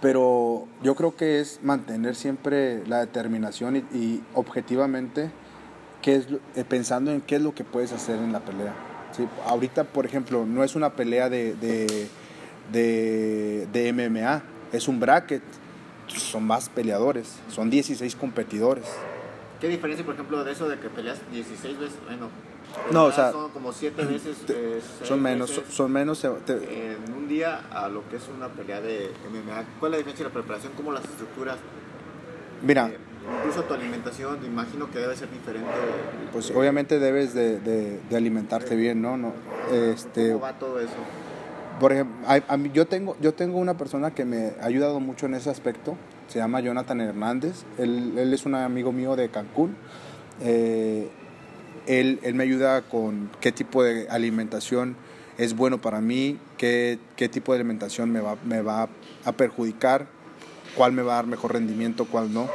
Pero 0.00 0.66
yo 0.82 0.94
creo 0.94 1.16
que 1.16 1.40
es 1.40 1.60
mantener 1.62 2.14
siempre 2.14 2.86
la 2.86 3.00
determinación 3.00 3.76
y, 3.76 4.22
objetivamente 4.34 5.30
qué 6.02 6.14
es 6.14 6.28
eh, 6.54 6.64
pensando 6.64 7.10
en 7.10 7.20
qué 7.20 7.36
es 7.36 7.42
lo 7.42 7.54
que 7.54 7.64
puedes 7.64 7.92
hacer 7.92 8.16
en 8.16 8.32
la 8.32 8.38
pelea. 8.40 8.72
¿sí? 9.16 9.26
Ahorita, 9.46 9.82
por 9.84 10.06
ejemplo, 10.06 10.46
no 10.46 10.62
es 10.62 10.76
una 10.76 10.90
pelea 10.94 11.28
de, 11.28 12.08
de, 12.72 13.66
de 13.72 13.88
MMA, 13.92 14.42
es 14.72 14.88
un 14.88 15.00
bracket. 15.00 15.42
Son 16.08 16.42
más 16.46 16.68
peleadores, 16.70 17.34
son 17.50 17.68
16 17.68 18.16
competidores. 18.16 18.86
¿Qué 19.60 19.68
diferencia, 19.68 20.04
por 20.06 20.14
ejemplo, 20.14 20.42
de 20.42 20.52
eso 20.52 20.66
de 20.68 20.78
que 20.78 20.88
peleas 20.88 21.18
16 21.32 21.78
veces? 21.78 21.96
Bueno, 22.06 22.28
No, 22.90 23.04
o 23.06 23.12
sea, 23.12 23.30
son 23.32 23.50
como 23.50 23.72
7 23.72 24.04
veces. 24.06 24.38
eh, 24.48 24.80
Son 25.04 25.20
menos, 25.20 25.50
son, 25.50 25.58
veces 25.64 25.74
son 25.74 25.92
menos. 25.92 26.24
eh, 26.24 26.30
te- 26.46 26.92
En 26.94 27.12
un 27.12 27.28
día 27.28 27.60
a 27.70 27.88
lo 27.88 28.08
que 28.08 28.16
es 28.16 28.22
una 28.34 28.48
pelea 28.48 28.80
de 28.80 29.10
MMA. 29.30 29.64
¿Cuál 29.80 29.92
es 29.92 29.96
la 29.96 29.98
diferencia 29.98 30.24
de 30.24 30.30
la 30.30 30.34
preparación? 30.34 30.72
¿Cómo 30.76 30.92
las 30.92 31.04
estructuras? 31.04 31.56
mira, 32.62 32.88
Eh, 32.88 32.96
incluso 33.38 33.64
tu 33.64 33.74
alimentación, 33.74 34.40
me 34.40 34.46
imagino 34.46 34.90
que 34.90 34.98
debe 34.98 35.14
ser 35.14 35.30
diferente. 35.30 35.68
pues 36.32 36.48
Eh, 36.50 36.54
obviamente 36.56 36.98
debes 36.98 37.34
de, 37.34 37.58
de- 37.60 38.00
de 38.08 38.16
alimentarte 38.16 38.76
bien, 38.76 39.02
¿no? 39.02 39.16
no 39.18 39.34
este, 39.70 40.28
¿Cómo 40.28 40.40
va 40.40 40.58
todo 40.58 40.80
eso? 40.80 40.92
Por 41.80 41.92
ejemplo, 41.92 42.16
hay- 42.26 42.42
a 42.48 42.56
mí- 42.56 42.70
yo, 42.74 42.86
tengo, 42.86 43.16
yo 43.20 43.34
tengo 43.34 43.58
una 43.58 43.76
persona 43.76 44.12
que 44.12 44.24
me 44.24 44.52
ha 44.60 44.64
ayudado 44.66 44.98
mucho 45.00 45.26
en 45.26 45.34
ese 45.34 45.50
aspecto, 45.50 45.96
se 46.28 46.38
llama 46.38 46.60
Jonathan 46.60 47.00
Hernández, 47.00 47.64
él, 47.78 48.14
él 48.18 48.34
es 48.34 48.46
un 48.46 48.54
amigo 48.54 48.92
mío 48.92 49.16
de 49.16 49.28
Cancún, 49.28 49.76
Eh, 50.40 51.08
él, 51.88 52.20
él 52.22 52.34
me 52.34 52.44
ayuda 52.44 52.82
con 52.82 53.28
qué 53.40 53.50
tipo 53.50 53.82
de 53.82 54.08
alimentación 54.08 54.94
es 55.36 55.56
bueno 55.56 55.80
para 55.80 56.00
mí, 56.00 56.38
qué, 56.58 56.98
qué 57.16 57.28
tipo 57.28 57.52
de 57.52 57.58
alimentación 57.58 58.10
me 58.12 58.20
va, 58.20 58.36
me 58.44 58.62
va 58.62 58.88
a 59.24 59.32
perjudicar, 59.32 60.06
cuál 60.76 60.92
me 60.92 61.02
va 61.02 61.14
a 61.14 61.16
dar 61.16 61.26
mejor 61.26 61.54
rendimiento, 61.54 62.06
cuál 62.06 62.32
no. 62.32 62.48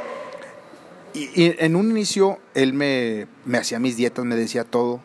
Y, 1.12 1.24
y 1.34 1.54
en 1.58 1.76
un 1.76 1.90
inicio 1.90 2.38
él 2.54 2.72
me, 2.72 3.26
me 3.44 3.58
hacía 3.58 3.78
mis 3.78 3.96
dietas, 3.98 4.24
me 4.24 4.34
decía 4.36 4.64
todo, 4.64 5.00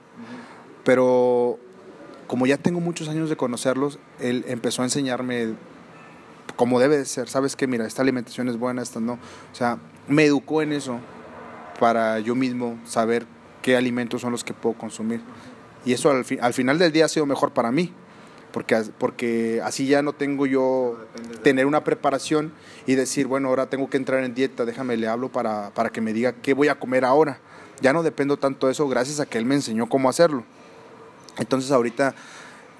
pero 0.85 1.59
como 2.29 2.45
ya 2.45 2.57
tengo 2.57 2.79
muchos 2.79 3.09
años 3.09 3.27
de 3.27 3.35
conocerlos, 3.35 3.97
él 4.19 4.45
empezó 4.47 4.83
a 4.83 4.85
enseñarme 4.85 5.55
cómo 6.55 6.79
debe 6.79 6.95
de 6.97 7.05
ser. 7.05 7.27
Sabes 7.27 7.55
que, 7.55 7.65
mira, 7.65 7.87
esta 7.87 8.03
alimentación 8.03 8.49
es 8.49 8.57
buena, 8.57 8.83
esta 8.83 8.99
no. 8.99 9.13
O 9.13 9.55
sea, 9.55 9.79
me 10.07 10.25
educó 10.25 10.61
en 10.61 10.71
eso 10.71 10.99
para 11.79 12.19
yo 12.19 12.35
mismo 12.35 12.77
saber 12.85 13.25
qué 13.63 13.75
alimentos 13.75 14.21
son 14.21 14.31
los 14.31 14.43
que 14.43 14.53
puedo 14.53 14.77
consumir. 14.77 15.21
Y 15.85 15.93
eso 15.93 16.11
al, 16.11 16.23
fi- 16.23 16.37
al 16.39 16.53
final 16.53 16.77
del 16.77 16.91
día 16.91 17.05
ha 17.05 17.07
sido 17.07 17.25
mejor 17.25 17.51
para 17.51 17.71
mí, 17.71 17.91
porque, 18.51 18.75
porque 18.99 19.59
así 19.63 19.87
ya 19.87 20.03
no 20.03 20.13
tengo 20.13 20.45
yo 20.45 20.99
tener 21.41 21.65
una 21.65 21.83
preparación 21.83 22.53
y 22.85 22.93
decir, 22.93 23.25
bueno, 23.25 23.47
ahora 23.49 23.69
tengo 23.71 23.89
que 23.89 23.97
entrar 23.97 24.23
en 24.23 24.35
dieta, 24.35 24.65
déjame, 24.65 24.97
le 24.97 25.07
hablo 25.07 25.31
para, 25.31 25.71
para 25.71 25.89
que 25.89 25.99
me 25.99 26.13
diga 26.13 26.33
qué 26.33 26.53
voy 26.53 26.67
a 26.67 26.79
comer 26.79 27.05
ahora. 27.05 27.39
Ya 27.81 27.91
no 27.91 28.03
dependo 28.03 28.37
tanto 28.37 28.67
de 28.67 28.73
eso 28.73 28.87
gracias 28.87 29.19
a 29.19 29.25
que 29.25 29.39
él 29.39 29.45
me 29.45 29.55
enseñó 29.55 29.87
cómo 29.89 30.09
hacerlo. 30.09 30.43
Entonces 31.37 31.71
ahorita 31.71 32.15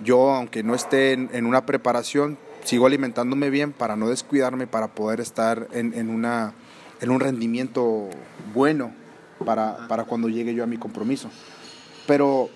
yo, 0.03 0.31
aunque 0.31 0.63
no 0.63 0.75
esté 0.75 1.13
en, 1.13 1.45
una 1.45 1.65
preparación, 1.65 2.37
sigo 2.63 2.85
alimentándome 2.87 3.49
bien 3.49 3.71
para 3.73 3.95
no 3.95 4.09
descuidarme, 4.09 4.65
para 4.67 4.87
poder 4.89 5.19
estar 5.19 5.67
en, 5.73 5.93
en 5.93 6.09
una, 6.09 6.53
en 7.01 7.11
un 7.11 7.19
rendimiento 7.19 8.09
bueno 8.53 8.91
para, 9.45 9.87
para 9.87 10.03
cuando 10.05 10.27
llegue 10.29 10.53
yo 10.53 10.63
a 10.63 10.67
mi 10.67 10.77
compromiso. 10.77 11.29
Pero 12.07 12.49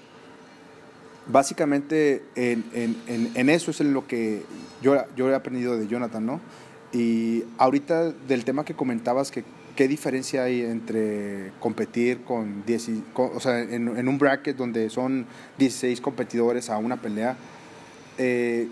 básicamente 1.27 2.23
en, 2.35 2.65
en- 2.73 3.01
en- 3.07 3.31
en 3.35 3.49
eso 3.49 3.71
es 3.71 3.81
en 3.81 3.93
lo 3.93 4.07
que 4.07 4.43
yo, 4.81 4.95
yo 5.15 5.29
he 5.29 5.35
aprendido 5.35 5.77
de 5.77 5.87
Jonathan, 5.87 6.25
¿no? 6.25 6.41
Y 6.91 7.43
ahorita 7.57 8.11
del 8.11 8.45
tema 8.45 8.65
que 8.65 8.73
comentabas, 8.75 9.31
que 9.31 9.43
qué 9.76 9.88
diferencia 9.88 10.43
hay 10.43 10.61
entre 10.61 11.51
competir 11.59 12.24
con 12.24 12.63
10, 12.65 12.89
y- 12.89 13.03
con- 13.13 13.32
o 13.36 13.39
sea, 13.39 13.59
en, 13.59 13.97
en 13.97 14.07
un 14.07 14.17
bracket 14.19 14.55
donde 14.55 14.89
son 14.89 15.26
16 15.57 15.99
competidores 16.01 16.69
a 16.69 16.78
una 16.78 16.97
pelea, 16.97 17.36
eh, 18.17 18.67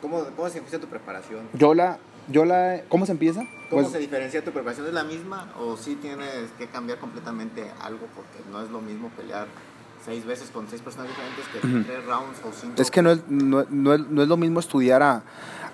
¿Cómo, 0.00 0.24
¿Cómo 0.36 0.48
se 0.48 0.58
empieza 0.58 0.78
tu 0.78 0.86
preparación? 0.86 1.40
yo 1.52 1.74
la, 1.74 1.98
yo 2.28 2.44
la, 2.46 2.80
¿cómo 2.88 3.04
se 3.04 3.12
empieza? 3.12 3.40
¿Cómo 3.68 3.82
Pues, 3.82 3.92
se 3.92 3.98
diferencia 3.98 4.42
tu 4.42 4.50
preparación? 4.50 4.86
¿Es 4.86 4.94
la 4.94 5.04
misma 5.04 5.52
o 5.60 5.76
sí 5.76 5.96
tienes 6.00 6.50
que 6.58 6.66
cambiar 6.68 6.98
completamente 6.98 7.64
algo? 7.82 8.06
Porque 8.16 8.38
no 8.50 8.62
es 8.62 8.70
lo 8.70 8.80
mismo 8.80 9.10
pelear 9.10 9.46
seis 10.04 10.24
veces 10.24 10.48
con 10.50 10.66
seis 10.70 10.80
personas 10.80 11.08
diferentes 11.08 11.44
que 11.48 11.58
tres 11.92 12.04
rounds 12.06 12.38
o 12.48 12.52
cinco. 12.58 12.80
Es 12.80 12.90
que 12.90 13.02
no 13.02 13.10
es, 13.10 13.20
no, 13.28 13.66
no 13.68 13.92
es, 13.94 14.00
no 14.08 14.22
es 14.22 14.28
lo 14.28 14.36
mismo 14.38 14.58
estudiar 14.60 15.02
a, 15.02 15.22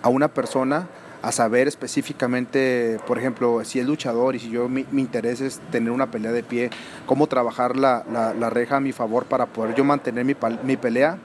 a 0.02 0.08
una 0.08 0.26
persona 0.26 0.88
a 1.26 1.32
saber 1.32 1.66
específicamente, 1.66 3.00
por 3.04 3.18
ejemplo, 3.18 3.64
si 3.64 3.80
es 3.80 3.86
luchador 3.86 4.36
y 4.36 4.38
si 4.38 4.48
yo 4.48 4.68
mi, 4.68 4.86
mi 4.92 5.02
interés 5.02 5.40
es 5.40 5.58
tener 5.72 5.90
una 5.90 6.08
pelea 6.08 6.30
de 6.30 6.44
pie, 6.44 6.70
cómo 7.04 7.26
trabajar 7.26 7.74
la, 7.74 8.04
la, 8.38 8.48
reja 8.48 8.76
a 8.76 8.80
mi 8.80 8.92
favor 8.92 9.24
para 9.24 9.46
poder 9.46 9.74
yo 9.74 9.82
mantener 9.82 10.24
mi, 10.24 10.36
mi 10.62 10.76
pelea, 10.76 11.18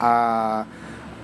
a 0.00 0.64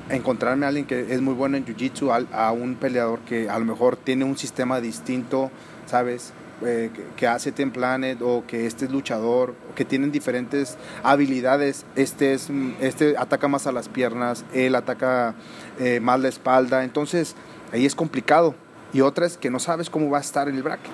encontrarme 0.08 0.66
a 0.66 0.68
alguien 0.68 0.86
que 0.86 1.12
es 1.12 1.20
muy 1.20 1.34
bueno 1.34 1.56
en 1.56 1.66
jiu-jitsu, 1.66 2.12
al- 2.12 2.28
a 2.32 2.52
un 2.52 2.76
peleador 2.76 3.18
que 3.20 3.50
a 3.50 3.58
lo 3.58 3.64
mejor 3.64 3.96
tiene 3.96 4.24
un 4.24 4.38
sistema 4.38 4.80
distinto, 4.80 5.50
¿sabes? 5.86 6.32
Eh, 6.62 6.90
que, 7.16 7.26
hace 7.26 7.52
Ten 7.52 7.70
Planet 7.70 8.20
o 8.22 8.44
que 8.46 8.66
este 8.66 8.84
es 8.84 8.90
luchador, 8.90 9.54
que 9.74 9.84
tienen 9.84 10.12
diferentes 10.12 10.76
habilidades. 11.02 11.84
Este, 11.96 12.34
es, 12.34 12.48
este 12.80 13.16
ataca 13.16 13.48
más 13.48 13.66
a 13.66 13.72
las 13.72 13.88
piernas, 13.88 14.44
él 14.52 14.74
ataca 14.74 15.34
eh, 15.78 16.00
más 16.00 16.20
la 16.20 16.28
espalda, 16.28 16.84
entonces 16.84 17.34
ahí 17.72 17.86
es 17.86 17.94
complicado. 17.94 18.54
Y 18.92 19.00
otra 19.02 19.26
es 19.26 19.36
que 19.36 19.50
no 19.50 19.58
sabes 19.58 19.88
cómo 19.88 20.10
va 20.10 20.18
a 20.18 20.20
estar 20.20 20.48
en 20.48 20.56
el 20.56 20.62
bracket. 20.62 20.92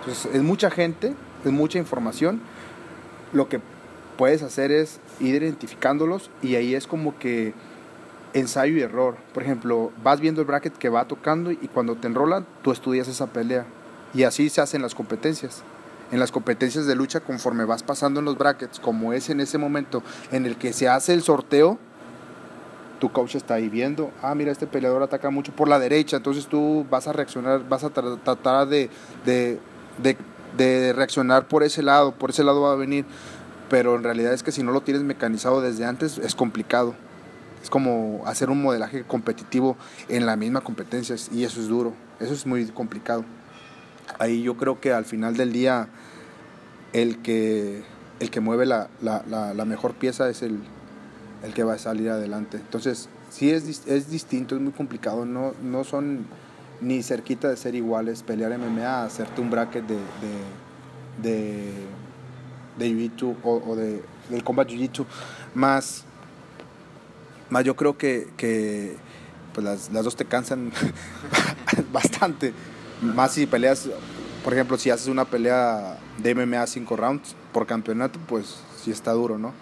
Entonces 0.00 0.34
es 0.34 0.42
mucha 0.42 0.70
gente, 0.70 1.14
es 1.44 1.52
mucha 1.52 1.78
información. 1.78 2.40
Lo 3.32 3.48
que 3.48 3.60
puedes 4.16 4.42
hacer 4.42 4.72
es 4.72 5.00
ir 5.20 5.42
identificándolos 5.42 6.30
y 6.42 6.56
ahí 6.56 6.74
es 6.74 6.86
como 6.86 7.18
que 7.18 7.54
ensayo 8.34 8.76
y 8.76 8.82
error. 8.82 9.16
Por 9.32 9.42
ejemplo, 9.42 9.92
vas 10.02 10.20
viendo 10.20 10.40
el 10.40 10.46
bracket 10.46 10.76
que 10.76 10.88
va 10.88 11.06
tocando 11.06 11.50
y 11.50 11.56
cuando 11.72 11.94
te 11.94 12.08
enrolan, 12.08 12.46
tú 12.62 12.72
estudias 12.72 13.08
esa 13.08 13.28
pelea. 13.28 13.64
Y 14.18 14.24
así 14.24 14.48
se 14.48 14.60
hacen 14.60 14.82
las 14.82 14.96
competencias. 14.96 15.62
En 16.10 16.18
las 16.18 16.32
competencias 16.32 16.86
de 16.86 16.96
lucha, 16.96 17.20
conforme 17.20 17.64
vas 17.64 17.84
pasando 17.84 18.18
en 18.18 18.26
los 18.26 18.36
brackets, 18.36 18.80
como 18.80 19.12
es 19.12 19.30
en 19.30 19.38
ese 19.38 19.58
momento 19.58 20.02
en 20.32 20.44
el 20.44 20.56
que 20.56 20.72
se 20.72 20.88
hace 20.88 21.14
el 21.14 21.22
sorteo, 21.22 21.78
tu 22.98 23.12
coach 23.12 23.36
está 23.36 23.54
ahí 23.54 23.68
viendo, 23.68 24.10
ah, 24.20 24.34
mira, 24.34 24.50
este 24.50 24.66
peleador 24.66 25.04
ataca 25.04 25.30
mucho 25.30 25.52
por 25.52 25.68
la 25.68 25.78
derecha, 25.78 26.16
entonces 26.16 26.48
tú 26.48 26.84
vas 26.90 27.06
a 27.06 27.12
reaccionar, 27.12 27.68
vas 27.68 27.84
a 27.84 27.90
tratar 27.90 28.66
de, 28.66 28.90
de, 29.24 29.60
de 30.56 30.92
reaccionar 30.94 31.46
por 31.46 31.62
ese 31.62 31.84
lado, 31.84 32.10
por 32.10 32.30
ese 32.30 32.42
lado 32.42 32.62
va 32.62 32.72
a 32.72 32.74
venir, 32.74 33.04
pero 33.70 33.94
en 33.94 34.02
realidad 34.02 34.32
es 34.32 34.42
que 34.42 34.50
si 34.50 34.64
no 34.64 34.72
lo 34.72 34.80
tienes 34.80 35.04
mecanizado 35.04 35.60
desde 35.60 35.84
antes 35.84 36.18
es 36.18 36.34
complicado. 36.34 36.96
Es 37.62 37.70
como 37.70 38.24
hacer 38.26 38.50
un 38.50 38.62
modelaje 38.62 39.04
competitivo 39.04 39.76
en 40.08 40.26
la 40.26 40.34
misma 40.34 40.60
competencia 40.60 41.14
y 41.30 41.44
eso 41.44 41.60
es 41.60 41.68
duro, 41.68 41.92
eso 42.18 42.34
es 42.34 42.46
muy 42.46 42.66
complicado. 42.66 43.24
Ahí 44.18 44.42
yo 44.42 44.56
creo 44.56 44.80
que 44.80 44.92
al 44.92 45.04
final 45.04 45.36
del 45.36 45.52
día 45.52 45.88
el 46.92 47.18
que, 47.18 47.82
el 48.20 48.30
que 48.30 48.40
mueve 48.40 48.66
la, 48.66 48.88
mejor 49.66 49.94
pieza 49.94 50.28
es 50.28 50.42
el, 50.42 50.60
el, 51.42 51.54
que 51.54 51.64
va 51.64 51.74
a 51.74 51.78
salir 51.78 52.10
adelante. 52.10 52.56
Entonces, 52.56 53.08
sí 53.30 53.50
es, 53.50 53.86
es 53.86 54.10
distinto, 54.10 54.56
es 54.56 54.60
muy 54.60 54.72
complicado, 54.72 55.24
no, 55.24 55.52
no 55.62 55.84
son 55.84 56.26
ni 56.80 57.02
cerquita 57.02 57.48
de 57.48 57.56
ser 57.56 57.74
iguales 57.74 58.22
pelear 58.22 58.56
MMA, 58.56 59.04
hacerte 59.04 59.40
un 59.40 59.50
bracket 59.50 59.84
de, 59.86 59.98
de, 61.22 61.72
de, 62.78 62.88
Jiu-Jitsu 62.88 63.36
o, 63.42 63.76
de, 63.76 64.02
del 64.30 64.44
combat 64.44 64.68
Jiu-Jitsu, 64.68 65.04
más 65.54 66.04
más 67.50 67.64
yo 67.64 67.76
creo 67.76 67.96
que, 67.96 68.28
que 68.36 68.96
pues 69.54 69.64
las, 69.64 69.90
las, 69.90 70.04
dos 70.04 70.16
te 70.16 70.24
cansan 70.24 70.70
bastante. 71.92 72.52
Más 73.00 73.32
si 73.32 73.46
peleas, 73.46 73.88
por 74.44 74.52
ejemplo, 74.52 74.76
si 74.78 74.90
haces 74.90 75.08
una 75.08 75.24
pelea 75.24 75.98
de 76.18 76.34
MMA 76.34 76.66
5 76.66 76.96
rounds 76.96 77.36
por 77.52 77.66
campeonato, 77.66 78.18
pues 78.26 78.56
sí 78.82 78.90
está 78.90 79.12
duro, 79.12 79.38
¿no? 79.38 79.52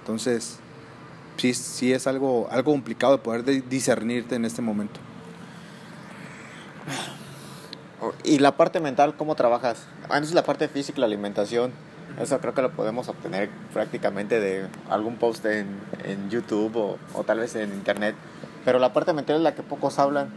Entonces, 0.00 0.58
sí, 1.36 1.54
sí 1.54 1.92
es 1.92 2.06
algo, 2.06 2.48
algo 2.50 2.72
complicado 2.72 3.16
de 3.16 3.22
poder 3.22 3.68
discernirte 3.68 4.34
en 4.34 4.44
este 4.44 4.62
momento. 4.62 4.98
¿Y 8.24 8.40
la 8.40 8.56
parte 8.56 8.80
mental, 8.80 9.14
cómo 9.16 9.36
trabajas? 9.36 9.86
Antes 10.08 10.34
la 10.34 10.42
parte 10.42 10.66
física, 10.66 10.98
la 10.98 11.06
alimentación 11.06 11.72
eso 12.20 12.38
creo 12.40 12.54
que 12.54 12.62
lo 12.62 12.70
podemos 12.70 13.08
obtener 13.08 13.48
prácticamente 13.72 14.38
de 14.38 14.66
algún 14.90 15.16
post 15.16 15.44
en, 15.46 15.80
en 16.04 16.28
YouTube 16.28 16.76
o, 16.76 16.98
o, 17.14 17.24
tal 17.24 17.38
vez 17.38 17.54
en 17.56 17.72
internet. 17.72 18.14
Pero 18.64 18.78
la 18.78 18.92
parte 18.92 19.12
mental 19.12 19.36
es 19.36 19.42
la 19.42 19.54
que 19.54 19.62
pocos 19.62 19.98
hablan. 19.98 20.28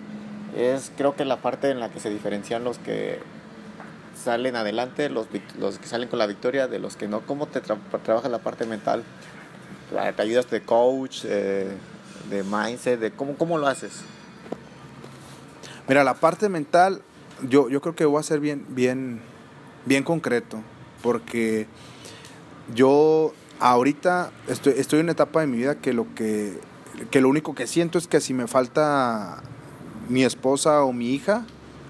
Es 0.56 0.92
creo 0.98 1.16
que 1.16 1.26
la 1.26 1.38
parte 1.38 1.70
en 1.70 1.80
la 1.80 1.92
que 1.92 2.00
se 2.00 2.10
diferencian 2.10 2.64
los 2.64 2.78
que 2.78 3.20
salen 4.16 4.56
adelante, 4.56 5.10
los, 5.10 5.28
los 5.60 5.78
que 5.78 5.88
salen 5.88 6.08
con 6.08 6.20
la 6.20 6.28
victoria, 6.28 6.68
de 6.68 6.80
los 6.80 6.96
que 6.96 7.08
no. 7.08 7.22
¿Cómo 7.22 7.48
te 7.48 7.62
trabaja 7.62 8.30
la 8.30 8.40
parte 8.40 8.66
mental? 8.66 9.04
¿Te 10.16 10.22
ayudas 10.22 10.50
de 10.50 10.62
coach, 10.62 11.26
eh, 11.26 11.72
de 12.30 12.44
mindset? 12.44 13.00
De 13.00 13.12
cómo, 13.12 13.36
¿Cómo 13.36 13.58
lo 13.58 13.68
haces? 13.68 14.02
Mira, 15.88 16.04
la 16.04 16.16
parte 16.16 16.50
mental, 16.50 17.02
yo, 17.48 17.70
yo 17.70 17.82
creo 17.82 17.96
que 17.96 18.06
voy 18.06 18.20
a 18.20 18.24
ser 18.24 18.40
bien, 18.40 18.66
bien, 18.70 19.22
bien 19.86 20.04
concreto 20.04 20.64
porque 21.06 21.68
yo 22.74 23.32
ahorita 23.60 24.32
estoy, 24.48 24.74
estoy 24.78 25.00
en 25.02 25.06
una 25.06 25.12
etapa 25.12 25.42
de 25.42 25.48
mi 25.48 25.58
vida 25.58 25.76
que 25.76 25.94
lo 25.94 26.08
que, 26.16 26.60
que 27.12 27.22
lo 27.22 27.30
único 27.30 27.54
que 27.54 27.68
siento 27.68 28.00
es 28.00 28.08
que 28.08 28.20
si 28.22 28.34
me 28.34 28.48
falta 28.48 29.44
mi 30.10 30.24
esposa 30.24 30.84
o 30.84 30.94
mi 30.94 31.14
hija, 31.14 31.46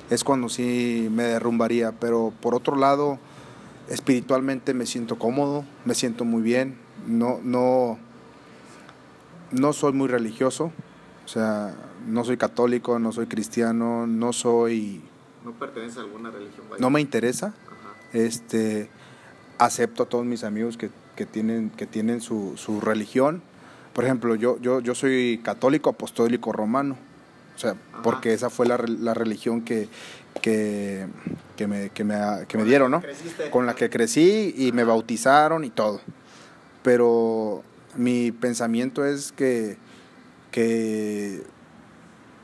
es 0.10 0.24
cuando 0.24 0.50
sí 0.50 1.08
me 1.12 1.24
derrumbaría. 1.24 1.94
Pero 1.94 2.34
por 2.42 2.56
otro 2.56 2.76
lado, 2.76 3.20
espiritualmente 3.90 4.74
me 4.74 4.86
siento 4.86 5.18
cómodo, 5.18 5.66
me 5.86 5.96
siento 5.96 6.26
muy 6.26 6.42
bien. 6.42 6.78
No, 7.08 7.40
no, 7.44 7.98
no 9.52 9.74
soy 9.74 9.94
muy 9.94 10.08
religioso. 10.08 10.72
O 11.26 11.28
sea, 11.28 11.76
no 12.08 12.24
soy 12.24 12.38
católico, 12.38 13.00
no 13.00 13.12
soy 13.12 13.28
cristiano, 13.28 14.08
no 14.08 14.34
soy. 14.34 15.02
¿No 15.44 15.52
pertenece 15.54 16.00
a 16.00 16.04
alguna 16.04 16.32
religión? 16.32 16.66
No 16.80 16.90
me 16.90 17.02
interesa. 17.02 17.54
Este 18.14 18.90
acepto 19.58 20.04
a 20.04 20.06
todos 20.06 20.26
mis 20.26 20.44
amigos 20.44 20.78
que, 20.78 20.90
tienen, 21.26 21.70
que 21.70 21.86
tienen 21.86 22.22
su, 22.22 22.56
religión. 22.82 23.42
Por 23.94 24.04
ejemplo, 24.04 24.36
yo, 24.36 24.60
yo, 24.60 24.82
yo 24.82 24.94
soy 24.94 25.40
católico 25.44 25.90
apostólico 25.90 26.52
romano. 26.52 26.98
O 27.56 27.60
sea, 27.60 27.76
porque 28.04 28.34
esa 28.34 28.50
fue 28.50 28.66
la, 28.66 28.78
religión 29.14 29.62
que, 29.62 29.88
que, 30.42 31.08
me, 31.68 31.90
que, 31.90 32.04
me, 32.04 32.64
dieron, 32.66 32.92
¿no? 32.92 33.02
Con 33.50 33.66
la 33.66 33.76
que 33.76 33.90
crecí 33.90 34.54
y 34.58 34.72
me 34.72 34.84
bautizaron 34.84 35.64
y 35.64 35.70
todo. 35.70 36.02
Pero 36.84 37.64
mi 37.96 38.32
pensamiento 38.32 39.06
es 39.06 39.32
que, 39.32 39.78
que 40.52 41.44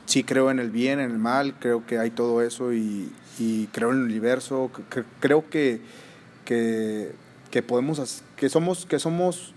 sí 0.06 0.24
creo 0.24 0.50
en 0.50 0.58
el 0.58 0.70
bien, 0.70 0.98
en 0.98 1.10
el 1.10 1.18
mal, 1.18 1.54
creo 1.58 1.86
que 1.86 1.98
hay 1.98 2.10
todo 2.10 2.42
eso 2.42 2.72
y, 2.72 3.12
y 3.38 3.66
creo 3.68 3.90
en 3.90 3.98
el 3.98 4.04
universo, 4.04 4.70
creo 5.20 5.48
que 5.50 5.80
que, 6.44 7.12
que 7.50 7.62
podemos, 7.62 8.22
que 8.36 8.48
somos, 8.48 8.86
que 8.86 8.98
somos 8.98 9.54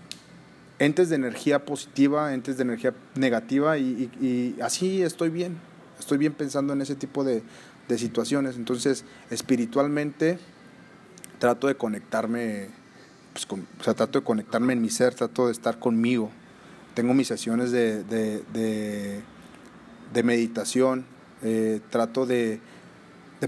entes 0.78 1.08
de 1.08 1.16
energía 1.16 1.64
positiva, 1.64 2.34
entes 2.34 2.56
de 2.56 2.62
energía 2.62 2.94
negativa 3.14 3.78
y, 3.78 4.56
así 4.62 5.02
estoy 5.02 5.30
bien, 5.30 5.56
estoy 5.98 6.18
bien 6.18 6.34
pensando 6.34 6.72
en 6.72 6.82
ese 6.82 6.94
tipo 6.94 7.24
de, 7.24 7.42
situaciones. 7.96 8.56
Entonces, 8.56 9.04
espiritualmente 9.30 10.40
trato 11.38 11.68
de 11.68 11.76
conectarme, 11.76 12.68
pues, 13.32 13.46
o 13.48 13.84
sea, 13.84 13.94
trato 13.94 14.18
de 14.18 14.24
conectarme 14.24 14.72
en 14.72 14.82
mi 14.82 14.90
ser, 14.90 15.14
trato 15.14 15.46
de 15.46 15.52
estar 15.52 15.78
conmigo. 15.78 16.32
Tengo 16.94 17.14
mis 17.14 17.28
sesiones 17.28 17.70
de, 17.70 19.22
meditación, 20.24 21.06
eh, 21.42 21.80
trato 21.90 22.26
de, 22.26 22.60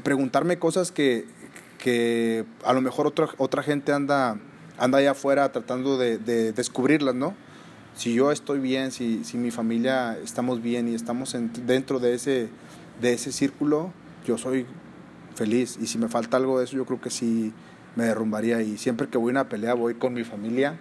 preguntarme 0.05 0.61
cosas 0.61 0.93
que, 0.93 1.27
a 2.65 2.73
lo 2.73 2.81
mejor 2.81 3.13
otra 3.39 3.63
gente 3.65 3.93
anda, 3.93 4.39
anda 4.79 4.99
allá 4.99 5.13
afuera 5.13 5.51
tratando 5.53 5.99
de, 5.99 6.19
descubrirlas, 6.53 7.15
¿no? 7.15 7.35
Si 7.95 8.15
yo 8.15 8.31
estoy 8.31 8.61
bien, 8.61 8.93
si, 8.93 9.25
si 9.25 9.37
mi 9.37 9.51
familia 9.51 10.17
estamos 10.23 10.63
bien 10.63 10.89
y 10.89 10.95
estamos 10.95 11.37
dentro 11.67 11.99
de 11.99 12.15
ese, 12.15 12.49
de 13.01 13.13
ese 13.13 13.33
círculo, 13.33 13.93
yo 14.25 14.39
soy 14.39 14.67
feliz. 15.35 15.79
Y 15.81 15.87
si 15.87 15.99
me 15.99 16.09
falta 16.09 16.37
algo 16.37 16.59
de 16.59 16.65
eso, 16.65 16.77
yo 16.77 16.85
creo 16.87 17.01
que 17.01 17.11
sí 17.11 17.53
me 17.97 18.05
derrumbaría. 18.05 18.63
Y 18.63 18.79
siempre 18.79 19.09
que 19.09 19.19
voy 19.19 19.31
a 19.31 19.33
una 19.33 19.49
pelea, 19.49 19.75
voy 19.75 19.95
con 19.95 20.15
mi 20.15 20.23
familia, 20.23 20.79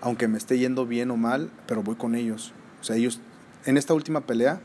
aunque 0.00 0.26
me 0.26 0.38
esté 0.38 0.58
yendo 0.58 0.86
bien 0.86 1.10
o 1.12 1.16
mal, 1.16 1.50
pero 1.66 1.84
voy 1.84 1.94
con 1.94 2.16
ellos. 2.16 2.52
O 2.80 2.84
sea, 2.84 2.96
ellos, 2.96 3.20
en 3.64 3.76
esta 3.76 3.94
última 3.94 4.22
pelea, 4.22 4.60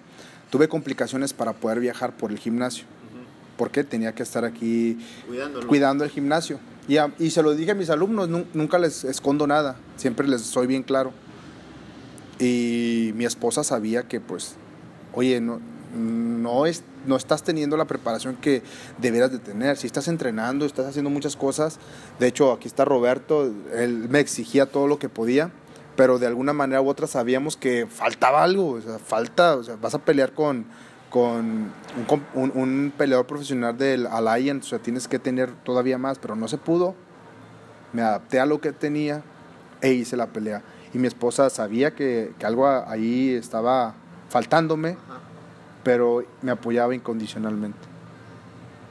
tuve 0.49 0.67
complicaciones 0.67 1.33
para 1.33 1.53
poder 1.53 1.79
viajar 1.79 2.17
por 2.17 2.31
el 2.31 2.39
gimnasio 2.39 2.86
porque 3.57 3.83
tenía 3.83 4.13
que 4.13 4.23
estar 4.23 4.45
aquí 4.45 4.97
cuidando 5.67 6.03
el 6.03 6.09
gimnasio. 6.09 6.59
Y, 6.88 6.97
y, 7.19 7.31
se 7.31 7.41
lo 7.41 7.55
dije 7.55 7.71
a 7.71 7.75
mis 7.75 7.89
alumnos, 7.89 8.29
nunca 8.53 8.77
les 8.77 9.03
escondo 9.03 9.47
nada, 9.47 9.77
siempre 9.95 10.27
les 10.27 10.41
soy 10.41 10.67
bien 10.67 10.83
claro. 10.83 11.11
Y 12.39 13.11
mi 13.15 13.25
esposa 13.25 13.63
sabía 13.63 14.03
que 14.03 14.19
pues, 14.19 14.55
oye, 15.13 15.41
no, 15.41 15.59
no, 15.95 16.65
es, 16.65 16.83
no 17.05 17.15
estás 17.15 17.43
teniendo 17.43 17.77
la 17.77 17.86
preparación 17.86 18.36
que 18.36 18.61
deberías 18.97 19.31
de 19.31 19.39
tener. 19.39 19.77
Si 19.77 19.88
estás 19.88 20.07
entrenando, 20.07 20.65
estás 20.65 20.86
haciendo 20.88 21.09
muchas 21.09 21.36
cosas. 21.36 21.79
De 22.19 22.27
hecho, 22.27 22.51
aquí 22.51 22.67
está 22.67 22.86
Roberto, 22.86 23.51
él 23.73 24.07
me 24.09 24.19
exigía 24.19 24.65
todo 24.65 24.88
lo 24.88 24.99
que 24.99 25.09
podía, 25.09 25.51
pero 25.95 26.19
de 26.19 26.27
alguna 26.27 26.53
manera 26.53 26.81
u 26.81 26.89
otra 26.89 27.07
sabíamos 27.07 27.55
que 27.57 27.88
faltaba 27.88 28.43
algo, 28.43 28.71
o 28.71 28.81
sea, 28.81 28.99
falta, 28.99 29.55
o 29.55 29.63
sea, 29.63 29.77
vas 29.77 29.95
a 29.95 29.99
pelear 29.99 30.33
con 30.33 30.65
con 31.16 31.72
un, 32.36 32.93
peleador 32.97 33.26
profesional 33.26 33.78
del 33.78 34.05
Alliance, 34.05 34.68
o 34.68 34.70
sea, 34.72 34.80
tienes 34.80 35.07
que 35.07 35.18
tener 35.18 35.49
todavía 35.63 35.97
más, 35.97 36.20
pero 36.20 36.36
no 36.36 36.49
se 36.49 36.57
pudo. 36.57 36.93
Me 37.93 38.01
adapté 38.01 38.41
a 38.41 38.45
lo 38.45 38.59
que 38.59 38.74
tenía 38.74 39.24
e 39.80 39.93
hice 39.93 40.18
la 40.18 40.28
pelea. 40.28 40.61
Y 40.93 40.97
mi 40.97 41.07
esposa 41.07 41.49
sabía 41.49 41.95
que, 41.95 42.34
algo 42.43 42.68
ahí 42.68 43.34
estaba 43.34 43.93
faltándome, 44.28 44.97
pero 45.86 46.26
me 46.41 46.51
apoyaba 46.51 46.93
incondicionalmente. 46.93 47.80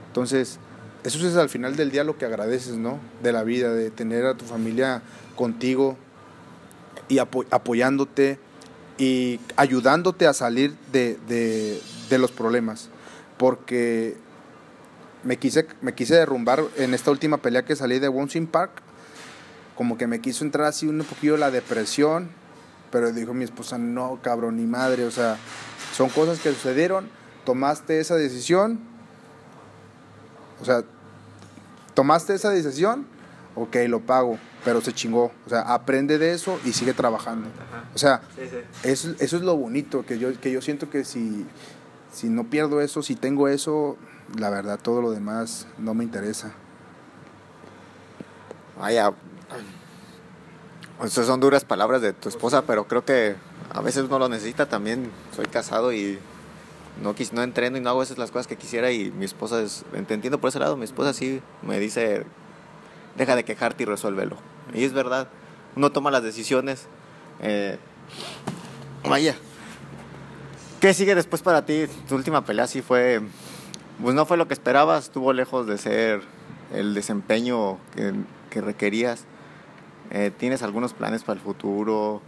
Entonces, 0.06 0.58
eso 1.02 1.28
es 1.28 1.36
al 1.36 1.50
final 1.50 1.76
del 1.76 1.90
día 1.90 2.04
lo 2.04 2.16
que 2.16 2.24
agradeces, 2.24 2.78
¿no? 2.78 3.00
De 3.22 3.32
la 3.32 3.44
vida, 3.44 3.70
de 3.70 3.90
tener 3.90 4.24
a 4.24 4.34
tu 4.34 4.46
familia 4.46 5.02
contigo 5.36 5.98
y 7.10 7.18
apoyándote 7.18 8.38
y 8.96 9.40
ayudándote 9.56 10.26
a 10.26 10.32
salir 10.32 10.74
de, 10.90 11.18
de, 11.28 11.82
los 12.10 12.32
problemas. 12.32 12.88
Porque 13.38 14.16
me 15.22 15.38
quise, 15.38 15.66
me 15.80 15.94
quise 15.94 16.14
derrumbar 16.14 16.64
en 16.76 16.94
esta 16.94 17.10
última 17.10 17.38
pelea 17.38 17.64
que 17.64 17.76
salí 17.76 17.98
de 17.98 18.08
Wonsing 18.08 18.46
Park. 18.46 18.70
Como 19.74 19.98
que 19.98 20.06
me 20.06 20.20
quiso 20.20 20.44
entrar 20.44 20.66
así 20.66 20.86
un 20.86 20.98
poquillo 21.04 21.36
la 21.36 21.50
depresión. 21.50 22.30
Pero 22.90 23.12
dijo 23.12 23.34
mi 23.34 23.44
esposa, 23.44 23.78
no, 23.78 24.20
cabrón, 24.22 24.56
ni 24.56 24.66
madre. 24.66 25.04
O 25.04 25.10
sea, 25.10 25.36
son 25.94 26.08
cosas 26.08 26.38
que 26.38 26.50
sucedieron. 26.52 27.08
Tomaste 27.44 28.00
esa 28.00 28.16
decisión. 28.16 28.78
O 30.60 30.64
sea, 30.64 30.84
tomaste 31.94 32.34
esa 32.34 32.50
decisión. 32.50 33.06
Ok, 33.56 33.76
lo 33.88 34.00
pago 34.00 34.38
pero 34.64 34.80
se 34.80 34.92
chingó. 34.92 35.30
O 35.46 35.48
sea, 35.48 35.60
aprende 35.60 36.18
de 36.18 36.32
eso 36.32 36.58
y 36.64 36.72
sigue 36.72 36.94
trabajando. 36.94 37.48
O 37.94 37.98
sea, 37.98 38.22
Eso, 38.82 39.14
eso, 39.18 39.36
es 39.36 39.42
lo 39.42 39.56
bonito, 39.56 40.04
que 40.04 40.18
yo, 40.18 40.38
que 40.40 40.50
yo 40.50 40.62
siento 40.62 40.90
que 40.90 41.04
si, 41.04 41.46
si 42.14 42.28
no 42.28 42.44
pierdo 42.44 42.80
eso, 42.80 43.02
si 43.02 43.16
tengo 43.16 43.48
eso, 43.48 43.96
la 44.38 44.48
verdad, 44.48 44.78
todo 44.80 45.02
lo 45.02 45.10
demás 45.10 45.66
no 45.78 45.94
me 45.94 46.04
interesa. 46.04 46.52
Vaya, 48.78 49.12
estas 51.02 51.26
son 51.26 51.40
duras 51.40 51.64
palabras 51.64 52.00
de 52.00 52.12
tu 52.12 52.28
esposa, 52.28 52.62
pero 52.62 52.86
creo 52.86 53.04
que 53.04 53.34
a 53.72 53.80
veces 53.80 54.04
uno 54.04 54.20
lo 54.20 54.28
necesita 54.28 54.68
también. 54.68 55.10
Soy 55.34 55.46
casado 55.46 55.92
y 55.92 56.18
no, 57.02 57.14
no 57.32 57.42
entreno 57.42 57.76
y 57.76 57.80
no 57.80 57.90
hago 57.90 58.02
esas 58.02 58.16
las 58.16 58.30
cosas 58.30 58.46
que 58.46 58.56
quisiera 58.56 58.92
y 58.92 59.10
mi 59.10 59.24
esposa 59.24 59.60
es, 59.60 59.84
te 60.06 60.14
entiendo 60.14 60.38
por 60.38 60.48
ese 60.48 60.60
lado, 60.60 60.76
mi 60.76 60.84
esposa 60.84 61.12
sí 61.12 61.42
me 61.62 61.80
dice, 61.80 62.24
deja 63.16 63.34
de 63.34 63.44
quejarte 63.44 63.82
y 63.82 63.86
resuélvelo. 63.86 64.36
Y 64.72 64.84
es 64.84 64.92
verdad, 64.92 65.28
uno 65.74 65.90
toma 65.90 66.12
las 66.12 66.22
decisiones. 66.22 66.86
Eh, 67.40 67.76
vaya. 69.02 69.36
¿Qué 70.84 70.92
sigue 70.92 71.14
después 71.14 71.40
para 71.40 71.64
ti? 71.64 71.86
Tu 72.06 72.14
última 72.14 72.44
pelea 72.44 72.66
sí 72.66 72.82
fue, 72.82 73.22
pues 74.02 74.14
no 74.14 74.26
fue 74.26 74.36
lo 74.36 74.46
que 74.46 74.52
esperabas, 74.52 75.04
estuvo 75.04 75.32
lejos 75.32 75.66
de 75.66 75.78
ser 75.78 76.20
el 76.74 76.92
desempeño 76.92 77.78
que, 78.50 78.60
requerías. 78.60 79.24
Eh, 80.10 80.30
¿Tienes 80.36 80.62
algunos 80.62 80.92
planes 80.92 81.24
para 81.24 81.38
el 81.38 81.42
futuro? 81.42 82.20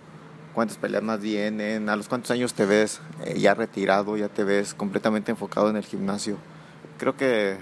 ¿Cuántas 0.54 0.78
peleas 0.78 1.02
más 1.02 1.20
vienen? 1.20 1.90
¿A 1.90 1.96
los 1.96 2.08
cuántos 2.08 2.30
años 2.30 2.54
te 2.54 2.64
ves 2.64 3.02
eh, 3.26 3.38
ya 3.38 3.52
retirado? 3.52 4.16
¿Ya 4.16 4.30
te 4.30 4.42
ves 4.42 4.72
completamente 4.72 5.30
enfocado 5.30 5.68
en 5.68 5.76
el 5.76 5.84
gimnasio? 5.84 6.38
Creo 6.96 7.14
que, 7.14 7.58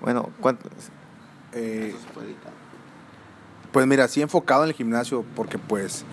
bueno, 0.00 0.30
¿cuántos? 0.40 0.70
Eh, 1.52 1.96
pues 3.72 3.86
mira, 3.88 4.06
sí 4.06 4.22
enfocado 4.22 4.62
en 4.62 4.68
el 4.68 4.76
gimnasio 4.76 5.24
porque 5.34 5.58
pues 5.58 6.04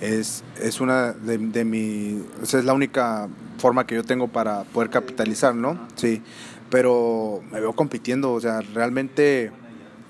es, 0.00 0.44
es 0.60 0.80
una 0.80 1.12
de, 1.12 1.38
de 1.38 1.64
mi, 1.64 2.22
es 2.42 2.52
la 2.64 2.72
única 2.72 3.28
forma 3.58 3.86
que 3.86 3.94
yo 3.94 4.04
tengo 4.04 4.28
para 4.28 4.64
poder 4.64 4.90
capitalizar, 4.90 5.54
¿no? 5.54 5.78
Sí, 5.96 6.22
pero 6.70 7.42
me 7.50 7.60
veo 7.60 7.72
compitiendo, 7.74 8.32
o 8.32 8.40
sea, 8.40 8.60
realmente 8.60 9.52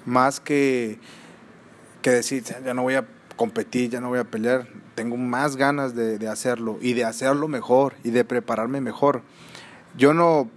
más 0.06 0.40
que, 0.40 0.98
que 2.02 2.10
decir, 2.10 2.44
ya 2.64 2.74
no 2.74 2.82
voy 2.82 2.94
a 2.94 3.06
competir, 3.36 3.90
ya 3.90 4.00
no 4.00 4.08
voy 4.08 4.18
a 4.18 4.24
pelear, 4.24 4.68
tengo 4.94 5.16
más 5.16 5.56
ganas 5.56 5.94
de, 5.94 6.18
de 6.18 6.28
hacerlo 6.28 6.78
y 6.80 6.92
de 6.92 7.04
hacerlo 7.04 7.48
mejor 7.48 7.94
y 8.04 8.10
de 8.10 8.24
prepararme 8.24 8.80
mejor. 8.80 9.22
Yo 9.96 10.14
no 10.14 10.48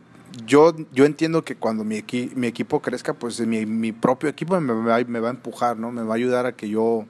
yo, 0.46 0.76
yo 0.92 1.06
entiendo 1.06 1.44
que 1.44 1.56
cuando 1.56 1.84
mi, 1.84 2.04
mi 2.36 2.48
equipo 2.48 2.82
crezca, 2.82 3.14
pues 3.14 3.40
mi, 3.42 3.66
mi 3.66 3.92
propio 3.92 4.30
equipo 4.30 4.60
me 4.60 4.74
va, 4.74 5.00
me 5.06 5.20
va, 5.20 5.28
a 5.28 5.32
empujar, 5.32 5.78
¿no? 5.78 5.92
Me 5.92 6.04
va 6.04 6.14
a 6.14 6.18
ayudar 6.18 6.46
a 6.46 6.54
que 6.54 6.70
yo 6.70 7.06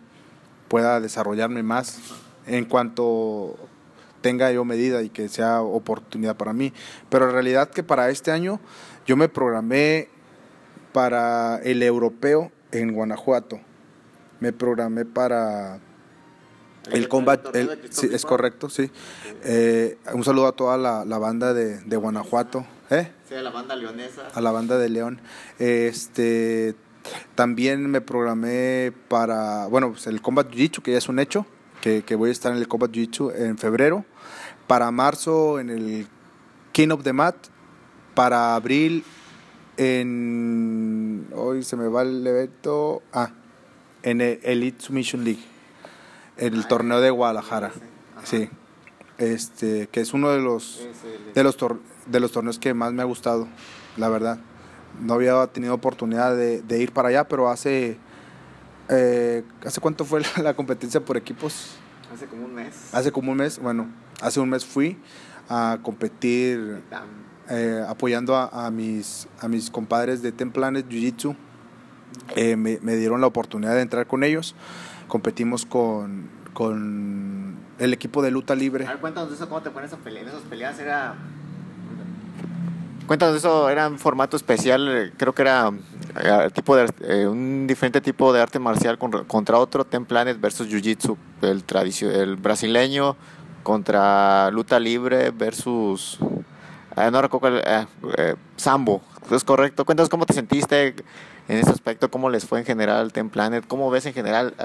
pueda 0.74 1.00
desarrollarme 1.00 1.62
más 1.62 2.00
en 2.48 2.66
cuanto 2.66 3.56
tenga 4.22 4.52
yo 4.52 4.66
medida 4.66 5.04
y 5.04 5.10
que 5.10 5.30
sea 5.30 5.62
oportunidad 5.62 6.36
para 6.36 6.52
mí. 6.52 6.74
Pero 7.10 7.26
en 7.26 7.34
realidad 7.34 7.70
que 7.70 7.84
para 7.84 8.10
este 8.10 8.32
año 8.32 8.60
yo 9.06 9.16
me 9.16 9.30
programé 9.30 10.10
para 10.92 11.58
el 11.58 11.84
europeo 11.84 12.52
en 12.72 12.92
Guanajuato. 12.92 13.60
Me 14.40 14.52
programé 14.52 15.06
para 15.06 15.80
el 16.92 17.08
combat, 17.08 17.56
sí, 17.92 18.10
es 18.12 18.26
correcto, 18.26 18.68
sí. 18.68 18.90
Eh, 19.44 20.00
un 20.12 20.24
saludo 20.24 20.48
a 20.48 20.54
toda 20.54 20.76
la, 20.76 21.06
la 21.06 21.20
banda 21.20 21.54
de, 21.54 21.82
de 21.82 21.98
Guanajuato. 21.98 22.66
¿Eh? 22.90 23.12
Sí, 23.30 23.36
a 23.36 23.44
la 23.44 23.52
banda 23.52 23.76
leonesa. 23.76 24.24
A 24.34 24.42
la 24.42 24.50
banda 24.50 24.80
de 24.80 24.90
León. 24.90 25.22
Este, 25.60 26.74
también 27.36 27.90
me 27.90 28.02
programé 28.02 28.94
para, 29.08 29.68
bueno, 29.68 29.92
pues 29.92 30.08
el 30.08 30.22
Combat 30.22 30.50
Jiu-Jitsu, 30.50 30.82
que 30.82 30.92
ya 30.92 30.98
es 30.98 31.10
un 31.10 31.20
hecho, 31.20 31.46
que, 31.82 32.04
que 32.04 32.16
voy 32.16 32.30
a 32.30 32.32
estar 32.32 32.52
en 32.52 32.58
el 32.58 32.68
Combat 32.68 32.92
Jiu-Jitsu 32.92 33.34
en 33.36 33.58
febrero. 33.58 34.06
Para 34.68 34.90
marzo 34.92 35.60
en 35.60 35.70
el 35.70 36.08
King 36.72 36.90
of 36.90 37.04
the 37.04 37.14
Mat. 37.14 37.36
Para 38.16 38.56
abril 38.56 39.04
en... 39.78 41.28
Hoy 41.34 41.64
se 41.64 41.76
me 41.76 41.88
va 41.88 42.04
el 42.04 42.26
evento... 42.26 43.02
Ah, 43.12 43.32
en 44.04 44.22
el 44.22 44.40
Elite 44.44 44.84
Submission 44.84 45.24
League. 45.24 45.44
En 46.38 46.54
el 46.54 46.62
ah, 46.62 46.68
torneo 46.68 47.02
de 47.02 47.10
Guadalajara. 47.10 47.72
Sí. 48.24 48.50
Este, 49.18 49.88
que 49.88 50.02
es 50.02 50.14
uno 50.14 50.30
de 50.30 50.42
los, 50.42 50.88
de 51.34 51.44
los 51.44 51.58
torneos 51.58 51.94
de 52.06 52.20
los 52.20 52.32
torneos 52.32 52.60
que 52.60 52.74
más 52.74 52.94
me 52.94 53.02
ha 53.02 53.06
gustado, 53.06 53.48
la 53.98 54.10
verdad. 54.10 54.40
No 55.02 55.14
había 55.14 55.46
tenido 55.48 55.74
oportunidad 55.74 56.36
de, 56.36 56.80
ir 56.80 56.92
para 56.92 57.10
allá, 57.10 57.28
pero 57.28 57.50
hace... 57.50 57.98
Eh, 58.90 59.44
¿Hace 59.66 59.80
cuánto 59.80 60.06
fue 60.06 60.22
la, 60.44 60.54
competencia 60.54 61.04
por 61.04 61.18
equipos? 61.18 61.76
Hace 62.14 62.28
como 62.28 62.46
un 62.46 62.54
mes. 62.54 62.94
Hace 62.94 63.12
como 63.12 63.32
un 63.32 63.38
mes, 63.38 63.60
bueno, 63.60 63.88
hace 64.22 64.40
un 64.40 64.50
mes 64.50 64.66
fui 64.66 64.98
a 65.50 65.80
competir 65.82 66.84
eh, 67.50 67.84
apoyando 67.88 68.36
a, 68.36 68.70
mis, 68.72 69.28
a 69.40 69.48
mis 69.48 69.70
compadres 69.70 70.22
de 70.22 70.32
Templanes 70.32 70.86
Jiu-Jitsu. 70.88 71.36
Eh, 72.36 72.56
me, 72.56 72.96
dieron 72.96 73.22
la 73.22 73.28
oportunidad 73.28 73.76
de 73.76 73.82
entrar 73.82 74.08
con 74.08 74.24
ellos. 74.24 74.56
Competimos 75.08 75.66
con, 75.66 76.30
con 76.54 77.58
el 77.80 77.94
equipo 77.94 78.22
de 78.22 78.32
luta 78.32 78.56
libre. 78.56 78.86
A 78.86 78.92
ver, 78.92 79.00
cuéntanos 79.00 79.34
eso, 79.34 79.48
cómo 79.50 79.62
te 79.62 79.72
pones 79.72 79.92
a 79.94 79.98
pelear. 79.98 80.28
Esas 80.28 80.42
peleas 80.44 80.80
era 80.80 81.16
Cuéntanos 83.14 83.36
eso, 83.38 83.70
era 83.70 83.88
un 83.88 84.00
formato 84.00 84.36
especial, 84.36 84.90
eh, 84.90 85.12
creo 85.16 85.36
que 85.36 85.44
era 85.44 85.72
eh, 86.20 86.50
tipo 86.52 86.76
de, 86.76 86.92
eh, 87.02 87.28
un 87.28 87.68
diferente 87.68 88.02
tipo 88.02 88.34
de 88.34 88.42
arte 88.42 88.58
marcial 88.58 88.98
contra 88.98 89.60
otro, 89.60 89.86
Ten 89.86 90.04
Planet 90.06 90.42
versus 90.42 90.68
Jiu-Jitsu, 90.68 91.16
el, 91.44 91.64
el 92.12 92.36
brasileño 92.38 93.16
contra 93.62 94.50
luta 94.50 94.80
libre 94.80 95.30
versus, 95.30 96.18
no 96.98 97.22
recuerdo, 97.22 97.62
Sambo, 98.56 99.04
¿es 99.30 99.44
correcto? 99.44 99.86
Cuéntanos 99.86 100.10
cómo 100.10 100.26
te 100.26 100.34
sentiste 100.34 100.96
en 101.48 101.58
ese 101.60 101.70
aspecto, 101.70 102.10
cómo 102.10 102.32
les 102.32 102.48
fue 102.48 102.62
en 102.62 102.66
general 102.66 103.14
Ten 103.14 103.30
Planet, 103.30 103.64
cómo 103.68 103.92
ves 103.92 104.08
en 104.08 104.16
general 104.16 104.56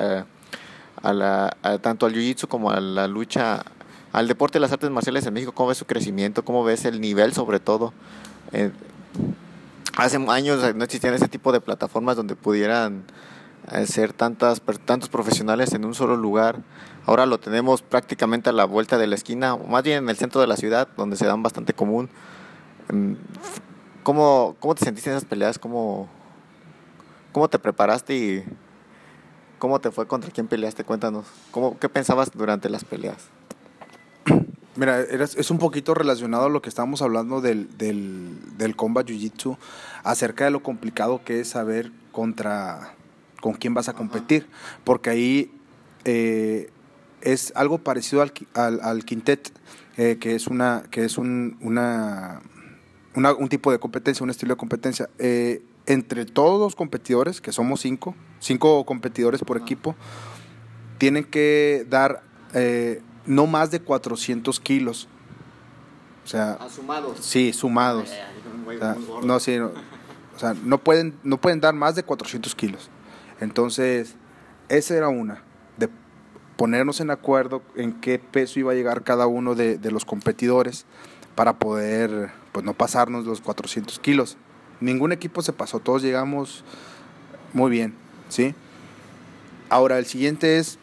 a 1.02 1.12
la, 1.12 1.54
tanto 1.82 2.06
al 2.06 2.14
Jiu-Jitsu 2.14 2.48
como 2.48 2.70
a 2.70 2.80
la 2.80 3.08
lucha 3.08 3.62
al 4.10 4.26
deporte 4.26 4.54
de 4.54 4.60
las 4.60 4.72
artes 4.72 4.88
marciales 4.88 5.26
en 5.26 5.34
México, 5.34 5.52
¿cómo 5.52 5.68
ves 5.68 5.76
su 5.76 5.84
crecimiento? 5.84 6.42
¿Cómo 6.42 6.64
ves 6.64 6.86
el 6.86 6.98
nivel 6.98 7.34
sobre 7.34 7.60
todo? 7.60 7.92
Eh, 8.52 8.70
hace 9.96 10.16
años 10.28 10.74
no 10.74 10.84
existían 10.84 11.14
ese 11.14 11.28
tipo 11.28 11.52
de 11.52 11.60
plataformas 11.60 12.16
donde 12.16 12.36
pudieran 12.36 13.04
eh, 13.72 13.86
ser 13.86 14.12
tantas, 14.12 14.62
tantos 14.84 15.08
profesionales 15.08 15.72
en 15.72 15.84
un 15.84 15.94
solo 15.94 16.16
lugar. 16.16 16.60
Ahora 17.04 17.26
lo 17.26 17.38
tenemos 17.38 17.82
prácticamente 17.82 18.50
a 18.50 18.52
la 18.52 18.64
vuelta 18.64 18.98
de 18.98 19.06
la 19.06 19.14
esquina, 19.14 19.54
o 19.54 19.66
más 19.66 19.82
bien 19.82 20.04
en 20.04 20.08
el 20.08 20.16
centro 20.16 20.40
de 20.40 20.46
la 20.46 20.56
ciudad, 20.56 20.88
donde 20.96 21.16
se 21.16 21.26
dan 21.26 21.42
bastante 21.42 21.72
común. 21.72 22.08
Mm, 22.92 23.14
¿Cómo, 24.02 24.56
cómo 24.60 24.74
te 24.74 24.84
sentiste 24.84 25.10
en 25.10 25.16
esas 25.16 25.28
peleas? 25.28 25.58
¿Cómo, 25.58 26.08
¿Cómo 27.32 27.48
te 27.48 27.58
preparaste 27.58 28.16
y 28.16 28.44
cómo 29.58 29.80
te 29.80 29.90
fue? 29.90 30.06
¿Contra 30.06 30.30
quién 30.30 30.48
peleaste? 30.48 30.84
Cuéntanos. 30.84 31.26
¿Cómo, 31.50 31.78
¿Qué 31.78 31.88
pensabas 31.88 32.30
durante 32.32 32.70
las 32.70 32.84
peleas? 32.84 33.28
Mira, 34.78 35.00
es 35.00 35.50
un 35.50 35.58
poquito 35.58 35.92
relacionado 35.92 36.44
a 36.44 36.48
lo 36.48 36.62
que 36.62 36.68
estábamos 36.68 37.02
hablando 37.02 37.40
del, 37.40 37.76
del, 37.78 38.38
del 38.58 38.76
combat 38.76 39.04
jiu-jitsu, 39.04 39.58
acerca 40.04 40.44
de 40.44 40.52
lo 40.52 40.62
complicado 40.62 41.20
que 41.24 41.40
es 41.40 41.48
saber 41.48 41.90
contra 42.12 42.94
con 43.40 43.54
quién 43.54 43.74
vas 43.74 43.88
a 43.88 43.94
competir, 43.94 44.46
porque 44.84 45.10
ahí 45.10 45.50
eh, 46.04 46.70
es 47.22 47.52
algo 47.56 47.78
parecido 47.78 48.22
al, 48.22 48.80
al, 48.80 49.04
quintet, 49.04 49.50
eh, 49.96 50.16
que 50.20 50.36
es 50.36 50.46
una 50.46 50.84
que 50.92 51.04
es 51.04 51.18
un, 51.18 51.56
una, 51.60 52.40
un 53.16 53.48
tipo 53.48 53.72
de 53.72 53.80
competencia, 53.80 54.22
un 54.22 54.30
estilo 54.30 54.54
de 54.54 54.58
competencia. 54.58 55.10
Eh, 55.18 55.60
entre 55.86 56.24
todos 56.24 56.60
los 56.60 56.76
competidores, 56.76 57.40
que 57.40 57.50
somos 57.50 57.80
cinco, 57.80 58.14
cinco 58.38 58.86
competidores 58.86 59.40
por 59.40 59.56
equipo, 59.56 59.96
tienen 60.98 61.24
que 61.24 61.84
dar 61.90 62.22
no 63.26 63.46
más 63.46 63.70
de 63.70 63.80
400 63.80 64.58
kilos. 64.60 65.08
O 66.24 66.28
sea, 66.28 66.58
sumados. 66.68 67.18
Sí, 67.20 67.52
sumados. 67.52 68.10
no, 69.22 69.40
sí. 69.40 69.58
O 69.58 69.72
sea, 70.38 70.54
no 70.62 70.78
pueden, 70.78 71.18
no 71.24 71.40
pueden 71.40 71.60
dar 71.60 71.74
más 71.74 71.94
de 71.94 72.02
400 72.02 72.54
kilos. 72.54 72.90
Entonces, 73.40 74.14
esa 74.68 74.94
era 74.96 75.08
una, 75.08 75.42
de 75.78 75.88
ponernos 76.56 77.00
en 77.00 77.10
acuerdo 77.10 77.62
en 77.76 77.92
qué 77.92 78.18
peso 78.18 78.60
iba 78.60 78.72
a 78.72 78.74
llegar 78.74 79.04
cada 79.04 79.26
uno 79.26 79.54
de, 79.54 79.78
de 79.78 79.90
los 79.90 80.04
competidores 80.04 80.86
para 81.34 81.58
poder, 81.58 82.30
pues 82.52 82.64
no 82.64 82.74
pasarnos 82.74 83.24
los 83.24 83.40
400 83.40 83.98
kilos. 84.00 84.36
Ningún 84.80 85.12
equipo 85.12 85.42
se 85.42 85.52
pasó, 85.52 85.80
todos 85.80 86.02
llegamos 86.02 86.64
muy 87.52 87.70
bien, 87.70 87.94
¿sí? 88.28 88.54
Ahora, 89.70 89.98
el 89.98 90.06
siguiente 90.06 90.58
es 90.58 90.78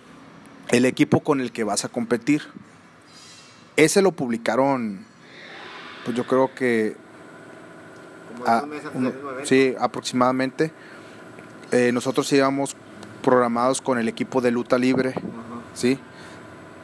el 0.69 0.85
equipo 0.85 1.19
con 1.21 1.41
el 1.41 1.51
que 1.51 1.63
vas 1.63 1.85
a 1.85 1.89
competir. 1.89 2.41
Ese 3.75 4.01
lo 4.01 4.11
publicaron, 4.11 5.05
pues 6.03 6.15
yo 6.15 6.25
creo 6.25 6.53
que... 6.53 6.95
a- 8.45 8.63
uno- 8.93 9.11
sí, 9.43 9.75
aproximadamente. 9.79 10.71
Eh, 11.71 11.91
nosotros 11.91 12.31
íbamos 12.31 12.75
programados 13.21 13.81
con 13.81 13.97
el 13.97 14.07
equipo 14.07 14.39
de 14.41 14.51
luta 14.51 14.77
libre, 14.77 15.13
¿sí? 15.73 15.97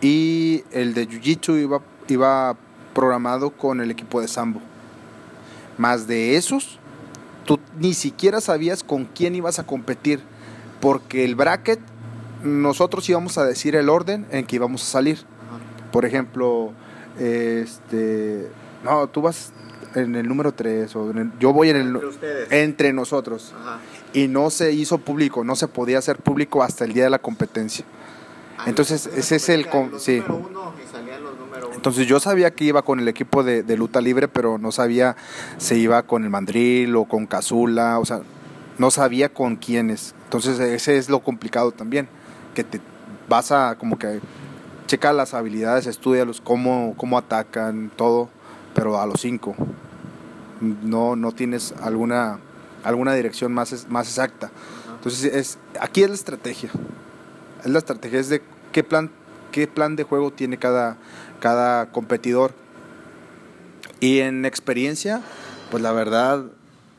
Y 0.02 0.64
el 0.72 0.94
de 0.96 1.08
Jiu-Jitsu 1.08 1.62
iba, 1.62 1.82
iba 2.08 2.58
programado 2.94 3.52
con 3.52 3.80
el 3.80 3.92
equipo 3.92 4.20
de 4.22 4.28
Sambo. 4.28 4.60
Más 5.78 6.08
de 6.08 6.36
esos, 6.36 6.80
tú 7.46 7.60
ni 7.80 7.94
siquiera 7.94 8.42
sabías 8.42 8.84
con 8.84 9.06
quién 9.06 9.36
ibas 9.36 9.60
a 9.60 9.66
competir, 9.66 10.20
porque 10.82 11.24
el 11.24 11.36
bracket, 11.36 11.80
nosotros 12.44 13.08
íbamos 13.10 13.38
a 13.38 13.46
decir 13.46 13.76
el 13.76 13.90
orden 13.90 14.26
en 14.32 14.46
que 14.46 14.56
íbamos 14.58 14.84
a 14.84 14.86
salir. 14.86 15.20
Por 15.92 16.06
ejemplo, 16.06 16.72
este, 17.20 18.48
no, 18.84 19.08
tú 19.08 19.22
vas 19.22 19.52
en 19.96 20.16
el 20.16 20.28
número 20.28 20.54
3, 20.54 20.96
o 20.96 21.12
en 21.12 21.18
el- 21.18 21.32
yo 21.40 21.52
voy 21.54 21.70
en 21.70 21.76
el... 21.78 21.88
Entre 21.88 22.06
ustedes. 22.08 22.52
Entre 22.52 22.94
nosotros. 22.94 23.54
Ajá. 23.60 23.80
Y 24.14 24.28
no 24.28 24.50
se 24.50 24.72
hizo 24.72 24.98
público, 25.00 25.44
no 25.44 25.56
se 25.56 25.68
podía 25.68 25.98
hacer 25.98 26.18
público 26.18 26.64
hasta 26.64 26.86
el 26.86 26.94
día 26.94 27.04
de 27.06 27.10
la 27.10 27.20
competencia. 27.20 27.86
Ah, 28.58 28.64
Entonces, 28.68 29.08
ese 29.16 29.36
es 29.38 29.50
el 29.50 29.66
Los 29.92 30.02
sí. 30.04 30.24
uno 30.28 30.72
los. 31.60 31.76
Entonces 31.76 32.08
yo 32.08 32.20
sabía 32.20 32.52
que 32.52 32.64
iba 32.66 32.82
con 32.84 33.00
el 33.00 33.08
equipo 33.08 33.44
de, 33.44 33.64
de 33.64 33.76
lucha 33.78 34.00
libre, 34.02 34.28
pero 34.28 34.58
no 34.58 34.72
sabía 34.72 35.16
si 35.58 35.76
iba 35.76 36.04
con 36.04 36.24
el 36.24 36.30
Mandril 36.30 36.96
o 36.96 37.06
con 37.06 37.26
Cazula, 37.26 38.00
o 38.00 38.06
sea, 38.06 38.22
no 38.78 38.92
sabía 38.92 39.30
con 39.30 39.56
quiénes. 39.56 40.14
Entonces 40.26 40.60
ese 40.60 40.98
es 40.98 41.10
lo 41.10 41.20
complicado 41.22 41.72
también, 41.72 42.08
que 42.54 42.64
te 42.64 42.82
vas 43.28 43.52
a 43.52 43.78
como 43.78 43.98
que 43.98 44.20
checa 44.88 45.14
las 45.14 45.34
habilidades, 45.34 45.88
estudialos, 45.88 46.42
cómo, 46.42 46.96
cómo 46.98 47.18
atacan, 47.18 47.92
todo, 47.96 48.30
pero 48.76 49.00
a 49.00 49.06
los 49.06 49.22
cinco. 49.22 49.56
No, 50.60 51.16
no 51.16 51.32
tienes 51.32 51.74
alguna, 51.82 52.40
alguna 52.84 53.14
dirección 53.14 53.54
más, 53.54 53.88
más 53.90 54.08
exacta. 54.08 54.52
Entonces 54.96 55.34
es, 55.34 55.58
aquí 55.80 56.04
es 56.04 56.10
la 56.10 56.16
estrategia. 56.16 56.72
Es 57.64 57.72
la 57.72 57.80
estrategia, 57.80 58.20
es 58.20 58.30
de 58.30 58.42
qué 58.72 58.84
plan, 58.84 59.10
qué 59.52 59.66
plan 59.66 59.96
de 59.96 60.04
juego 60.04 60.32
tiene 60.32 60.58
cada, 60.58 60.98
cada 61.40 61.92
competidor. 61.92 62.54
Y 64.02 64.20
en 64.20 64.46
experiencia, 64.46 65.22
pues 65.70 65.82
la 65.82 65.94
verdad, 65.94 66.44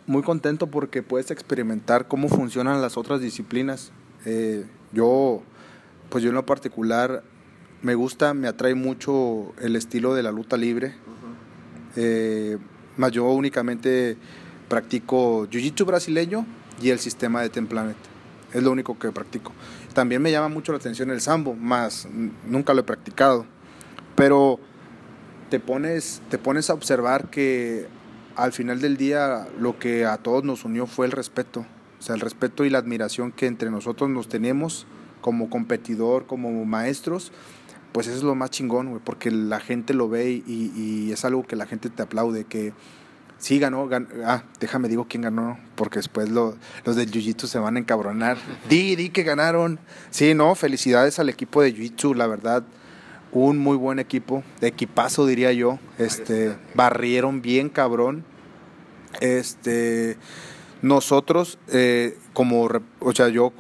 muy 0.07 0.23
contento 0.23 0.67
porque 0.67 1.03
puedes 1.03 1.31
experimentar 1.31 2.09
cómo 2.09 2.29
funcionan 2.29 2.81
las 2.81 2.97
otras 2.97 3.21
disciplinas. 3.21 3.93
Eh, 4.25 4.65
yo, 4.93 5.43
pues 6.09 6.23
yo 6.23 6.31
en 6.31 6.35
lo 6.35 6.47
particular, 6.47 7.23
me 7.83 7.95
gusta, 7.95 8.35
me 8.35 8.49
atrae 8.49 8.75
mucho 8.75 9.53
el 9.61 9.77
estilo 9.77 10.15
de 10.15 10.23
la 10.23 10.33
lucha 10.33 10.57
libre. 10.57 10.95
Eh, 11.97 12.59
más 12.97 13.13
yo 13.13 13.25
únicamente 13.31 14.17
practico 14.69 15.47
jiu-jitsu 15.49 15.85
brasileño 15.85 16.47
y 16.81 16.91
el 16.91 16.99
sistema 16.99 17.43
de 17.43 17.51
Ten 17.51 17.67
Planet. 17.67 17.97
Es 18.53 18.63
lo 18.63 18.71
único 18.71 18.99
que 18.99 19.11
practico. 19.11 19.53
También 19.95 20.23
me 20.23 20.31
llama 20.31 20.49
mucho 20.49 20.73
la 20.73 20.79
atención 20.79 21.11
el 21.11 21.21
sambo, 21.21 21.55
más 21.55 22.09
nunca 22.47 22.75
lo 22.75 22.81
he 22.81 22.85
practicado. 22.85 23.47
Pero 24.15 24.61
te 25.51 25.59
pones, 25.61 26.23
te 26.31 26.39
pones 26.39 26.71
a 26.71 26.75
observar 26.75 27.31
que 27.31 27.87
al 28.37 28.53
final 28.53 28.81
del 28.81 28.97
día 28.97 29.49
lo 29.59 29.79
que 29.79 30.07
a 30.07 30.17
todos 30.19 30.45
nos 30.45 30.65
unió 30.65 30.87
fue 30.87 31.07
el 31.07 31.13
respeto. 31.13 31.67
O 32.03 32.05
sea, 32.05 32.17
el 32.17 32.21
respeto 32.21 32.65
y 32.65 32.71
la 32.71 32.79
admiración 32.79 33.31
que 33.31 33.47
entre 33.47 33.71
nosotros 33.71 34.11
nos 34.11 34.29
tenemos 34.29 34.89
como 35.21 35.49
competidor, 35.49 36.27
como 36.27 36.65
maestros, 36.65 37.31
pues 37.93 38.09
eso 38.09 38.17
es 38.17 38.23
lo 38.25 38.35
más 38.35 38.51
chingón, 38.51 38.89
güey, 38.89 39.01
porque 39.05 39.31
la 39.31 39.61
gente 39.61 39.95
lo 39.95 40.09
ve 40.09 40.43
y, 40.45 40.73
y 40.75 41.13
es 41.13 41.25
algo 41.25 41.45
que 41.47 41.55
la 41.55 41.65
gente 41.67 41.91
te 41.91 42.03
aplaude, 42.03 42.43
que 42.43 42.73
sí 43.39 43.61
ganó, 43.61 43.89
gan- 43.89 44.09
ah, 44.25 44.43
déjame 44.59 44.89
digo 44.89 45.07
quién 45.09 45.23
ganó, 45.23 45.61
porque 45.77 46.01
después 46.01 46.29
lo- 46.29 46.57
los 46.85 46.97
del 46.97 47.09
Jiu-Jitsu 47.13 47.47
se 47.47 47.61
van 47.61 47.77
a 47.77 47.79
encabronar. 47.79 48.37
Di, 48.69 48.97
di 48.97 49.11
que 49.11 49.23
ganaron. 49.23 49.79
Sí, 50.11 50.35
no, 50.35 50.57
felicidades 50.57 51.21
al 51.21 51.29
equipo 51.29 51.63
de 51.63 51.73
Jiu-Jitsu, 51.73 52.17
la 52.17 52.27
verdad, 52.27 52.65
un 53.31 53.59
muy 53.59 53.77
buen 53.77 54.01
equipo, 54.01 54.43
de 54.61 54.67
equipazo 54.67 55.25
diría 55.25 55.53
yo, 55.53 55.79
este, 55.99 56.57
barrieron 56.75 57.43
bien 57.43 57.69
cabrón. 57.69 58.25
Este, 59.21 60.17
nosotros, 60.83 61.59
eh, 61.69 62.19
como, 62.33 62.69
o 63.01 63.13
sea, 63.13 63.29
yo 63.29 63.53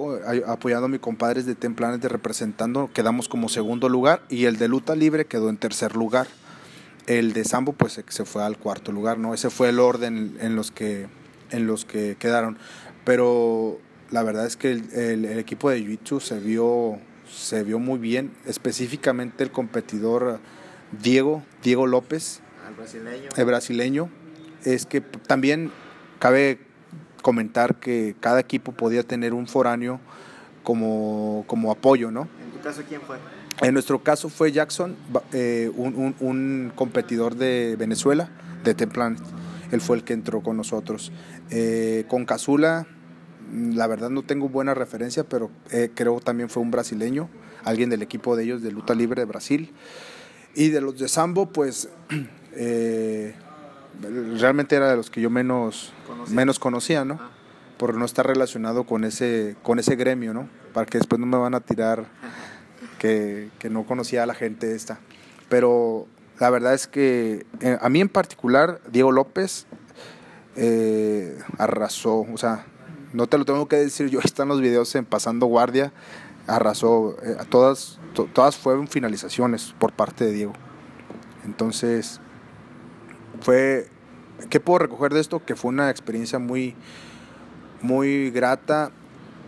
apoyando 0.46 0.86
a 0.86 0.88
mis 0.88 1.00
compadres 1.00 1.46
de 1.46 1.54
Templanes 1.54 2.00
de 2.00 2.08
representando, 2.08 2.90
quedamos 2.92 3.28
como 3.28 3.48
segundo 3.48 3.88
lugar 3.88 4.22
y 4.28 4.46
el 4.46 4.58
de 4.58 4.68
luta 4.68 4.96
libre 4.96 5.24
quedó 5.26 5.48
en 5.48 5.56
tercer 5.56 5.94
lugar. 5.96 6.26
El 7.06 7.32
de 7.32 7.44
Sambo 7.44 7.72
pues 7.72 8.00
se, 8.06 8.24
fue 8.24 8.42
al 8.44 8.58
cuarto 8.58 8.92
lugar, 8.92 9.18
¿no? 9.18 9.34
Ese 9.34 9.50
fue 9.50 9.68
el 9.68 9.78
orden 9.80 10.36
en 10.40 10.56
los 10.56 10.70
que, 10.70 11.06
en 11.50 11.66
los 11.66 11.84
que 11.84 12.16
quedaron. 12.18 12.58
Pero 13.04 13.78
la 14.10 14.22
verdad 14.22 14.46
es 14.46 14.56
que 14.56 14.70
el, 14.72 14.92
el- 14.92 15.24
el 15.24 15.38
equipo 15.38 15.70
de 15.70 15.80
Jiu-Jitsu 15.80 16.20
se 16.20 16.38
vio, 16.40 16.98
se 17.32 17.62
vio 17.64 17.78
muy 17.78 17.98
bien, 17.98 18.32
específicamente 18.46 19.42
el 19.44 19.50
competidor 19.50 20.38
Diego, 21.02 21.42
Diego 21.62 21.86
López, 21.86 22.40
Al 22.66 22.74
brasileño. 22.74 23.28
el 23.36 23.44
brasileño, 23.44 24.08
es 24.64 24.86
que 24.86 25.00
también 25.00 25.72
cabe 26.20 26.58
comentar 27.22 27.76
que 27.76 28.14
cada 28.20 28.40
equipo 28.40 28.72
podía 28.72 29.02
tener 29.04 29.32
un 29.32 29.46
foráneo 29.46 30.00
como, 30.62 31.44
como 31.46 31.70
apoyo, 31.72 32.10
¿no? 32.10 32.28
En 32.44 32.50
tu 32.52 32.60
caso, 32.60 32.82
¿quién 32.88 33.00
fue? 33.00 33.16
En 33.60 33.74
nuestro 33.74 34.02
caso 34.02 34.28
fue 34.28 34.50
Jackson, 34.52 34.96
eh, 35.32 35.70
un, 35.76 35.94
un- 35.94 36.14
un 36.20 36.72
competidor 36.74 37.36
de 37.36 37.76
Venezuela, 37.78 38.30
de 38.64 38.74
Templan. 38.74 39.16
Él 39.70 39.80
fue 39.80 39.96
el 39.96 40.04
que 40.04 40.12
entró 40.12 40.42
con 40.42 40.56
nosotros. 40.56 41.12
Eh, 41.50 42.04
con 42.08 42.24
Cazula, 42.24 42.86
mm, 43.52 43.72
la 43.76 43.86
verdad 43.86 44.10
no 44.10 44.22
tengo 44.22 44.48
buena 44.48 44.74
referencia, 44.74 45.24
pero 45.24 45.50
eh, 45.70 45.90
creo 45.94 46.20
también 46.20 46.48
fue 46.48 46.62
un 46.62 46.70
brasileño, 46.70 47.28
alguien 47.64 47.90
del 47.90 48.02
equipo 48.02 48.36
de 48.36 48.44
ellos 48.44 48.62
de 48.62 48.72
luta 48.72 48.94
libre 48.94 49.22
de 49.22 49.26
Brasil. 49.26 49.72
Y 50.54 50.68
de 50.68 50.80
los 50.80 50.98
de 50.98 51.08
Sambo, 51.08 51.46
pues 51.46 51.88
eh, 52.56 53.34
realmente 54.38 54.76
era 54.76 54.90
de 54.90 54.96
los 54.96 55.10
que 55.10 55.20
yo 55.20 55.30
menos 55.30 55.92
Conocía. 56.06 56.34
menos 56.36 56.58
conocía, 56.58 57.04
¿no? 57.04 57.14
Ajá. 57.14 57.30
Por 57.78 57.94
no 57.96 58.04
estar 58.04 58.26
relacionado 58.26 58.84
con 58.84 59.04
ese, 59.04 59.56
con 59.62 59.78
ese 59.78 59.96
gremio, 59.96 60.32
¿no? 60.34 60.48
Para 60.72 60.86
que 60.86 60.98
después 60.98 61.18
no 61.18 61.26
me 61.26 61.36
van 61.36 61.54
a 61.54 61.60
tirar 61.60 62.04
que, 62.98 63.50
que 63.58 63.68
no 63.70 63.84
conocía 63.84 64.22
a 64.22 64.26
la 64.26 64.34
gente 64.34 64.74
esta. 64.74 65.00
Pero 65.48 66.06
la 66.38 66.50
verdad 66.50 66.74
es 66.74 66.86
que 66.86 67.44
eh, 67.60 67.78
a 67.80 67.88
mí 67.88 68.00
en 68.00 68.08
particular, 68.08 68.80
Diego 68.90 69.10
López 69.10 69.66
eh, 70.56 71.38
arrasó, 71.58 72.20
o 72.20 72.36
sea, 72.36 72.66
no 73.12 73.26
te 73.26 73.38
lo 73.38 73.44
tengo 73.44 73.66
que 73.68 73.76
decir 73.76 74.08
yo, 74.10 74.20
están 74.24 74.48
los 74.48 74.60
videos 74.60 74.94
en 74.94 75.04
Pasando 75.04 75.46
Guardia, 75.46 75.92
arrasó, 76.46 77.16
eh, 77.22 77.36
todas, 77.48 77.98
to- 78.14 78.28
todas 78.32 78.56
fueron 78.56 78.86
finalizaciones 78.88 79.74
por 79.78 79.92
parte 79.92 80.24
de 80.24 80.32
Diego. 80.32 80.52
Entonces, 81.44 82.20
fue, 83.42 83.86
¿qué 84.50 84.60
puedo 84.60 84.78
recoger 84.80 85.12
de 85.12 85.20
esto? 85.20 85.44
Que 85.44 85.56
fue 85.56 85.68
una 85.70 85.90
experiencia 85.90 86.38
muy, 86.38 86.74
muy 87.80 88.30
grata, 88.30 88.90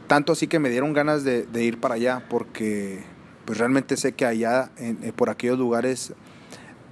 tanto 0.06 0.32
así 0.32 0.46
que 0.46 0.58
me 0.58 0.68
dieron 0.70 0.92
ganas 0.92 1.24
de, 1.24 1.46
de 1.46 1.64
ir 1.64 1.78
para 1.80 1.94
allá, 1.94 2.24
porque 2.28 3.02
pues 3.44 3.58
realmente 3.58 3.96
sé 3.96 4.12
que 4.12 4.24
allá, 4.26 4.70
en- 4.76 4.98
eh, 5.02 5.12
por 5.14 5.30
aquellos 5.30 5.58
lugares, 5.58 6.12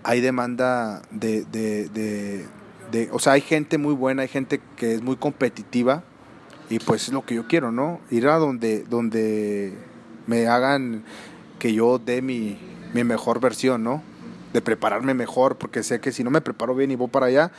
hay 0.04 0.20
demanda 0.20 1.02
de, 1.10 1.44
de, 1.44 1.88
de- 1.88 2.46
de- 2.90 3.08
o 3.12 3.18
sea, 3.18 3.34
hay 3.34 3.40
gente 3.40 3.78
muy 3.78 3.94
buena, 3.94 4.22
hay 4.22 4.28
gente 4.28 4.60
que 4.76 4.94
es 4.94 5.02
muy 5.02 5.16
competitiva, 5.16 6.02
y 6.70 6.78
pues 6.78 7.04
es 7.08 7.12
lo 7.12 7.24
que 7.26 7.34
yo 7.34 7.46
quiero, 7.48 7.70
¿no? 7.72 8.00
Ir 8.10 8.28
a 8.28 8.36
donde, 8.36 8.84
donde 8.84 9.74
me 10.26 10.46
hagan 10.46 11.02
que 11.58 11.74
yo 11.74 11.98
dé 11.98 12.22
mi, 12.22 12.58
mi 12.94 13.04
mejor 13.04 13.40
versión, 13.40 13.82
¿no? 13.82 14.02
De 14.52 14.60
prepararme 14.60 15.14
mejor, 15.14 15.56
porque 15.56 15.82
sé 15.82 16.00
que 16.00 16.12
si 16.12 16.22
no 16.24 16.30
me 16.30 16.40
preparo 16.40 16.74
bien 16.74 16.90
y 16.90 16.96
voy 16.96 17.08
para 17.08 17.26
allá, 17.26 17.50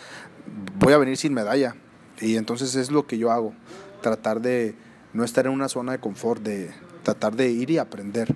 voy 0.80 0.94
a 0.94 0.98
venir 0.98 1.18
sin 1.18 1.34
medalla. 1.34 1.76
Y 2.22 2.38
entonces 2.38 2.76
es 2.76 2.92
lo 2.92 3.08
que 3.08 3.18
yo 3.18 3.32
hago, 3.32 3.54
tratar 4.02 4.42
de 4.42 4.76
no 5.14 5.24
estar 5.24 5.46
en 5.48 5.52
una 5.54 5.70
zona 5.70 5.94
de 5.94 6.00
confort, 6.00 6.42
de 6.44 6.72
tratar 7.04 7.36
de 7.36 7.50
ir 7.50 7.72
y 7.72 7.78
aprender. 7.80 8.36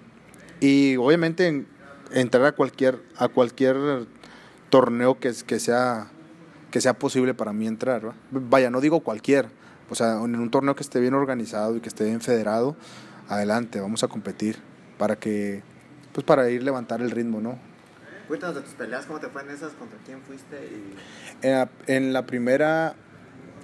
Y 0.59 0.95
obviamente 0.97 1.47
en- 1.47 1.67
entrar 2.11 2.45
a 2.45 2.51
cualquier, 2.53 2.99
a 3.17 3.27
cualquier 3.27 4.07
torneo 4.69 5.19
que, 5.19 5.31
que, 5.45 5.59
sea, 5.59 6.07
que 6.71 6.81
sea 6.81 6.93
posible 6.97 7.33
para 7.33 7.53
mí 7.53 7.67
entrar. 7.67 8.07
¿va? 8.07 8.13
Vaya, 8.31 8.69
no 8.69 8.81
digo 8.81 9.01
cualquier, 9.01 9.49
O 9.89 9.95
sea, 9.95 10.15
en 10.23 10.35
un 10.35 10.49
torneo 10.51 10.75
que 10.75 10.83
esté 10.83 10.99
bien 10.99 11.13
organizado 11.13 11.77
y 11.77 11.79
que 11.79 11.87
esté 11.87 12.03
bien 12.03 12.19
federado, 12.19 12.75
adelante, 13.29 13.79
vamos 13.79 14.03
a 14.03 14.09
competir 14.09 14.57
para 14.97 15.15
que, 15.15 15.63
pues 16.11 16.25
para 16.25 16.49
ir 16.49 16.61
levantar 16.63 17.01
el 17.01 17.09
ritmo, 17.11 17.39
¿no? 17.39 17.57
Cuéntanos 18.27 18.55
de 18.57 18.61
tus 18.61 18.73
peleas, 18.73 19.05
¿cómo 19.05 19.19
te 19.19 19.27
fue 19.27 19.41
en 19.43 19.51
esas? 19.51 19.71
¿Contra 19.73 19.97
quién 20.05 20.21
fuiste? 20.21 20.57
Y... 20.57 21.45
En 21.45 21.51
la, 21.53 21.69
en 21.87 22.13
la 22.13 22.25
primera, 22.25 22.95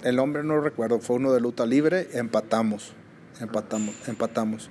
el 0.02 0.18
hombre 0.18 0.42
no 0.42 0.60
recuerdo, 0.60 1.00
fue 1.00 1.16
uno 1.16 1.32
de 1.32 1.40
luta 1.40 1.66
libre, 1.66 2.08
empatamos, 2.12 2.94
empatamos, 3.40 3.94
empatamos. 4.08 4.70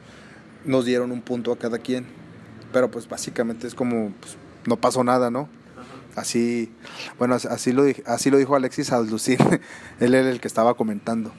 Nos 0.65 0.85
dieron 0.85 1.11
un 1.11 1.21
punto 1.21 1.51
a 1.51 1.59
cada 1.59 1.77
quien, 1.77 2.07
pero 2.71 2.89
pues 2.89 3.07
básicamente 3.07 3.67
es 3.67 3.75
como, 3.75 4.11
pues, 4.19 4.35
no 4.65 4.77
pasó 4.77 5.03
nada, 5.03 5.29
¿no? 5.29 5.47
Así, 6.15 6.71
bueno, 7.17 7.35
así 7.35 7.71
lo, 7.71 7.83
así 8.05 8.29
lo 8.29 8.37
dijo 8.37 8.55
Alexis 8.55 8.91
Alducín, 8.91 9.37
él 9.99 10.13
era 10.13 10.29
el 10.29 10.39
que 10.39 10.47
estaba 10.47 10.75
comentando. 10.75 11.31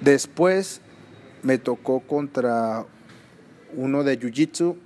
Después 0.00 0.80
me 1.42 1.58
tocó 1.58 2.00
contra 2.00 2.84
uno 3.74 4.04
de 4.04 4.18
Jiu-Jitsu, 4.18 4.76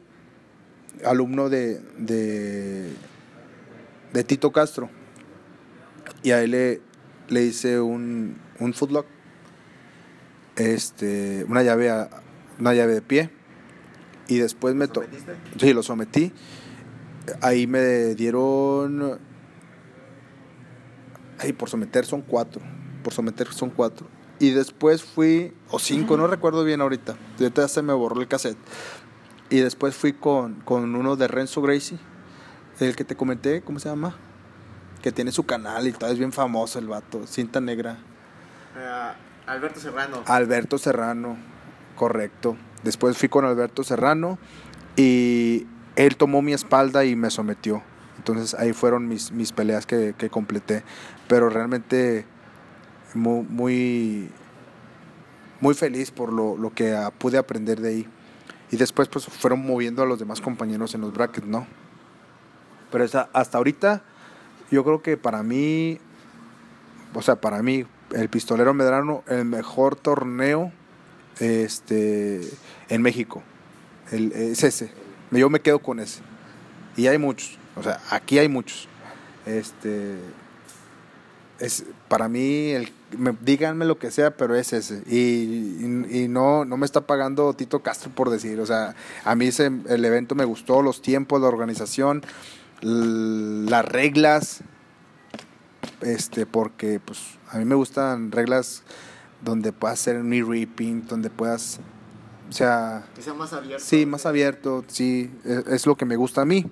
alumno 1.05 1.49
de, 1.49 1.81
de, 1.99 2.91
de, 4.13 4.25
Tito 4.25 4.53
Castro. 4.53 4.91
Y 6.23 6.33
a 6.33 6.43
él 6.43 6.51
le, 6.53 6.81
le 7.29 7.43
hice 7.43 7.81
un, 7.81 8.39
un 8.59 8.75
footlock, 8.75 9.07
este, 10.57 11.45
una, 11.49 11.63
llave 11.63 11.91
a, 11.91 12.11
una 12.59 12.75
llave 12.75 12.95
de 12.95 13.03
pie. 13.03 13.31
Y 14.29 14.39
después 14.39 14.75
me 14.75 14.87
tocó. 14.87 15.07
Sí, 15.59 15.73
lo 15.73 15.83
sometí. 15.83 16.33
Ahí 17.41 17.67
me 17.67 18.15
dieron. 18.15 19.19
Ahí 21.39 21.53
por 21.53 21.69
someter 21.69 22.05
son 22.05 22.23
cuatro. 22.23 22.63
Por 23.03 23.13
someter 23.13 23.49
son 23.53 23.71
cuatro. 23.71 24.07
Y 24.39 24.51
después 24.51 25.03
fui, 25.03 25.53
o 25.69 25.79
cinco, 25.79 26.17
no 26.17 26.27
recuerdo 26.27 26.65
bien 26.65 26.81
ahorita. 26.81 27.15
Ahorita 27.39 27.69
se 27.69 27.83
me 27.83 27.93
borró 27.93 28.23
el 28.23 28.27
cassette. 28.27 28.57
Y 29.51 29.59
después 29.59 29.97
fui 29.97 30.13
con, 30.13 30.61
con 30.61 30.95
uno 30.95 31.17
de 31.17 31.27
Renzo 31.27 31.61
Gracie, 31.61 31.99
el 32.79 32.97
que 32.97 33.05
te 33.05 33.17
comenté, 33.17 33.63
¿cómo 33.63 33.81
se 33.81 33.89
llama? 33.89 34.17
Que 35.03 35.11
tiene 35.13 35.33
su 35.33 35.45
canal 35.45 35.87
y 35.89 35.93
todo, 35.93 36.11
es 36.11 36.19
bien 36.19 36.33
famoso 36.33 36.79
el 36.79 36.87
vato, 36.87 37.27
cinta 37.27 37.61
negra. 37.61 37.99
Uh, 38.77 39.51
Alberto 39.51 39.81
Serrano. 39.81 40.23
Alberto 40.27 40.79
Serrano, 40.79 41.37
correcto. 41.97 42.57
Después 42.85 43.19
fui 43.19 43.29
con 43.29 43.45
Alberto 43.45 43.83
Serrano 43.83 44.39
y 44.97 45.67
él 45.97 46.17
tomó 46.17 46.43
mi 46.43 46.53
espalda 46.53 47.05
y 47.05 47.17
me 47.17 47.31
sometió. 47.31 47.83
Entonces 48.19 48.55
ahí 48.55 48.73
fueron 48.73 49.09
mis, 49.09 49.33
mis 49.33 49.51
peleas 49.51 49.87
que, 49.87 50.15
que 50.17 50.31
completé. 50.31 50.85
Pero 51.27 51.51
realmente 51.51 52.25
muy, 53.15 53.45
muy, 53.49 54.31
muy 55.61 55.75
feliz 55.75 56.11
por 56.11 56.33
lo, 56.33 56.57
lo 56.57 56.71
que 56.73 56.97
pude 57.19 57.39
aprender 57.39 57.81
de 57.81 57.89
ahí. 57.89 58.09
Y 58.71 58.77
después 58.77 59.09
pues 59.09 59.27
fueron 59.27 59.67
moviendo 59.67 60.03
a 60.03 60.07
los 60.07 60.19
demás 60.19 60.41
compañeros 60.41 60.95
en 60.95 61.01
los 61.01 61.13
brackets, 61.13 61.47
¿no? 61.47 61.67
Pero 62.91 63.05
hasta 63.33 63.59
ahorita 63.59 64.03
yo 64.71 64.85
creo 64.85 65.03
que 65.03 65.17
para 65.17 65.43
mí, 65.43 65.99
o 67.15 67.23
sea, 67.23 67.41
para 67.41 67.63
mí, 67.63 67.85
el 68.13 68.29
Pistolero 68.29 68.75
Medrano, 68.75 69.25
el 69.29 69.45
mejor 69.45 69.97
torneo 69.97 70.73
este, 71.41 72.41
en 72.89 73.03
México. 73.03 73.43
El, 74.11 74.33
es 74.33 74.63
ese. 74.63 74.93
Yo 75.31 75.51
me 75.51 75.61
quedo 75.61 75.81
con 75.81 76.01
ese. 76.01 76.23
Y 76.97 77.07
hay 77.07 77.19
muchos. 77.19 77.59
O 77.77 77.83
sea, 77.83 78.01
aquí 78.11 78.39
hay 78.39 78.49
muchos. 78.49 78.89
Este, 79.47 80.19
es, 81.59 81.85
para 82.09 82.29
mí, 82.29 82.71
el, 82.71 82.93
díganme 83.41 83.85
lo 83.85 83.99
que 83.99 84.11
sea, 84.11 84.37
pero 84.37 84.55
es 84.55 84.73
ese. 84.73 85.03
Y, 85.11 86.27
no, 86.29 86.65
no 86.65 86.77
me 86.77 86.87
está 86.87 87.03
pagando 87.03 87.53
Tito 87.55 87.83
Castro 87.83 88.11
por 88.15 88.31
decir. 88.31 88.61
O 88.61 88.67
sea, 88.67 88.95
a 89.25 89.35
mí 89.35 89.47
ese, 89.47 89.71
el 89.89 90.05
evento 90.05 90.35
me 90.35 90.45
gustó, 90.45 90.83
los 90.83 91.03
tiempos, 91.03 91.41
la 91.41 91.49
organización, 91.49 92.23
las 92.83 93.85
reglas. 93.85 94.63
Este, 96.01 96.47
porque 96.47 97.01
pues 97.01 97.39
a 97.51 97.59
mí 97.59 97.65
me 97.65 97.75
gustan 97.75 98.33
reglas 98.33 98.83
donde 99.43 99.73
puedas 99.73 100.01
hacer 100.01 100.17
un 100.17 100.31
ripping, 100.31 101.07
donde 101.07 101.31
puedas, 101.31 101.81
o 102.49 102.53
sea... 102.53 103.07
Que 103.15 103.23
sea 103.23 103.35
más 103.35 103.53
abierto. 103.53 103.85
Sí, 103.85 104.07
más 104.07 104.27
abierto, 104.27 104.85
sí, 104.89 105.31
es, 105.45 105.67
es 105.67 105.87
lo 105.87 105.97
que 105.97 106.05
me 106.05 106.17
gusta 106.17 106.43
a 106.43 106.45
mí. 106.45 106.71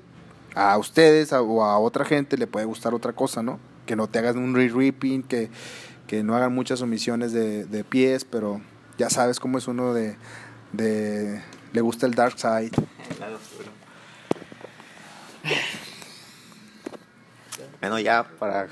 A 0.55 0.77
ustedes 0.77 1.33
o 1.33 1.65
a 1.65 1.79
otra 1.79 2.05
gente 2.05 2.37
le 2.37 2.47
puede 2.47 2.67
gustar 2.67 2.95
otra 2.95 3.13
cosa, 3.15 3.43
¿no? 3.43 3.59
que 3.89 3.97
no 3.97 4.07
te 4.07 4.21
hagas 4.21 4.37
un 4.37 4.55
re-ripping, 4.55 5.25
que, 5.25 5.51
que, 6.09 6.23
no 6.25 6.35
hagan 6.35 6.53
muchas 6.53 6.83
omisiones 6.83 7.33
de, 7.33 7.65
de, 7.65 7.85
pies, 7.85 8.25
pero 8.25 8.61
ya 8.97 9.11
sabes 9.11 9.39
cómo 9.39 9.59
es 9.59 9.69
uno 9.69 9.95
de, 9.95 10.17
de 10.73 11.43
le 11.73 11.81
gusta 11.81 12.07
el 12.07 12.15
dark 12.15 12.39
side. 12.39 12.73
Bueno, 17.81 18.01
ya 18.01 18.25
para 18.39 18.69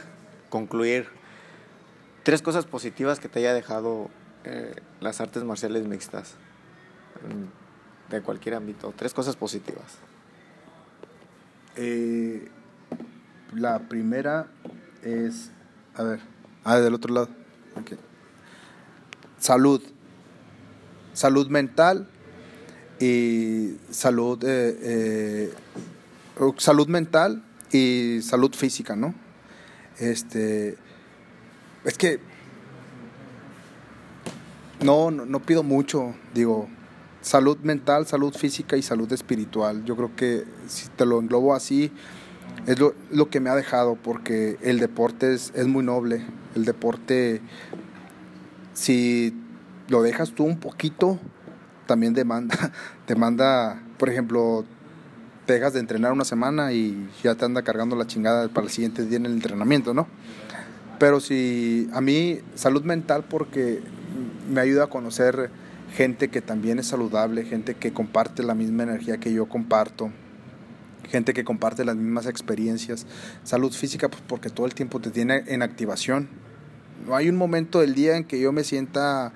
concluir, 0.49 1.09
tres 2.23 2.43
cosas 2.43 2.67
positivas 2.67 3.21
que 3.21 3.29
te 3.29 3.39
haya 3.39 3.55
dejado 3.55 4.11
eh, 4.45 4.75
las 5.01 5.21
artes 5.21 5.45
marciales 5.45 5.87
mixtas 5.87 6.35
de 8.11 8.21
cualquier 8.21 8.55
ámbito, 8.57 8.93
tres 8.97 9.15
cosas 9.15 9.37
positivas. 9.37 9.99
Eh, 11.77 12.49
la 13.55 13.79
primera 13.81 14.49
es, 15.03 15.51
a 15.95 16.03
ver, 16.03 16.21
ah, 16.75 16.81
del 16.81 16.95
otro 16.95 17.15
lado. 17.15 17.29
Okay. 17.81 17.99
Salud. 19.39 19.83
Salud 21.13 21.49
mental 21.49 22.09
y 23.01 23.77
salud, 23.91 24.43
eh, 24.45 24.79
eh, 24.83 25.55
salud 26.59 26.89
mental 26.89 27.43
y 27.73 28.21
salud 28.23 28.55
física, 28.55 28.97
¿no? 28.97 29.15
Este, 29.99 30.77
es 31.85 31.97
que 31.97 32.21
no, 34.83 35.11
no, 35.11 35.25
no 35.25 35.41
pido 35.41 35.63
mucho, 35.63 36.15
digo, 36.35 36.69
salud 37.23 37.59
mental, 37.63 38.07
salud 38.07 38.35
física 38.35 38.77
y 38.77 38.83
salud 38.83 39.11
espiritual. 39.13 39.85
Yo 39.85 39.97
creo 39.97 40.15
que 40.15 40.45
si 40.69 40.89
te 40.89 41.07
lo 41.07 41.19
englobo 41.19 41.55
así, 41.55 41.91
es 42.67 42.79
lo, 42.79 42.95
lo, 43.11 43.31
que 43.31 43.41
me 43.41 43.51
ha 43.51 43.55
dejado, 43.55 43.97
porque 43.97 44.59
el 44.63 44.79
deporte 44.79 45.35
es, 45.35 45.53
es, 45.55 45.67
muy 45.67 45.85
noble. 45.85 46.25
El 46.57 46.65
deporte, 46.65 47.41
si 48.73 49.33
lo 49.89 50.03
dejas 50.03 50.33
tú 50.33 50.45
un 50.45 50.59
poquito, 50.59 51.21
también 51.87 52.15
demanda, 52.15 52.73
demanda, 53.07 53.81
por 53.99 54.11
ejemplo, 54.11 54.65
te 55.47 55.53
dejas 55.53 55.75
de 55.75 55.81
entrenar 55.81 56.13
una 56.13 56.25
semana 56.25 56.73
y 56.73 57.09
ya 57.23 57.37
te 57.37 57.45
anda 57.45 57.63
cargando 57.63 57.95
la 57.95 58.07
chingada 58.07 58.49
para 58.49 58.67
el 58.67 58.73
siguiente 58.73 59.07
día 59.07 59.19
en 59.19 59.27
el 59.27 59.33
entrenamiento, 59.33 59.95
¿no? 59.95 60.09
Pero 60.99 61.21
si 61.21 61.89
a 61.93 62.01
mí, 62.01 62.41
salud 62.55 62.83
mental, 62.83 63.25
porque 63.29 63.83
me 64.51 64.61
ayuda 64.61 64.85
a 64.85 64.87
conocer 64.89 65.51
gente 65.95 66.29
que 66.29 66.43
también 66.43 66.79
es 66.79 66.89
saludable, 66.89 67.45
gente 67.45 67.75
que 67.75 67.93
comparte 67.93 68.43
la 68.43 68.55
misma 68.55 68.83
energía 68.83 69.19
que 69.19 69.33
yo 69.33 69.47
comparto, 69.47 70.11
gente 71.09 71.33
que 71.33 71.45
comparte 71.45 71.85
las 71.85 71.97
mismas 71.97 72.27
experiencias. 72.27 73.07
Salud 73.45 73.73
física, 73.73 74.09
pues 74.09 74.23
porque 74.27 74.51
todo 74.51 74.67
el 74.67 74.75
tiempo 74.75 75.01
te 75.01 75.11
tiene 75.11 75.45
en 75.47 75.63
activación. 75.63 76.29
No 77.07 77.15
hay 77.15 77.29
un 77.29 77.37
momento 77.37 77.81
del 77.81 77.95
día 77.95 78.17
en 78.17 78.25
que 78.25 78.41
yo 78.41 78.53
me 78.53 78.65
sienta 78.65 79.33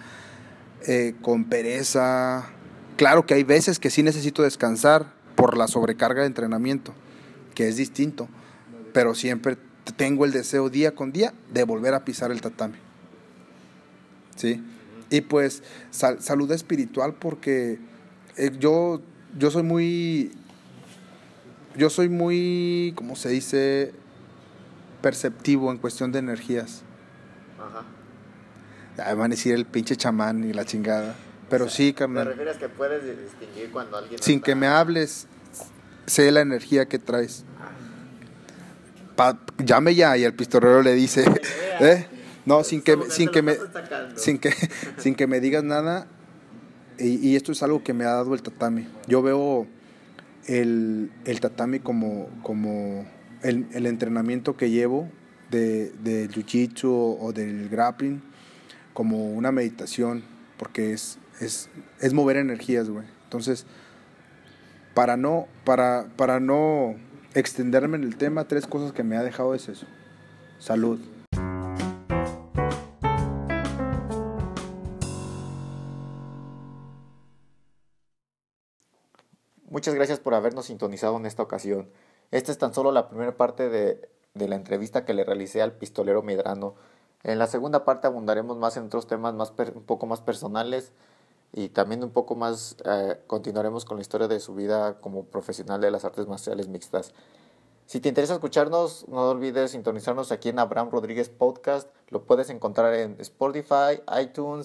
eh, 0.87 1.14
con 1.23 1.45
pereza. 1.45 2.49
Claro 2.97 3.27
que 3.27 3.35
hay 3.35 3.45
veces 3.45 3.79
que 3.79 3.91
sí 3.91 4.03
necesito 4.03 4.43
descansar 4.43 5.12
por 5.37 5.57
la 5.57 5.68
sobrecarga 5.68 6.23
de 6.23 6.27
entrenamiento, 6.27 6.93
que 7.55 7.68
es 7.68 7.77
distinto, 7.77 8.29
pero 8.93 9.14
siempre 9.14 9.57
tengo 9.97 10.25
el 10.25 10.33
deseo 10.33 10.68
día 10.68 10.95
con 10.95 11.12
día 11.12 11.33
de 11.53 11.64
volver 11.64 11.95
a 11.95 12.05
pisar 12.05 12.33
el 12.33 12.41
tatami. 12.41 12.77
¿Sí? 14.37 14.62
Y 15.09 15.21
pues 15.23 15.62
salud 15.91 16.51
espiritual 16.53 17.14
porque 17.14 17.79
eh, 18.37 18.51
yo, 18.59 19.01
yo 19.39 19.51
soy 19.51 19.62
muy 19.62 20.33
yo 21.77 21.89
soy 21.89 22.09
muy, 22.09 22.93
¿cómo 22.97 23.16
se 23.16 23.29
dice? 23.29 23.93
Perceptivo 25.03 25.71
en 25.71 25.79
cuestión 25.79 26.11
de 26.11 26.18
energías. 26.18 26.83
Ajá. 27.61 29.15
Van 29.15 29.27
a 29.27 29.29
decir 29.29 29.55
el 29.55 29.67
pinche 29.67 29.97
chamán 29.97 30.45
y 30.45 30.53
la 30.53 30.65
chingada. 30.65 31.15
Pero 31.49 31.69
sí, 31.69 31.93
carnal. 31.93 32.25
¿Te 32.25 32.31
refieres 32.31 32.57
que 32.59 32.69
puedes 32.69 33.03
distinguir 33.05 33.71
cuando 33.71 33.97
alguien. 33.97 34.23
Sin 34.23 34.41
que 34.41 34.55
me 34.55 34.67
hables, 34.67 35.27
sé 36.07 36.31
la 36.31 36.41
energía 36.41 36.87
que 36.87 36.99
traes. 36.99 37.45
Pa, 39.17 39.39
llame 39.59 39.95
ya 39.95 40.17
y 40.17 40.25
el 40.25 40.35
pistolero 40.35 40.83
le 40.83 40.95
dice. 40.95 41.25
¿eh? 41.81 42.07
No, 42.47 42.65
sin 42.65 42.83
que, 42.83 42.99
sin 43.11 43.29
que 43.29 43.43
me, 43.43 43.57
sin 44.17 44.39
que, 44.39 44.53
sin 44.99 45.15
que 45.15 45.27
me 45.27 45.41
digas 45.41 45.65
nada. 45.65 46.07
Y, 46.99 47.29
y 47.29 47.37
esto 47.37 47.53
es 47.53 47.63
algo 47.63 47.83
que 47.83 47.95
me 47.95 48.05
ha 48.05 48.11
dado 48.11 48.35
el 48.35 48.43
tatami. 48.43 48.87
Yo 49.07 49.23
veo 49.23 49.67
el, 50.47 51.11
el 51.25 51.41
tatami 51.41 51.81
como, 51.81 52.29
como 52.43 53.07
el, 53.43 53.67
el, 53.73 53.87
entrenamiento 53.87 54.57
que 54.57 54.71
llevo 54.71 55.09
de, 55.51 55.91
de 55.91 56.29
jiu-jitsu 56.29 57.17
o, 57.21 57.33
del 57.33 57.69
grappling 57.69 58.23
como 58.93 59.33
una 59.33 59.53
meditación, 59.53 60.23
porque 60.57 60.93
es, 60.93 61.19
es, 61.41 61.69
es 62.01 62.13
mover 62.13 62.37
energías, 62.37 62.89
güey. 62.89 63.07
Entonces, 63.25 63.67
para 64.95 65.17
no, 65.17 65.47
para, 65.65 66.07
para 66.17 66.41
no 66.41 66.97
extenderme 67.35 67.97
en 67.97 68.05
el 68.05 68.17
tema, 68.17 68.49
tres 68.49 68.67
cosas 68.67 68.93
que 68.93 69.03
me 69.03 69.17
ha 69.17 69.23
dejado 69.23 69.55
es 69.55 69.69
eso. 69.69 69.87
Salud. 70.59 71.01
Muchas 79.69 79.95
gracias 79.95 80.19
por 80.19 80.35
habernos 80.35 80.67
sintonizado 80.67 81.17
en 81.17 81.27
esta 81.27 81.43
ocasión. 81.43 81.89
Esta 82.33 82.53
es 82.53 82.59
tan 82.59 82.75
solo 82.75 82.93
la 82.93 83.09
primera 83.09 83.37
parte 83.37 83.69
de, 83.69 84.11
de 84.35 84.49
la 84.49 84.57
entrevista 84.57 85.05
que 85.05 85.14
le 85.14 85.24
realicé 85.24 85.62
al 85.62 85.72
pistolero 85.72 86.22
Medrano. 86.22 86.74
En 87.22 87.39
la 87.39 87.47
segunda 87.47 87.85
parte 87.85 88.07
abundaremos 88.07 88.57
más 88.57 88.76
en 88.76 88.87
otros 88.87 89.07
temas 89.07 89.35
más 89.35 89.53
un 89.74 89.83
poco 89.83 90.07
más 90.07 90.20
personales 90.20 90.93
y 91.53 91.68
también 91.70 92.03
un 92.05 92.11
poco 92.11 92.37
más 92.37 92.76
eh, 92.85 93.20
continuaremos 93.26 93.85
con 93.85 93.97
la 93.97 94.03
historia 94.03 94.28
de 94.28 94.41
su 94.41 94.55
vida 94.55 95.01
como 95.01 95.24
profesional 95.24 95.81
de 95.81 95.91
las 95.91 96.05
artes 96.05 96.26
marciales 96.26 96.68
mixtas. 96.68 97.12
Si 97.87 97.99
te 98.01 98.09
interesa 98.09 98.35
escucharnos, 98.35 99.09
no 99.09 99.31
olvides 99.31 99.72
sintonizarnos 99.72 100.31
aquí 100.31 100.49
en 100.49 100.61
Abraham 100.61 100.91
Rodríguez 100.91 101.28
Podcast. 101.28 101.89
Lo 102.09 102.22
puedes 102.22 102.49
encontrar 102.49 102.95
en 102.95 103.16
Spotify, 103.18 104.01
iTunes. 104.22 104.64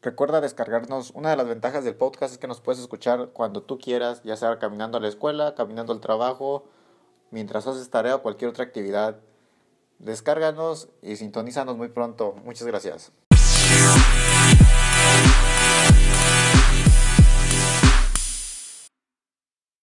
Recuerda 0.00 0.40
descargarnos. 0.40 1.10
Una 1.10 1.28
de 1.28 1.36
las 1.36 1.46
ventajas 1.46 1.84
del 1.84 1.96
podcast 1.96 2.32
es 2.32 2.38
que 2.38 2.46
nos 2.46 2.62
puedes 2.62 2.80
escuchar 2.80 3.28
cuando 3.34 3.62
tú 3.62 3.78
quieras, 3.78 4.22
ya 4.22 4.36
sea 4.36 4.58
caminando 4.58 4.96
a 4.96 5.02
la 5.02 5.08
escuela, 5.08 5.54
caminando 5.54 5.92
al 5.92 6.00
trabajo, 6.00 6.64
mientras 7.30 7.66
haces 7.66 7.90
tarea 7.90 8.16
o 8.16 8.22
cualquier 8.22 8.50
otra 8.50 8.64
actividad. 8.64 9.16
Descárganos 9.98 10.88
y 11.02 11.16
sintonízanos 11.16 11.76
muy 11.76 11.88
pronto. 11.88 12.34
Muchas 12.44 12.66
gracias. 12.66 13.12